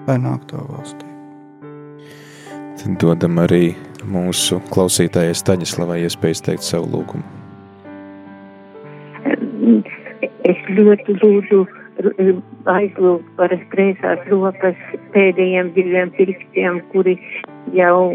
lai 0.07 0.17
nāk 0.23 0.47
to 0.49 0.63
valstī. 0.71 1.05
Tad 2.77 2.97
dodam 3.03 3.41
arī 3.43 3.75
mūsu 4.07 4.61
klausītājai 4.73 5.37
Staņislavai 5.37 6.03
iespēju 6.07 6.39
izteikt 6.39 6.65
savu 6.65 6.89
lūgumu. 6.95 7.25
Es 10.47 10.61
ļoti 10.71 11.17
lūdzu 11.21 11.65
aizlūgt 11.97 13.29
par 13.39 13.53
kreisās 13.73 14.25
rokas 14.29 14.77
pēdējiem 15.15 15.73
diviem 15.77 16.11
pirkstiem, 16.17 16.81
kuri 16.93 17.17
jau 17.73 18.13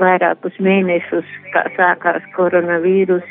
vairākus 0.00 0.56
mēnešus, 0.64 1.28
kā 1.52 1.66
sākās 1.76 2.24
koronavīrus, 2.36 3.26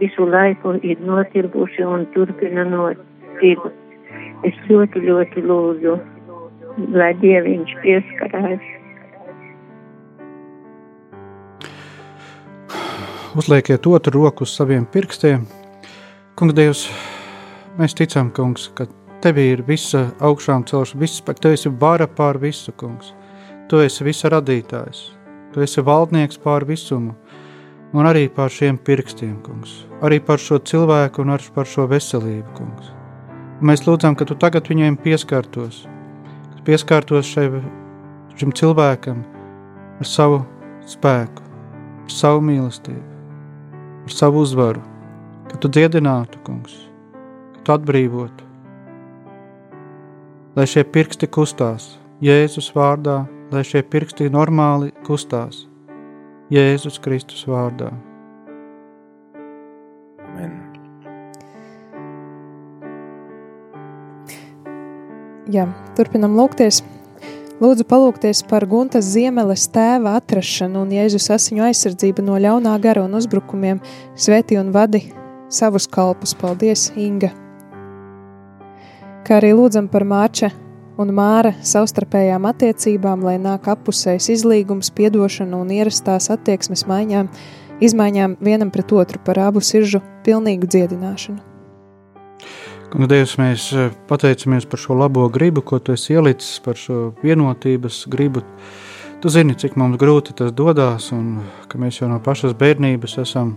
visu 0.00 0.26
laiku 0.28 0.76
ir 0.82 1.00
notirbuši 1.02 1.84
un 1.84 2.06
turpina 2.14 2.64
notirbt. 2.64 3.74
Es 4.46 4.56
ļoti, 4.68 5.02
ļoti 5.06 5.42
lūdzu, 5.46 5.96
lai 6.94 7.12
Dieviņš 7.22 7.74
pieskarās. 7.82 8.70
Uzliekiet 13.38 13.86
otru 13.86 14.18
roku 14.18 14.44
uz 14.44 14.52
saviem 14.52 14.84
pirkstiem. 14.84 15.46
Kungs, 16.36 16.56
Dievs, 16.56 16.82
mēs 17.78 17.94
ticam, 17.96 18.28
kungs, 18.34 18.66
ka 18.76 18.88
Tevī 19.22 19.52
ir 19.52 19.60
visa 19.62 20.08
augšām 20.18 20.64
celšana, 20.66 21.00
viss 21.00 21.22
Tev 21.22 21.52
esi 21.54 21.70
vara 21.70 22.06
pār 22.06 22.38
visu, 22.42 22.72
kungs. 22.72 23.12
Tu 23.68 23.78
esi 23.78 24.04
visa 24.04 24.28
radītājs, 24.28 25.12
Tu 25.52 25.60
esi 25.60 25.80
valdnieks 25.80 26.38
pār 26.40 26.64
visumu, 26.64 27.14
un 27.92 28.06
arī 28.08 28.28
pār 28.32 28.50
šiem 28.50 28.78
pirkstiem, 28.78 29.36
kungs. 29.44 29.84
Arī 30.02 30.18
par 30.18 30.40
šo 30.40 30.58
cilvēku 30.58 31.22
un 31.22 31.36
par 31.54 31.66
šo 31.66 31.86
veselību, 31.86 32.48
kungs. 32.56 32.92
Mēs 33.60 33.84
lūdzam, 33.86 34.16
ka 34.16 34.24
tu 34.24 34.34
tagad 34.34 34.66
viņiem 34.66 34.96
pieskartos, 34.96 35.84
ka 36.56 36.64
pieskartos 36.66 37.28
šai, 37.28 37.62
šim 38.34 38.50
cilvēkam 38.50 39.22
ar 40.00 40.08
savu 40.08 40.40
spēku, 40.88 41.44
ar 42.02 42.10
savu 42.10 42.40
mīlestību, 42.42 43.04
ar 44.08 44.10
savu 44.10 44.42
uzvaru, 44.42 44.82
ka 45.52 45.60
tu 45.62 45.68
dziedinātu, 45.68 46.40
kungs, 46.42 46.74
ka 47.54 47.62
tu 47.62 47.76
atbrīvotu. 47.76 48.41
Lai 50.52 50.66
šie 50.68 50.82
pirksti 50.84 51.30
kustās 51.32 51.94
Jēzus 52.20 52.74
vārdā, 52.76 53.22
lai 53.52 53.62
šie 53.64 53.80
pirksti 53.82 54.28
normāli 54.30 54.92
kustās 55.06 55.64
Jēzus 56.52 57.00
Kristus 57.00 57.46
vārdā. 57.48 57.88
Jā, 65.52 65.66
turpinam 65.96 66.36
lūgties. 66.38 66.84
Lūdzu, 67.62 67.84
palūgties 67.88 68.40
par 68.48 68.64
Guntas 68.70 69.10
ziemeles 69.12 69.66
tēva 69.74 70.16
atrašanu 70.20 70.84
un 70.86 70.94
Jēzus 70.94 71.28
asiņu 71.34 71.66
aizsardzību 71.66 72.24
no 72.28 72.38
ļaunā 72.40 72.78
gara 72.82 73.04
un 73.04 73.18
uzbrukumiem. 73.18 73.82
Svētī 74.16 74.60
un 74.60 74.72
vadi 74.74 75.06
savus 75.52 75.90
kalpus. 75.90 76.36
Paldies, 76.38 76.90
Inga! 76.96 77.41
Kā 79.22 79.36
arī 79.38 79.52
lūdzam 79.54 79.86
par 79.86 80.02
Mārča 80.02 80.48
un 80.98 81.12
Māra 81.14 81.52
savstarpējām 81.62 82.42
attiecībām, 82.48 83.22
lai 83.22 83.36
nāk 83.38 83.68
apusējs 83.70 84.26
izlīgums, 84.34 84.90
piedošana 84.96 85.60
un 85.62 85.70
ierastās 85.70 86.26
attieksmes 86.34 86.82
maiņām, 86.90 87.28
izmaiņām 87.86 88.34
vienam 88.42 88.72
pret 88.74 88.90
otru 88.98 89.22
par 89.22 89.38
abu 89.44 89.62
siržu 89.62 90.02
pilnīgu 90.26 90.66
dziedināšanu. 90.66 91.38
Kungs, 92.90 93.08
Dievs, 93.08 93.36
mēs 93.38 93.68
eh, 93.78 93.94
pateicamies 94.10 94.66
par 94.66 94.82
šo 94.82 94.98
labo 94.98 95.28
gribu, 95.32 95.62
ko 95.62 95.78
tu 95.78 95.94
esi 95.94 96.16
ielicis, 96.16 96.58
par 96.64 96.76
šo 96.76 97.12
vienotības 97.22 98.02
gribu. 98.10 98.42
Tu 99.22 99.30
zini, 99.30 99.54
cik 99.54 99.78
mums 99.78 100.02
grūti 100.02 100.34
tas 100.34 100.50
dodas, 100.50 101.12
un 101.14 101.38
ka 101.70 101.78
mēs 101.78 102.02
jau 102.02 102.10
no 102.10 102.18
pašas 102.20 102.58
bērnības 102.58 103.20
esam 103.22 103.54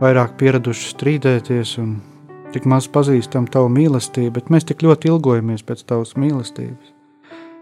vairāk 0.00 0.38
pieraduši 0.40 0.94
strīdēties 0.96 1.76
un 1.84 1.98
tik 2.54 2.66
maz 2.66 2.88
pazīstam 2.90 3.46
tavu 3.50 3.70
mīlestību, 3.72 4.32
bet 4.38 4.48
mēs 4.50 4.66
tik 4.66 4.82
ļoti 4.82 5.10
ilgojamies 5.12 5.62
pēc 5.66 5.84
tavas 5.86 6.16
mīlestības. 6.18 6.94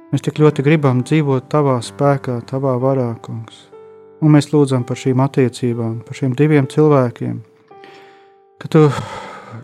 Mēs 0.09 0.25
tik 0.25 0.41
ļoti 0.41 0.65
gribam 0.65 1.03
dzīvot 1.05 1.51
tavā 1.53 1.77
spēkā, 1.85 2.39
tavā 2.49 2.79
varā, 2.81 3.11
kungs. 3.21 3.67
Un 4.25 4.33
mēs 4.35 4.49
lūdzam 4.55 4.87
par 4.89 4.97
šīm 4.99 5.21
attiecībām, 5.21 5.99
par 6.07 6.17
šiem 6.17 6.33
diviem 6.39 6.67
cilvēkiem, 6.71 7.43
ka 8.59 8.71
tu 8.73 8.87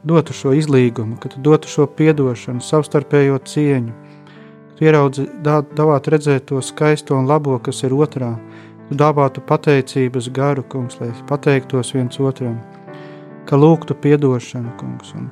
dotu 0.04 0.36
šo 0.36 0.52
izlīgumu, 0.54 1.16
ka 1.22 1.32
tu 1.32 1.40
dotu 1.42 1.72
šo 1.72 1.88
piedošanu, 1.88 2.60
savstarpējo 2.62 3.40
cieņu, 3.48 3.96
ka 4.68 4.78
tu 4.78 4.86
ieraudzi, 4.86 5.26
davāt 5.42 6.12
redzēt 6.12 6.50
to 6.52 6.60
skaisto 6.62 7.16
un 7.16 7.26
labo, 7.30 7.56
kas 7.58 7.80
ir 7.88 7.96
otrā, 7.96 8.34
tu 8.90 9.00
dāvātu 9.00 9.42
pateicības 9.48 10.28
garu, 10.36 10.62
kungs, 10.68 11.00
lai 11.00 11.10
pateiktos 11.30 11.96
viens 11.96 12.20
otram, 12.20 12.60
ka 13.48 13.58
lūgtu 13.60 13.96
piedošanu, 14.00 14.72
kungs, 14.80 15.12
un 15.18 15.28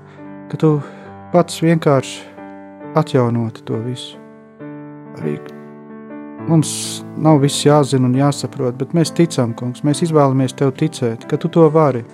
ka 0.50 0.60
tu 0.60 0.76
pats 1.32 1.62
vienkārši 1.64 2.32
atjaunotu 2.98 3.64
to 3.64 3.80
visu. 3.86 4.18
Arī 5.20 5.36
mums 6.48 7.02
nav 7.16 7.40
viss 7.42 7.64
jāzina 7.64 8.08
un 8.08 8.16
jāsaprot, 8.18 8.76
bet 8.78 8.94
mēs 8.96 9.14
ticam, 9.16 9.54
kungs, 9.56 9.84
mēs 9.86 10.02
izvēlamies 10.06 10.56
tev 10.58 10.74
ticēt, 10.76 11.26
ka 11.30 11.38
tu 11.40 11.50
to 11.52 11.68
vari, 11.72 12.04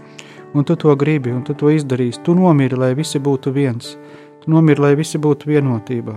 un 0.54 0.64
tu 0.64 0.76
to 0.76 0.94
gribi, 0.96 1.32
un 1.34 1.42
tu 1.46 1.54
to 1.54 1.72
izdarīsi. 1.72 2.22
Tu 2.24 2.34
nomiri, 2.34 2.78
lai 2.78 2.92
visi 2.98 3.20
būtu 3.22 3.52
viens, 3.54 3.94
tu 4.42 4.52
nomiri, 4.52 4.82
lai 4.84 4.94
visi 4.98 5.18
būtu 5.18 5.50
vienotībā. 5.50 6.16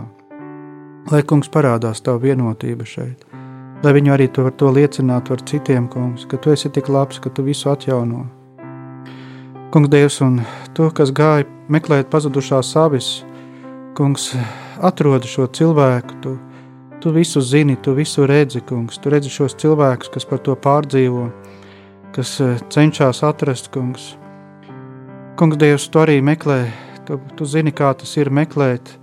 Lai 1.12 1.24
kungs 1.26 1.50
parādās 1.50 2.04
tavu 2.06 2.28
vienotību 2.28 2.86
šeit, 2.86 3.26
lai 3.82 3.96
viņi 3.98 4.14
arī 4.14 4.30
to 4.30 4.46
var 4.46 4.54
to 4.54 4.70
liecināt 4.70 5.32
ar 5.34 5.42
citiem, 5.42 5.90
kungs, 5.90 6.28
ka 6.30 6.38
tu 6.38 6.54
esi 6.54 6.70
tik 6.70 6.90
labs, 6.90 7.20
ka 7.20 7.34
tu 7.34 7.48
visu 7.48 7.72
atjauno. 7.74 8.28
Kungs, 9.72 9.88
Dievs, 9.88 10.18
un 10.20 10.42
tu, 10.76 10.90
kas 10.92 11.14
gāja 11.16 11.46
meklēt 11.72 12.10
pazudušās 12.12 12.74
avis, 12.76 13.06
kungs, 13.96 14.26
atrodi 14.84 15.30
šo 15.32 15.46
cilvēku, 15.48 16.18
tu, 16.20 16.34
tu 17.00 17.14
visu 17.16 17.40
zini, 17.40 17.78
tu 17.80 17.94
visu 17.96 18.28
redzi, 18.28 18.60
kungs, 18.68 19.00
tu 19.00 19.14
redzi 19.14 19.32
šos 19.32 19.56
cilvēkus, 19.64 20.12
kas 20.12 20.28
par 20.28 20.44
to 20.44 20.58
pārdzīvo, 20.60 21.30
kas 22.12 22.34
eh, 22.44 22.60
cenšas 22.68 23.24
atrast, 23.24 23.72
kungs. 23.72 24.10
Kungs, 25.40 25.56
Dievs, 25.64 25.88
tu 25.88 26.04
arī 26.04 26.20
meklē, 26.20 26.66
tu, 27.08 27.22
tu 27.40 27.48
zini, 27.48 27.72
kā 27.72 27.94
tas 27.96 28.12
ir 28.20 28.28
meklēt, 28.28 28.98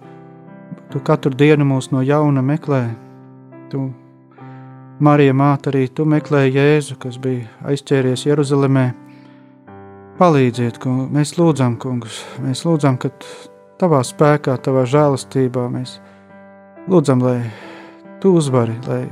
tu 0.92 1.00
katru 1.00 1.32
dienu 1.32 1.64
mūs 1.72 1.94
no 1.96 2.04
jauna 2.04 2.44
meklē, 2.44 2.84
tu, 3.72 3.88
Marija 5.00 5.32
māte, 5.32 5.72
arī 5.72 5.88
tu 5.88 6.04
meklē 6.04 6.44
Jēzu, 6.50 7.00
kas 7.00 7.16
bija 7.16 7.48
aizķēries 7.72 8.28
Jeruzalemē, 8.28 8.90
palīdziet, 10.18 10.80
kungs, 10.82 11.08
mēs 11.14 11.36
lūdzam, 11.38 11.78
kungs, 11.80 12.22
mēs 12.42 12.64
lūdzam, 12.66 12.98
ka 12.98 13.10
tavā 13.78 14.02
spēkā, 14.06 14.56
tavā 14.62 14.84
žēlastībā 14.90 15.68
mēs 15.70 15.98
lūdzam, 16.90 17.22
lai 17.22 17.38
tu 18.22 18.34
uzvari, 18.38 18.74
lai, 18.88 19.04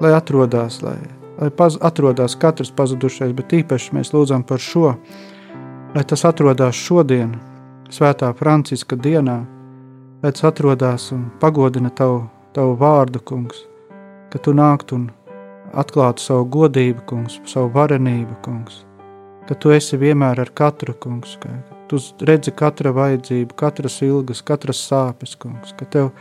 lai 0.00 0.12
atrodas, 0.16 0.80
lai, 0.84 0.96
lai 1.40 1.50
paz, 1.52 1.76
atrodas 1.84 2.36
katrs 2.40 2.72
pazudušais, 2.72 3.34
bet 3.36 3.52
īpaši 3.60 3.96
mēs 3.98 4.12
lūdzam 4.16 4.44
par 4.48 4.62
šo, 4.62 4.94
lai 5.94 6.04
tas 6.08 6.24
atrodas 6.28 6.78
šodien, 6.80 7.36
Svētā 7.92 8.30
Franciska 8.32 8.96
dienā, 8.96 9.42
lai 10.22 10.30
tas 10.32 10.46
atrodas 10.48 11.10
un 11.12 11.26
pagodina 11.42 11.90
tavu, 11.92 12.22
tavu 12.56 12.72
vārdu, 12.80 13.20
kungs, 13.20 13.66
ka 14.32 14.40
tu 14.40 14.54
nāktu 14.56 14.96
un 14.96 15.10
atklātu 15.76 16.24
savu 16.24 16.46
godību, 16.56 17.04
kungs, 17.10 17.36
savu 17.52 17.68
varenību, 17.74 18.38
kungs, 18.46 18.80
ka 19.48 19.56
tu 19.58 19.72
esi 19.74 19.98
vienmēr 20.00 20.40
ar 20.44 20.52
katru, 20.54 20.94
kungs, 20.98 21.36
ka 21.42 21.50
tu 21.90 22.00
redzi 22.26 22.54
katra 22.56 22.92
vajadzību, 22.96 23.56
katras 23.58 23.98
ilgas, 24.06 24.42
katras 24.46 24.80
sāpes, 24.88 25.34
kungs, 25.38 25.74
ka 25.76 25.88
tev 25.88 26.12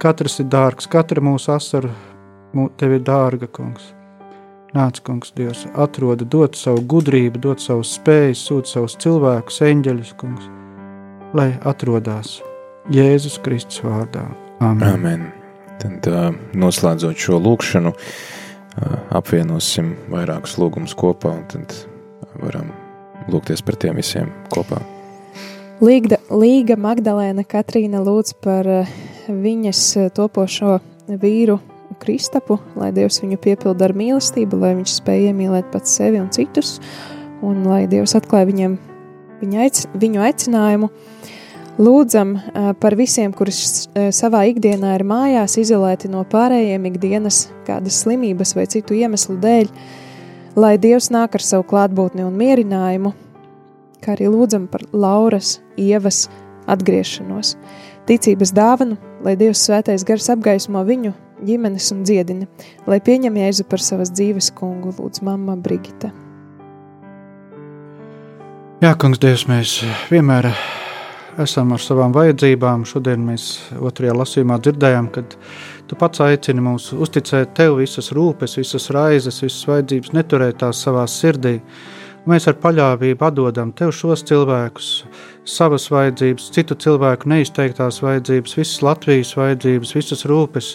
katrs 0.00 0.40
ir 0.42 0.50
dārgs, 0.52 0.88
katra 0.90 1.22
mūsu 1.24 1.54
asara 1.54 1.90
tev 2.80 2.94
ir 2.98 3.02
dārga, 3.06 3.48
kungs. 3.50 3.92
Nāc, 4.70 5.00
kungs, 5.02 5.32
Dievs, 5.34 5.64
atrodi, 5.74 6.28
dod 6.30 6.54
savu 6.54 6.84
gudrību, 6.86 7.40
dod 7.42 7.62
savu 7.62 7.82
spēju, 7.86 8.36
sūta 8.38 8.70
savus 8.76 8.94
cilvēkus, 9.02 9.58
eņģeļus, 9.66 10.12
kungs, 10.20 10.46
lai 11.34 11.50
atrodas 11.66 12.36
Jēzus 12.94 13.40
Kristus 13.42 13.82
vārdā. 13.82 14.28
Amen. 14.62 14.86
Amen. 14.94 15.26
Tad 15.80 16.06
noslēdzot 16.54 17.18
šo 17.18 17.40
lūkšanu, 17.42 17.94
apvienosim 19.16 19.94
vairākus 20.12 20.58
lūgumus 20.60 20.94
kopā 20.98 21.32
un 21.40 21.46
tad 21.50 21.74
varam 22.42 22.72
lūgties 23.30 23.62
par 23.66 23.78
tiem 23.80 24.00
visiem 24.00 24.32
kopā. 24.52 24.80
Līga, 25.80 26.18
Līga 26.28 26.76
Magdalēna 26.76 27.46
Katrīna 27.48 28.02
lūdz 28.04 28.34
par 28.44 28.68
uh, 28.68 28.94
viņas 29.30 30.12
topošo 30.16 30.78
vīru 31.08 31.58
Kristapu, 32.00 32.58
lai 32.78 32.90
Dievs 32.96 33.20
viņu 33.22 33.38
piepilda 33.42 33.88
ar 33.88 33.94
mīlestību, 33.96 34.60
lai 34.60 34.74
viņš 34.78 34.94
spēj 35.00 35.30
iemīlēt 35.30 35.70
pats 35.72 35.96
sevi 35.98 36.20
un 36.22 36.30
citus, 36.32 36.78
un 37.44 37.64
lai 37.68 37.84
Dievs 37.90 38.14
atklāja 38.16 38.48
viņam 38.48 38.76
viņa 39.40 39.64
aic, 39.66 39.82
viņu 40.00 40.22
aicinājumu. 40.24 40.90
Lūdzam 41.80 42.34
par 42.80 42.96
visiem, 42.98 43.32
kurus 43.32 43.88
savā 44.12 44.42
ikdienā 44.50 44.94
ir 44.98 45.04
mājās, 45.08 45.56
izolēti 45.62 46.10
no 46.12 46.26
pārējiem 46.28 46.88
ikdienas, 46.90 47.46
kādas 47.68 48.02
slimības 48.02 48.52
vai 48.58 48.66
citu 48.68 48.98
iemeslu 48.98 49.38
dēļ, 49.40 49.70
lai 50.56 50.76
Dievs 50.80 51.10
nāk 51.14 51.36
ar 51.38 51.44
savu 51.44 51.66
klātbūtni 51.70 52.24
un 52.26 52.36
mierinājumu, 52.38 53.12
kā 54.02 54.14
arī 54.16 54.30
lūdzam 54.32 54.66
par 54.70 54.84
Lauras, 54.92 55.58
Ievas 55.78 56.28
atgriešanos, 56.70 57.56
ticības 58.08 58.54
dāvanu, 58.56 58.98
lai 59.24 59.36
Dievs 59.40 59.62
svētais 59.66 60.06
gars 60.06 60.30
apgaismo 60.32 60.82
viņu 60.86 61.14
ģimenes 61.46 61.90
un 61.94 62.02
dziedini, 62.04 62.48
lai 62.88 63.00
pieņem 63.04 63.38
Jēzu 63.40 63.68
par 63.70 63.82
savas 63.84 64.12
dzīves 64.12 64.50
kungu, 64.56 64.92
lūdz 64.98 65.24
mamma 65.26 65.56
Brigita. 65.56 66.12
Jā, 68.80 68.94
kungs, 68.96 69.20
Dievs, 69.20 69.44
mēs 69.48 69.80
vienmēr 70.08 70.48
esam 71.40 71.74
ar 71.76 71.82
savām 71.84 72.14
vajadzībām. 72.16 72.86
Šodien 72.88 73.20
mēs 73.26 73.50
otrajā 73.76 74.14
lasījumā 74.16 74.56
dzirdējām, 74.64 75.10
ka 75.12 75.24
tu 75.90 75.98
pats 75.98 76.22
aicini 76.22 76.62
mūs 76.62 76.92
uzticēt 76.94 77.56
tev 77.58 77.80
visas 77.80 78.12
rūpes, 78.14 78.54
visas 78.60 78.86
raizes, 78.94 79.40
visas 79.42 79.66
vajadzības, 79.66 80.12
neturēt 80.14 80.60
tās 80.62 80.82
savā 80.84 81.02
sirdī. 81.10 81.56
Mēs 82.30 82.46
ar 82.50 82.58
paļāvību 82.62 83.26
atdodam 83.26 83.72
tev 83.74 83.90
šos 83.96 84.22
cilvēkus, 84.28 84.90
savas 85.48 85.88
vajadzības, 85.90 86.50
citu 86.54 86.76
cilvēku 86.84 87.30
neizteiktās 87.32 88.02
vajadzības, 88.04 88.54
visas 88.60 88.82
Latvijas 88.86 89.32
vajadzības, 89.38 89.94
visas 89.96 90.26
rūpes. 90.30 90.74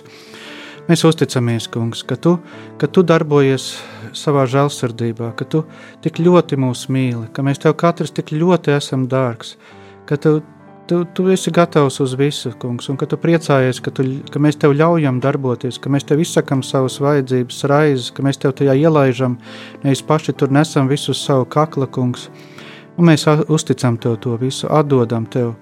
Mēs 0.89 1.05
uzticamies, 1.07 1.69
Kungs, 1.71 2.03
ka 2.05 2.17
tu, 2.19 2.35
ka 2.81 2.89
tu 2.91 3.05
darbojies 3.05 3.71
savā 4.17 4.43
žēlsirdībā, 4.49 5.31
ka 5.37 5.47
tu 5.47 5.63
tik 6.03 6.19
ļoti 6.21 6.59
mūs 6.61 6.89
mīli, 6.91 7.29
ka 7.33 7.45
mēs 7.45 7.63
tev 7.63 7.77
katrs 7.79 8.13
tik 8.13 8.35
ļoti 8.35 8.75
esam 8.75 9.07
dārgs, 9.09 9.55
ka 10.09 10.19
tu, 10.21 10.41
tu, 10.87 11.05
tu 11.13 11.29
esi 11.33 11.51
gatavs 11.51 11.99
uz 11.99 12.13
visu, 12.17 12.51
Kungs, 12.59 12.89
un 12.89 12.97
ka 12.99 13.07
tu 13.09 13.17
priecājies, 13.21 13.81
ka, 13.83 13.91
tu, 13.95 14.05
ka 14.31 14.41
mēs 14.41 14.59
tev 14.61 14.75
ļaujam 14.77 15.19
darboties, 15.23 15.79
ka 15.81 15.89
mēs 15.93 16.05
tev 16.07 16.21
izsakam 16.21 16.61
savas 16.65 16.99
vajadzības, 17.01 17.63
raizes, 17.71 18.11
ka 18.13 18.25
mēs 18.25 18.39
tev 18.41 18.55
tajā 18.59 18.75
ielaižam, 18.85 19.39
nevis 19.83 20.03
paši 20.05 20.35
tur 20.37 20.53
nesam 20.53 20.89
visu 20.91 21.15
savu 21.17 21.47
kakla, 21.49 21.89
Kungs, 21.89 22.29
un 22.97 23.09
mēs 23.09 23.25
uzticam 23.49 23.97
tev 24.01 24.19
to 24.21 24.37
visu, 24.41 24.69
atdodam 24.69 25.25
tev. 25.25 25.55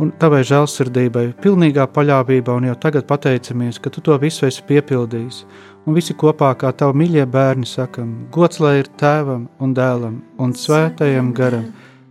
Un 0.00 0.12
tavai 0.16 0.44
žēlsirdībai, 0.46 1.26
pilnīgā 1.42 1.84
paļāvībā, 1.90 2.54
un 2.56 2.70
jau 2.70 2.76
tagad 2.78 3.08
pateicamies, 3.10 3.80
ka 3.82 3.90
tu 3.90 4.00
to 4.06 4.14
visu 4.22 4.46
esi 4.46 4.62
piepildījis. 4.68 5.42
Un 5.88 5.96
visi 5.96 6.14
kopā, 6.14 6.52
kā 6.60 6.70
tavi 6.76 7.02
mīļie 7.02 7.26
bērni, 7.28 7.66
sakam, 7.66 8.12
gods 8.32 8.60
lai 8.62 8.78
ir 8.80 8.88
tēvam 9.00 9.48
un 9.60 9.74
dēlam 9.74 10.20
un 10.38 10.54
svētajam 10.56 11.32
garam, 11.36 11.66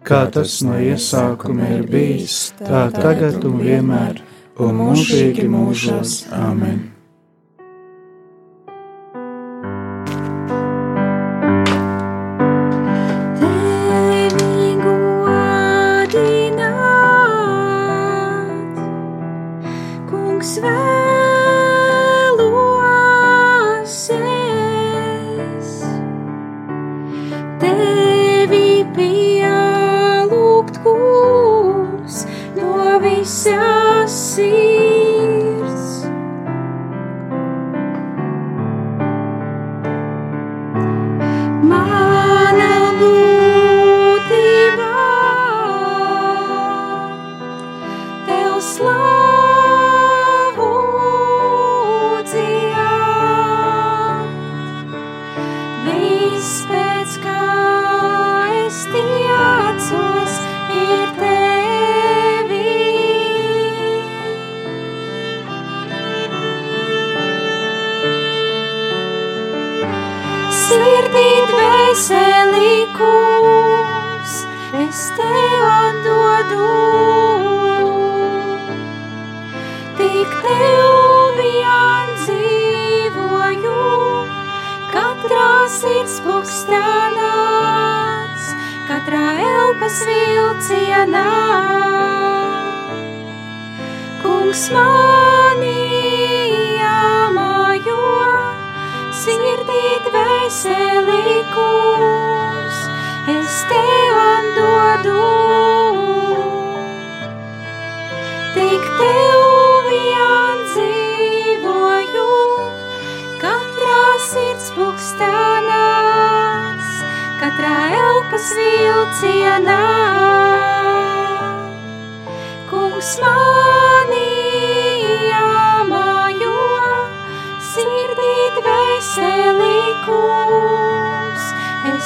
kā 0.05 0.25
tas 0.33 0.59
no 0.65 0.77
iesākuma 0.79 1.71
ir 1.77 1.87
bijis, 1.89 2.37
tā 2.59 2.87
tagad 2.95 3.43
un 3.49 3.59
vienmēr, 3.63 4.23
un 4.59 4.79
mūžīgi 4.83 5.47
mūžos. 5.49 6.23
Amen! 6.35 6.98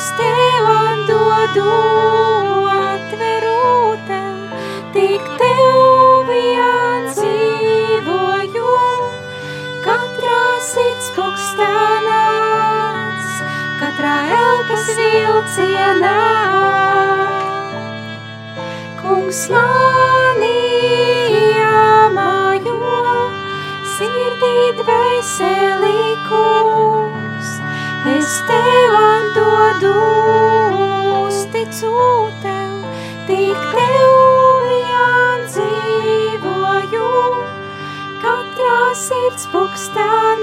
Es 0.04 0.12
tev 0.20 0.66
atdodu, 0.68 1.72
atveru 2.76 3.96
tev, 4.08 4.40
tik 4.96 5.24
tev 5.40 6.28
vien 6.28 7.04
dzīvoju, 7.16 8.72
katrā 9.86 10.42
sirds 10.68 11.08
pukstanās, 11.16 13.28
katrā 13.80 14.16
elpas 14.40 14.88
vilcienā. 15.00 16.20
Kungs 19.00 19.42
mani 19.56 20.60
jāmājo, 21.56 22.92
sirdī 23.96 24.56
dvēselī 24.84 26.00
kūs, 26.28 27.50
es 28.18 28.32
tev 28.52 28.83
atdodu, 29.84 31.28
uzticu 31.28 31.92
tev, 32.42 32.72
tik 33.28 33.60
tev 33.76 34.14
vien 34.70 35.44
dzīvoju, 35.52 37.12
katrā 38.24 38.80
sirds 38.96 39.48
pukstanās, 39.52 40.40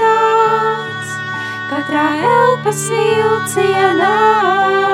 katrā 1.72 2.07
elpas 2.34 2.86
vilcienā. 2.93 4.89